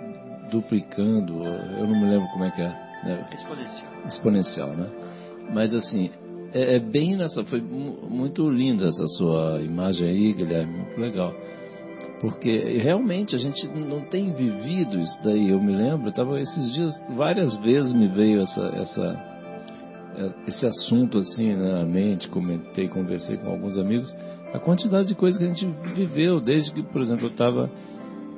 duplicando, 0.52 1.44
eu 1.44 1.88
não 1.88 2.00
me 2.02 2.10
lembro 2.10 2.28
como 2.30 2.44
é 2.46 2.52
que 2.52 2.62
é, 2.62 2.70
né? 3.04 3.28
Exponencial. 3.32 3.92
exponencial, 4.08 4.70
né? 4.70 4.88
Mas 5.54 5.74
assim, 5.74 6.10
é, 6.54 6.76
é 6.76 6.80
bem 6.80 7.16
nessa, 7.16 7.44
foi 7.46 7.62
mu- 7.62 8.10
muito 8.10 8.50
linda 8.50 8.88
essa 8.88 9.06
sua 9.08 9.62
imagem 9.62 10.08
aí, 10.10 10.34
Guilherme, 10.34 10.74
muito 10.74 11.00
legal. 11.00 11.34
Porque 12.20 12.78
realmente 12.80 13.36
a 13.36 13.40
gente 13.40 13.68
não 13.68 14.02
tem 14.02 14.34
vivido 14.34 15.00
isso 15.00 15.22
daí. 15.24 15.52
Eu 15.52 15.62
me 15.62 15.76
lembro, 15.76 16.12
tava 16.12 16.40
esses 16.40 16.74
dias, 16.74 16.94
várias 17.16 17.56
vezes 17.58 17.94
me 17.94 18.08
veio 18.08 18.42
essa, 18.42 18.66
essa, 18.76 19.38
é, 20.16 20.30
esse 20.48 20.66
assunto 20.66 21.20
assim 21.20 21.56
na 21.56 21.86
mente, 21.86 22.28
comentei, 22.30 22.88
conversei 22.88 23.38
com 23.38 23.50
alguns 23.50 23.78
amigos, 23.78 24.16
a 24.54 24.60
quantidade 24.60 25.10
de 25.10 25.16
coisas 25.16 25.38
que 25.38 25.46
a 25.46 25.54
gente 25.54 25.68
viveu, 25.94 26.40
desde 26.42 26.72
que, 26.72 26.82
por 26.82 27.02
exemplo, 27.02 27.26
eu 27.26 27.32
estava 27.32 27.70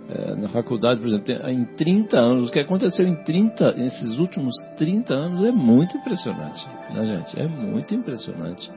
é, 0.09 0.35
na 0.35 0.49
faculdade, 0.49 0.99
por 0.99 1.07
exemplo, 1.07 1.49
em 1.49 1.63
30 1.63 2.17
anos, 2.17 2.49
o 2.49 2.51
que 2.51 2.59
aconteceu 2.59 3.07
em 3.07 3.15
30, 3.23 3.73
nesses 3.73 4.17
últimos 4.17 4.55
30 4.77 5.13
anos 5.13 5.43
é 5.43 5.51
muito 5.51 5.95
impressionante, 5.95 6.67
né, 6.93 7.05
gente? 7.05 7.39
É 7.39 7.47
muito 7.47 7.93
impressionante. 7.93 8.69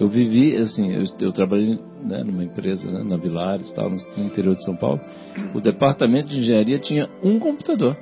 Eu 0.00 0.08
vivi, 0.08 0.56
assim, 0.56 0.92
eu, 0.92 1.04
eu 1.20 1.32
trabalhei 1.32 1.78
né, 2.02 2.22
numa 2.24 2.42
empresa 2.42 2.84
né, 2.84 3.04
na 3.04 3.16
Vilares, 3.16 3.70
tal, 3.72 3.90
no, 3.90 3.96
interior 4.18 4.56
de 4.56 4.64
São 4.64 4.76
Paulo. 4.76 5.00
O 5.54 5.60
departamento 5.60 6.28
de 6.28 6.40
engenharia 6.40 6.78
tinha 6.78 7.08
um 7.22 7.38
computador. 7.38 7.96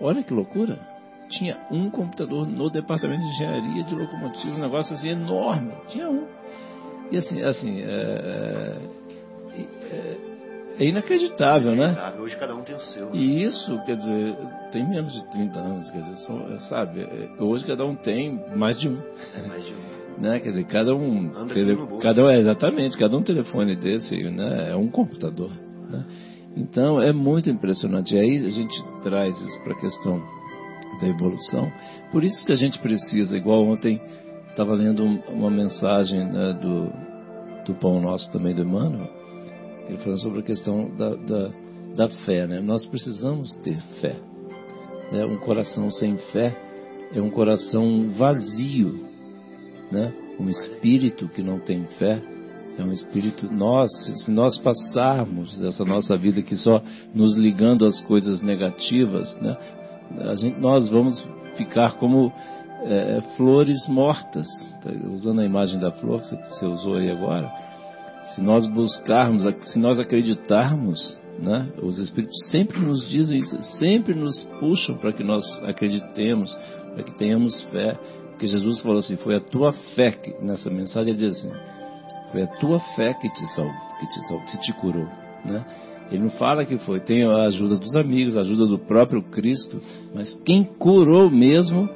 Olha 0.00 0.22
que 0.22 0.32
loucura! 0.32 0.78
Tinha 1.30 1.58
um 1.70 1.88
computador 1.90 2.46
no 2.46 2.70
departamento 2.70 3.22
de 3.22 3.28
engenharia 3.28 3.84
de 3.84 3.94
locomotiva, 3.94 4.54
um 4.54 4.60
negócio 4.60 4.94
assim 4.94 5.08
enorme. 5.08 5.72
Tinha 5.88 6.08
um. 6.08 6.26
E 7.10 7.16
assim, 7.16 7.42
assim, 7.42 7.80
é, 7.82 8.78
é, 9.90 10.16
é 10.78 10.84
inacreditável, 10.84 11.74
né? 11.76 12.14
Hoje 12.18 12.36
cada 12.36 12.54
um 12.54 12.62
tem 12.62 12.74
o 12.74 12.80
seu. 12.80 13.14
E 13.14 13.42
isso, 13.44 13.78
quer 13.84 13.96
dizer, 13.96 14.36
tem 14.70 14.88
menos 14.88 15.12
de 15.12 15.30
30 15.30 15.58
anos, 15.58 15.90
quer 15.90 16.02
dizer, 16.02 16.16
são, 16.26 16.60
sabe, 16.60 17.02
é, 17.02 17.42
hoje 17.42 17.64
cada 17.66 17.84
um 17.84 17.94
tem 17.94 18.42
mais 18.54 18.78
de 18.78 18.88
um, 18.88 18.98
É 19.34 19.46
mais 19.46 19.64
de 19.64 19.72
um. 19.72 20.01
Né? 20.18 20.40
Quer 20.40 20.50
dizer, 20.50 20.64
cada 20.64 20.94
um, 20.94 21.46
tele- 21.48 21.76
cada 22.00 22.22
um, 22.24 22.30
é, 22.30 22.38
exatamente, 22.38 22.96
cada 22.98 23.16
um 23.16 23.22
telefone 23.22 23.76
desse, 23.76 24.16
né, 24.30 24.70
é 24.70 24.76
um 24.76 24.88
computador, 24.88 25.50
né? 25.90 26.04
Então, 26.56 27.00
é 27.00 27.12
muito 27.12 27.48
impressionante. 27.48 28.14
E 28.14 28.18
aí 28.18 28.36
a 28.46 28.50
gente 28.50 28.76
traz 29.02 29.34
isso 29.40 29.58
para 29.62 29.72
a 29.72 29.80
questão 29.80 30.22
da 31.00 31.08
evolução. 31.08 31.72
Por 32.10 32.22
isso 32.22 32.44
que 32.44 32.52
a 32.52 32.56
gente 32.56 32.78
precisa, 32.78 33.36
igual 33.36 33.64
ontem, 33.64 33.98
estava 34.50 34.74
lendo 34.74 35.02
um- 35.02 35.18
uma 35.30 35.50
mensagem 35.50 36.26
né, 36.30 36.52
do, 36.60 36.92
do 37.64 37.74
Pão 37.80 38.00
Nosso 38.02 38.30
também 38.32 38.54
do 38.54 38.62
Emmanuel, 38.62 39.08
ele 39.88 39.96
falando 39.98 40.20
sobre 40.20 40.40
a 40.40 40.42
questão 40.42 40.90
da, 40.94 41.14
da, 41.14 41.50
da 41.96 42.08
fé, 42.26 42.46
né? 42.46 42.60
Nós 42.60 42.84
precisamos 42.86 43.50
ter 43.62 43.80
fé. 44.02 44.16
né? 45.10 45.24
Um 45.24 45.38
coração 45.38 45.90
sem 45.90 46.18
fé 46.32 46.54
é 47.14 47.20
um 47.20 47.30
coração 47.30 48.10
vazio, 48.12 49.06
né? 49.92 50.12
Um 50.40 50.48
espírito 50.48 51.28
que 51.28 51.42
não 51.42 51.60
tem 51.60 51.84
fé 51.98 52.20
é 52.78 52.82
um 52.82 52.90
espírito 52.90 53.52
nós, 53.52 53.90
se 54.24 54.30
nós 54.30 54.58
passarmos 54.58 55.62
essa 55.62 55.84
nossa 55.84 56.16
vida 56.16 56.40
aqui 56.40 56.56
só 56.56 56.82
nos 57.14 57.36
ligando 57.36 57.84
às 57.84 58.00
coisas 58.00 58.40
negativas, 58.40 59.36
né? 59.40 59.56
A 60.30 60.34
gente, 60.34 60.58
nós 60.58 60.88
vamos 60.88 61.22
ficar 61.56 61.92
como 61.98 62.32
é, 62.84 63.20
flores 63.36 63.86
mortas, 63.88 64.46
tá? 64.82 64.90
usando 65.12 65.40
a 65.40 65.44
imagem 65.44 65.78
da 65.78 65.92
flor 65.92 66.22
que 66.22 66.28
você- 66.28 66.66
usou 66.66 66.94
aí 66.96 67.10
agora. 67.10 67.50
Se 68.34 68.40
nós 68.40 68.66
buscarmos, 68.66 69.44
se 69.66 69.78
nós 69.78 69.98
acreditarmos, 69.98 71.20
né? 71.38 71.68
Os 71.82 71.98
espíritos 71.98 72.36
sempre 72.50 72.80
nos 72.80 73.06
dizem 73.08 73.38
isso, 73.38 73.60
sempre 73.78 74.14
nos 74.14 74.42
puxam 74.58 74.96
para 74.96 75.12
que 75.12 75.22
nós 75.22 75.44
acreditemos, 75.64 76.54
para 76.94 77.02
que 77.04 77.12
tenhamos 77.18 77.62
fé. 77.64 77.96
Porque 78.42 78.58
Jesus 78.58 78.80
falou 78.80 78.98
assim: 78.98 79.16
foi 79.18 79.36
a 79.36 79.40
tua 79.40 79.72
fé 79.94 80.10
que, 80.10 80.34
nessa 80.44 80.68
mensagem 80.68 81.14
ele 81.14 81.24
diz 81.24 81.38
assim: 81.38 81.52
foi 82.32 82.42
a 82.42 82.46
tua 82.48 82.80
fé 82.96 83.14
que 83.14 83.30
te 83.30 83.54
salvou, 83.54 83.72
que 84.00 84.06
te, 84.08 84.50
que 84.50 84.62
te 84.62 84.72
curou, 84.80 85.06
né? 85.44 85.64
Ele 86.10 86.24
não 86.24 86.30
fala 86.30 86.66
que 86.66 86.76
foi, 86.78 86.98
tem 86.98 87.22
a 87.22 87.44
ajuda 87.44 87.76
dos 87.76 87.94
amigos, 87.94 88.36
a 88.36 88.40
ajuda 88.40 88.66
do 88.66 88.80
próprio 88.80 89.22
Cristo, 89.22 89.80
mas 90.12 90.34
quem 90.44 90.64
curou 90.64 91.30
mesmo 91.30 91.88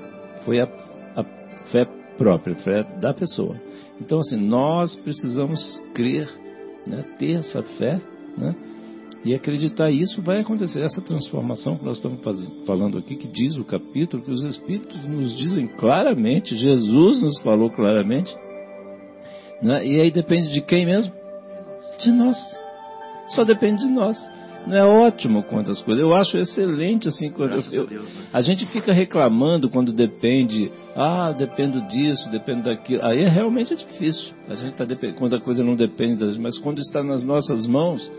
foi 0.44 0.60
a, 0.60 0.68
a 1.16 1.24
fé 1.72 1.84
própria, 2.16 2.54
a 2.54 2.58
fé 2.60 2.84
da 3.00 3.12
pessoa. 3.12 3.56
Então, 4.00 4.20
assim, 4.20 4.36
nós 4.36 4.94
precisamos 4.94 5.82
crer, 5.94 6.30
né, 6.86 7.04
ter 7.18 7.38
essa 7.38 7.64
fé, 7.76 8.00
né, 8.38 8.54
e 9.26 9.34
acreditar 9.34 9.90
isso 9.90 10.22
vai 10.22 10.38
acontecer. 10.38 10.80
Essa 10.80 11.00
transformação 11.00 11.76
que 11.76 11.84
nós 11.84 11.96
estamos 11.96 12.20
falando 12.64 12.96
aqui, 12.96 13.16
que 13.16 13.26
diz 13.26 13.56
o 13.56 13.64
capítulo, 13.64 14.22
que 14.22 14.30
os 14.30 14.44
Espíritos 14.44 15.02
nos 15.04 15.36
dizem 15.36 15.66
claramente, 15.66 16.56
Jesus 16.56 17.20
nos 17.20 17.36
falou 17.40 17.68
claramente, 17.68 18.32
né, 19.60 19.84
e 19.84 20.00
aí 20.00 20.12
depende 20.12 20.48
de 20.48 20.60
quem 20.60 20.86
mesmo? 20.86 21.12
De 21.98 22.12
nós. 22.12 22.36
Só 23.30 23.42
depende 23.42 23.84
de 23.84 23.90
nós. 23.90 24.16
Não 24.64 24.76
é 24.76 24.84
ótimo 24.84 25.42
quantas 25.42 25.80
coisas. 25.80 26.02
Eu 26.02 26.12
acho 26.14 26.36
excelente 26.36 27.08
assim 27.08 27.30
quando 27.30 27.54
eu, 27.54 27.62
eu, 27.72 27.86
Deus, 27.86 28.04
né? 28.04 28.26
a 28.32 28.40
gente 28.40 28.64
fica 28.66 28.92
reclamando 28.92 29.68
quando 29.68 29.92
depende, 29.92 30.70
ah, 30.94 31.32
dependo 31.36 31.80
disso, 31.88 32.30
dependo 32.30 32.64
daquilo. 32.64 33.04
Aí 33.04 33.22
é, 33.22 33.28
realmente 33.28 33.72
é 33.72 33.76
difícil. 33.76 34.34
A 34.48 34.54
gente 34.54 34.80
está 34.80 34.84
quando 35.16 35.34
a 35.34 35.40
coisa 35.40 35.64
não 35.64 35.74
depende 35.74 36.16
da 36.16 36.26
gente, 36.26 36.40
mas 36.40 36.58
quando 36.58 36.80
está 36.80 37.02
nas 37.02 37.24
nossas 37.24 37.66
mãos, 37.66 38.10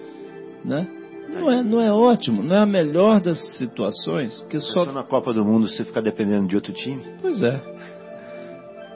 né? 0.64 0.88
Não 1.28 1.52
é, 1.52 1.64
não 1.64 1.82
é 1.82 1.92
ótimo, 1.92 2.42
não 2.42 2.56
é 2.56 2.60
a 2.60 2.66
melhor 2.66 3.20
das 3.20 3.38
situações, 3.58 4.40
porque 4.42 4.60
só 4.60 4.86
na 4.86 5.04
Copa 5.04 5.34
do 5.34 5.44
Mundo 5.44 5.68
você 5.68 5.84
ficar 5.84 6.02
dependendo 6.02 6.48
de 6.48 6.56
outro 6.56 6.74
time. 6.74 7.04
Pois 7.22 7.44
é. 7.44 7.62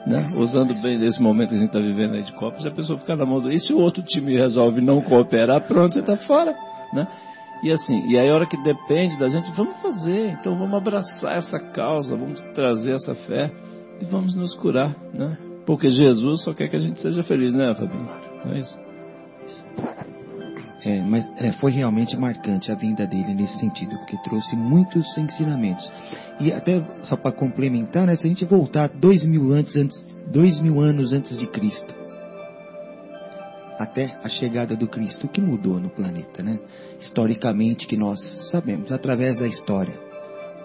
Né? 0.06 0.32
Usando 0.36 0.74
bem 0.82 0.98
desse 0.98 1.22
momento 1.22 1.50
que 1.50 1.54
a 1.54 1.58
gente 1.58 1.68
está 1.68 1.78
vivendo 1.78 2.14
aí 2.14 2.22
de 2.22 2.32
Copa, 2.32 2.60
se 2.60 2.66
a 2.66 2.72
pessoa 2.72 2.98
ficar 2.98 3.16
na 3.16 3.24
mão 3.24 3.40
do. 3.40 3.52
E 3.52 3.60
se 3.60 3.72
o 3.72 3.78
outro 3.78 4.02
time 4.02 4.36
resolve 4.36 4.80
não 4.80 5.00
cooperar, 5.00 5.60
pronto, 5.66 5.92
você 5.92 6.00
está 6.00 6.16
fora. 6.16 6.54
Né? 6.92 7.06
E 7.62 7.70
assim, 7.70 8.08
e 8.08 8.18
aí 8.18 8.28
a 8.28 8.34
hora 8.34 8.46
que 8.46 8.56
depende 8.56 9.16
da 9.18 9.28
gente, 9.28 9.52
vamos 9.52 9.80
fazer, 9.80 10.32
então 10.32 10.58
vamos 10.58 10.74
abraçar 10.74 11.36
essa 11.36 11.60
causa, 11.72 12.16
vamos 12.16 12.40
trazer 12.54 12.94
essa 12.94 13.14
fé 13.14 13.52
e 14.00 14.04
vamos 14.04 14.34
nos 14.34 14.56
curar, 14.56 14.96
né? 15.14 15.38
Porque 15.64 15.88
Jesus 15.88 16.42
só 16.42 16.52
quer 16.52 16.68
que 16.68 16.74
a 16.74 16.80
gente 16.80 17.00
seja 17.00 17.22
feliz, 17.22 17.54
né, 17.54 17.72
Fabinho? 17.72 18.08
Não 18.44 18.52
é 18.52 18.58
isso? 18.58 18.91
É, 20.84 21.00
mas 21.00 21.30
é, 21.36 21.52
foi 21.52 21.70
realmente 21.70 22.16
marcante 22.16 22.72
a 22.72 22.74
vinda 22.74 23.06
dele 23.06 23.34
nesse 23.34 23.58
sentido, 23.58 23.96
porque 23.98 24.16
trouxe 24.24 24.56
muitos 24.56 25.16
ensinamentos. 25.16 25.90
E 26.40 26.52
até 26.52 26.82
só 27.04 27.16
para 27.16 27.30
complementar, 27.30 28.06
né, 28.06 28.16
se 28.16 28.26
a 28.26 28.28
gente 28.28 28.44
voltar 28.44 28.88
dois 28.88 29.22
mil, 29.22 29.52
antes, 29.52 29.76
antes, 29.76 30.04
dois 30.26 30.58
mil 30.60 30.80
anos 30.80 31.12
antes 31.12 31.38
de 31.38 31.46
Cristo, 31.46 31.94
até 33.78 34.16
a 34.22 34.28
chegada 34.28 34.76
do 34.76 34.88
Cristo, 34.88 35.26
o 35.26 35.28
que 35.28 35.40
mudou 35.40 35.80
no 35.80 35.88
planeta, 35.88 36.42
né? 36.42 36.58
Historicamente, 37.00 37.86
que 37.86 37.96
nós 37.96 38.20
sabemos, 38.50 38.92
através 38.92 39.38
da 39.38 39.46
história. 39.46 39.98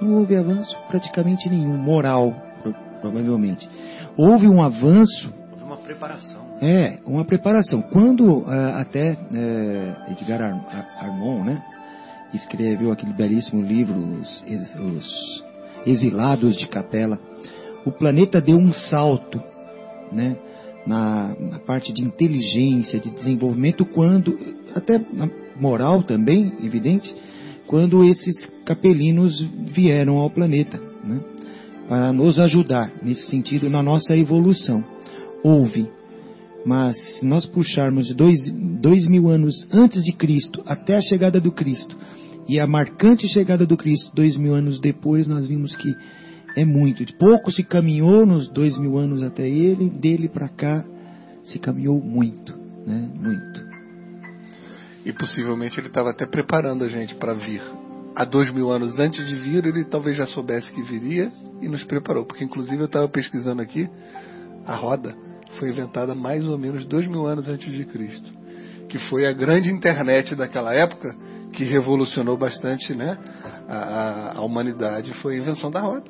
Não 0.02 0.20
houve 0.20 0.36
avanço 0.36 0.78
praticamente 0.88 1.50
nenhum, 1.50 1.78
moral, 1.78 2.36
provavelmente. 3.02 3.68
Houve 4.16 4.48
um 4.48 4.62
avanço. 4.62 5.32
Houve 5.52 5.64
uma 5.64 5.78
preparação. 5.78 6.47
É, 6.62 6.98
uma 7.06 7.24
preparação. 7.24 7.82
Quando 7.82 8.40
uh, 8.40 8.50
até 8.76 9.14
uh, 9.14 10.12
Edgar 10.12 10.42
Ar 10.42 10.88
Armon, 11.00 11.44
né? 11.44 11.62
Escreveu 12.34 12.92
aquele 12.92 13.14
belíssimo 13.14 13.62
livro, 13.62 13.98
Os, 13.98 14.44
Os 14.80 15.44
Exilados 15.86 16.58
de 16.58 16.68
Capela, 16.68 17.18
o 17.86 17.92
planeta 17.92 18.42
deu 18.42 18.58
um 18.58 18.74
salto, 18.74 19.42
né? 20.12 20.36
na, 20.88 21.36
na, 21.38 21.60
parte 21.60 21.92
de 21.94 22.04
inteligência, 22.04 23.00
de 23.00 23.10
desenvolvimento, 23.12 23.86
quando, 23.86 24.40
até 24.74 24.98
na 25.12 25.30
moral 25.60 26.02
também, 26.02 26.54
evidente, 26.64 27.14
quando 27.68 28.06
esses 28.06 28.46
capelinos 28.66 29.42
vieram 29.74 30.18
ao 30.18 30.30
planeta, 30.30 30.80
né, 31.04 31.20
para 31.90 32.14
nos 32.14 32.40
ajudar 32.40 32.92
nesse 33.04 33.30
sentido 33.30 33.70
na 33.70 33.84
nossa 33.84 34.16
evolução. 34.16 34.84
Houve, 35.44 35.90
mas 36.68 36.98
se 37.18 37.26
nós 37.26 37.46
puxarmos 37.46 38.14
dois, 38.14 38.40
dois 38.82 39.08
mil 39.08 39.30
anos 39.30 39.56
antes 39.72 40.04
de 40.04 40.12
Cristo 40.12 40.62
até 40.66 40.98
a 40.98 41.02
chegada 41.02 41.40
do 41.40 41.50
Cristo 41.50 41.96
e 42.46 42.60
a 42.60 42.68
marcante 42.68 43.26
chegada 43.30 43.66
do 43.66 43.78
Cristo 43.78 44.12
dois 44.14 44.36
mil 44.36 44.54
anos 44.54 44.82
depois, 44.82 45.28
nós 45.28 45.48
vimos 45.48 45.78
que 45.78 45.96
é 46.58 46.66
muito. 46.66 47.06
De 47.06 47.16
pouco 47.16 47.52
se 47.54 47.64
caminhou 47.64 48.26
nos 48.26 48.50
dois 48.50 48.78
mil 48.78 48.98
anos 48.98 49.24
até 49.24 49.48
ele, 49.48 49.90
dele 49.90 50.28
para 50.28 50.50
cá 50.50 50.84
se 51.42 51.58
caminhou 51.58 52.02
muito, 52.02 52.54
né? 52.86 53.10
Muito. 53.16 53.66
E 55.06 55.14
possivelmente 55.14 55.80
ele 55.80 55.88
estava 55.88 56.10
até 56.10 56.26
preparando 56.26 56.84
a 56.84 56.90
gente 56.90 57.16
para 57.16 57.34
vir. 57.34 57.62
Há 58.14 58.26
dois 58.26 58.54
mil 58.54 58.70
anos 58.70 59.00
antes 59.00 59.26
de 59.26 59.36
vir, 59.36 59.66
ele 59.66 59.86
talvez 59.86 60.18
já 60.18 60.28
soubesse 60.28 60.74
que 60.74 60.82
viria 60.82 61.32
e 61.62 61.70
nos 61.70 61.86
preparou. 61.86 62.26
Porque 62.26 62.44
inclusive 62.44 62.82
eu 62.82 62.88
estava 62.88 63.08
pesquisando 63.08 63.62
aqui, 63.62 63.90
a 64.66 64.76
roda 64.76 65.27
foi 65.60 65.70
inventada 65.70 66.16
mais 66.16 66.48
ou 66.48 66.58
menos 66.58 66.86
dois 66.86 67.08
mil 67.08 67.26
anos 67.26 67.48
antes 67.48 67.72
de 67.72 67.86
Cristo, 67.86 68.32
que 68.90 68.98
foi 69.10 69.26
a 69.26 69.32
grande 69.32 69.70
internet 69.70 70.36
daquela 70.36 70.74
época 70.74 71.16
que 71.54 71.64
revolucionou 71.64 72.38
bastante, 72.38 72.94
né? 72.94 73.18
A, 73.68 74.38
a, 74.38 74.42
humanidade 74.42 75.14
foi 75.22 75.36
a 75.36 75.38
invenção 75.40 75.72
da 75.72 75.82
roda. 75.82 76.10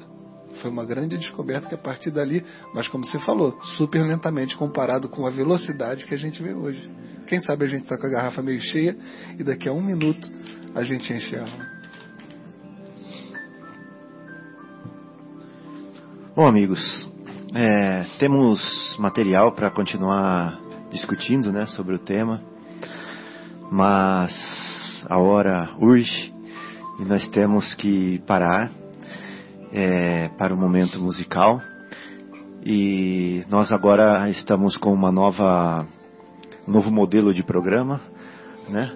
Foi 0.62 0.72
uma 0.72 0.86
grande 0.86 1.18
descoberta 1.18 1.68
que 1.68 1.76
a 1.76 1.78
partir 1.78 2.12
dali, 2.12 2.43
mas 2.74 2.88
como 2.88 3.06
você 3.06 3.20
falou, 3.20 3.58
super 3.78 4.02
lentamente 4.02 4.58
comparado 4.58 5.08
com 5.08 5.26
a 5.26 5.30
velocidade 5.30 6.06
que 6.06 6.16
a 6.16 6.18
gente 6.18 6.41
vê 6.41 6.54
hoje. 6.54 6.89
Quem 7.28 7.39
sabe 7.41 7.66
a 7.66 7.68
gente 7.68 7.84
está 7.84 7.98
com 7.98 8.08
a 8.08 8.10
garrafa 8.10 8.41
meio 8.41 8.60
cheia 8.60 8.98
e 9.38 9.43
daqui 9.43 9.70
a 9.70 9.74
um 9.74 9.82
minuto 9.82 10.28
a 10.74 10.84
gente 10.84 11.12
enche 11.14 11.36
ela. 11.36 11.78
Bom, 16.36 16.48
amigos, 16.48 17.10
é, 17.60 18.05
temos 18.20 18.95
material 18.99 19.51
para 19.51 19.72
continuar 19.72 20.60
discutindo 20.91 21.51
né, 21.51 21.66
sobre 21.66 21.95
o 21.95 21.97
tema, 21.97 22.39
mas 23.72 25.03
a 25.10 25.18
hora 25.18 25.72
urge 25.80 26.32
e 26.99 27.03
nós 27.03 27.28
temos 27.30 27.74
que 27.74 28.20
parar 28.28 28.70
é, 29.74 30.30
para 30.38 30.53
o 30.53 30.58
momento 30.58 30.99
musical. 30.99 31.60
E 32.64 33.43
nós 33.49 33.72
agora 33.72 34.30
estamos 34.30 34.78
com 34.78 34.93
uma 34.93 35.12
nova, 35.12 35.88
um 36.68 36.72
novo 36.72 36.91
modelo 36.91 37.34
de 37.34 37.41
programa, 37.41 37.99
né? 38.70 38.91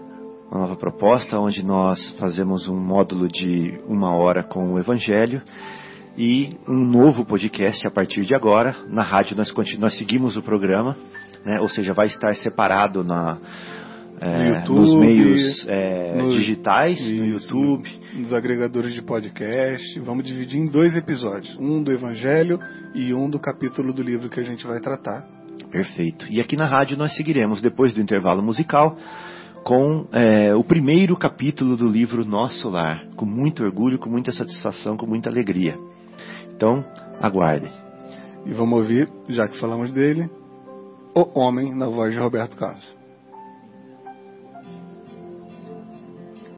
Uma 0.51 0.61
nova 0.61 0.75
proposta, 0.75 1.39
onde 1.39 1.65
nós 1.65 2.11
fazemos 2.19 2.67
um 2.67 2.79
módulo 2.79 3.27
de 3.27 3.79
uma 3.87 4.13
hora 4.13 4.43
com 4.43 4.73
o 4.73 4.79
Evangelho 4.79 5.41
e 6.17 6.57
um 6.67 6.85
novo 6.85 7.25
podcast 7.25 7.85
a 7.87 7.91
partir 7.91 8.23
de 8.23 8.35
agora. 8.35 8.75
Na 8.89 9.03
rádio 9.03 9.35
nós, 9.35 9.53
nós 9.77 9.97
seguimos 9.97 10.35
o 10.35 10.41
programa, 10.41 10.97
né? 11.45 11.59
ou 11.59 11.69
seja, 11.69 11.93
vai 11.93 12.07
estar 12.07 12.35
separado 12.35 13.03
na, 13.03 13.37
é, 14.21 14.49
YouTube, 14.49 14.79
nos 14.79 14.99
meios 14.99 15.65
é, 15.67 16.15
no, 16.15 16.31
digitais, 16.31 16.99
isso, 16.99 17.15
no 17.15 17.25
YouTube. 17.25 17.89
Nos 18.13 18.33
agregadores 18.33 18.93
de 18.93 19.01
podcast. 19.01 19.99
Vamos 19.99 20.25
dividir 20.25 20.59
em 20.59 20.67
dois 20.67 20.95
episódios: 20.95 21.57
um 21.57 21.81
do 21.81 21.91
Evangelho 21.91 22.59
e 22.93 23.13
um 23.13 23.29
do 23.29 23.39
capítulo 23.39 23.91
do 23.91 24.03
livro 24.03 24.29
que 24.29 24.39
a 24.39 24.43
gente 24.43 24.65
vai 24.67 24.79
tratar. 24.79 25.25
Perfeito. 25.71 26.27
E 26.29 26.39
aqui 26.39 26.55
na 26.55 26.65
rádio 26.65 26.97
nós 26.97 27.15
seguiremos, 27.15 27.61
depois 27.61 27.93
do 27.93 28.01
intervalo 28.01 28.43
musical, 28.43 28.95
com 29.63 30.07
é, 30.11 30.53
o 30.53 30.63
primeiro 30.63 31.15
capítulo 31.15 31.75
do 31.75 31.87
livro 31.87 32.25
Nosso 32.25 32.69
Lar, 32.69 33.07
com 33.15 33.25
muito 33.25 33.63
orgulho, 33.63 33.97
com 33.97 34.09
muita 34.09 34.31
satisfação, 34.31 34.97
com 34.97 35.07
muita 35.07 35.29
alegria. 35.29 35.77
Então, 36.61 36.85
aguardem. 37.19 37.71
E 38.45 38.53
vamos 38.53 38.77
ouvir, 38.77 39.11
já 39.27 39.47
que 39.47 39.59
falamos 39.59 39.91
dele, 39.91 40.29
O 41.15 41.39
Homem, 41.39 41.73
na 41.73 41.87
voz 41.87 42.13
de 42.13 42.19
Roberto 42.19 42.55
Carlos. 42.55 43.00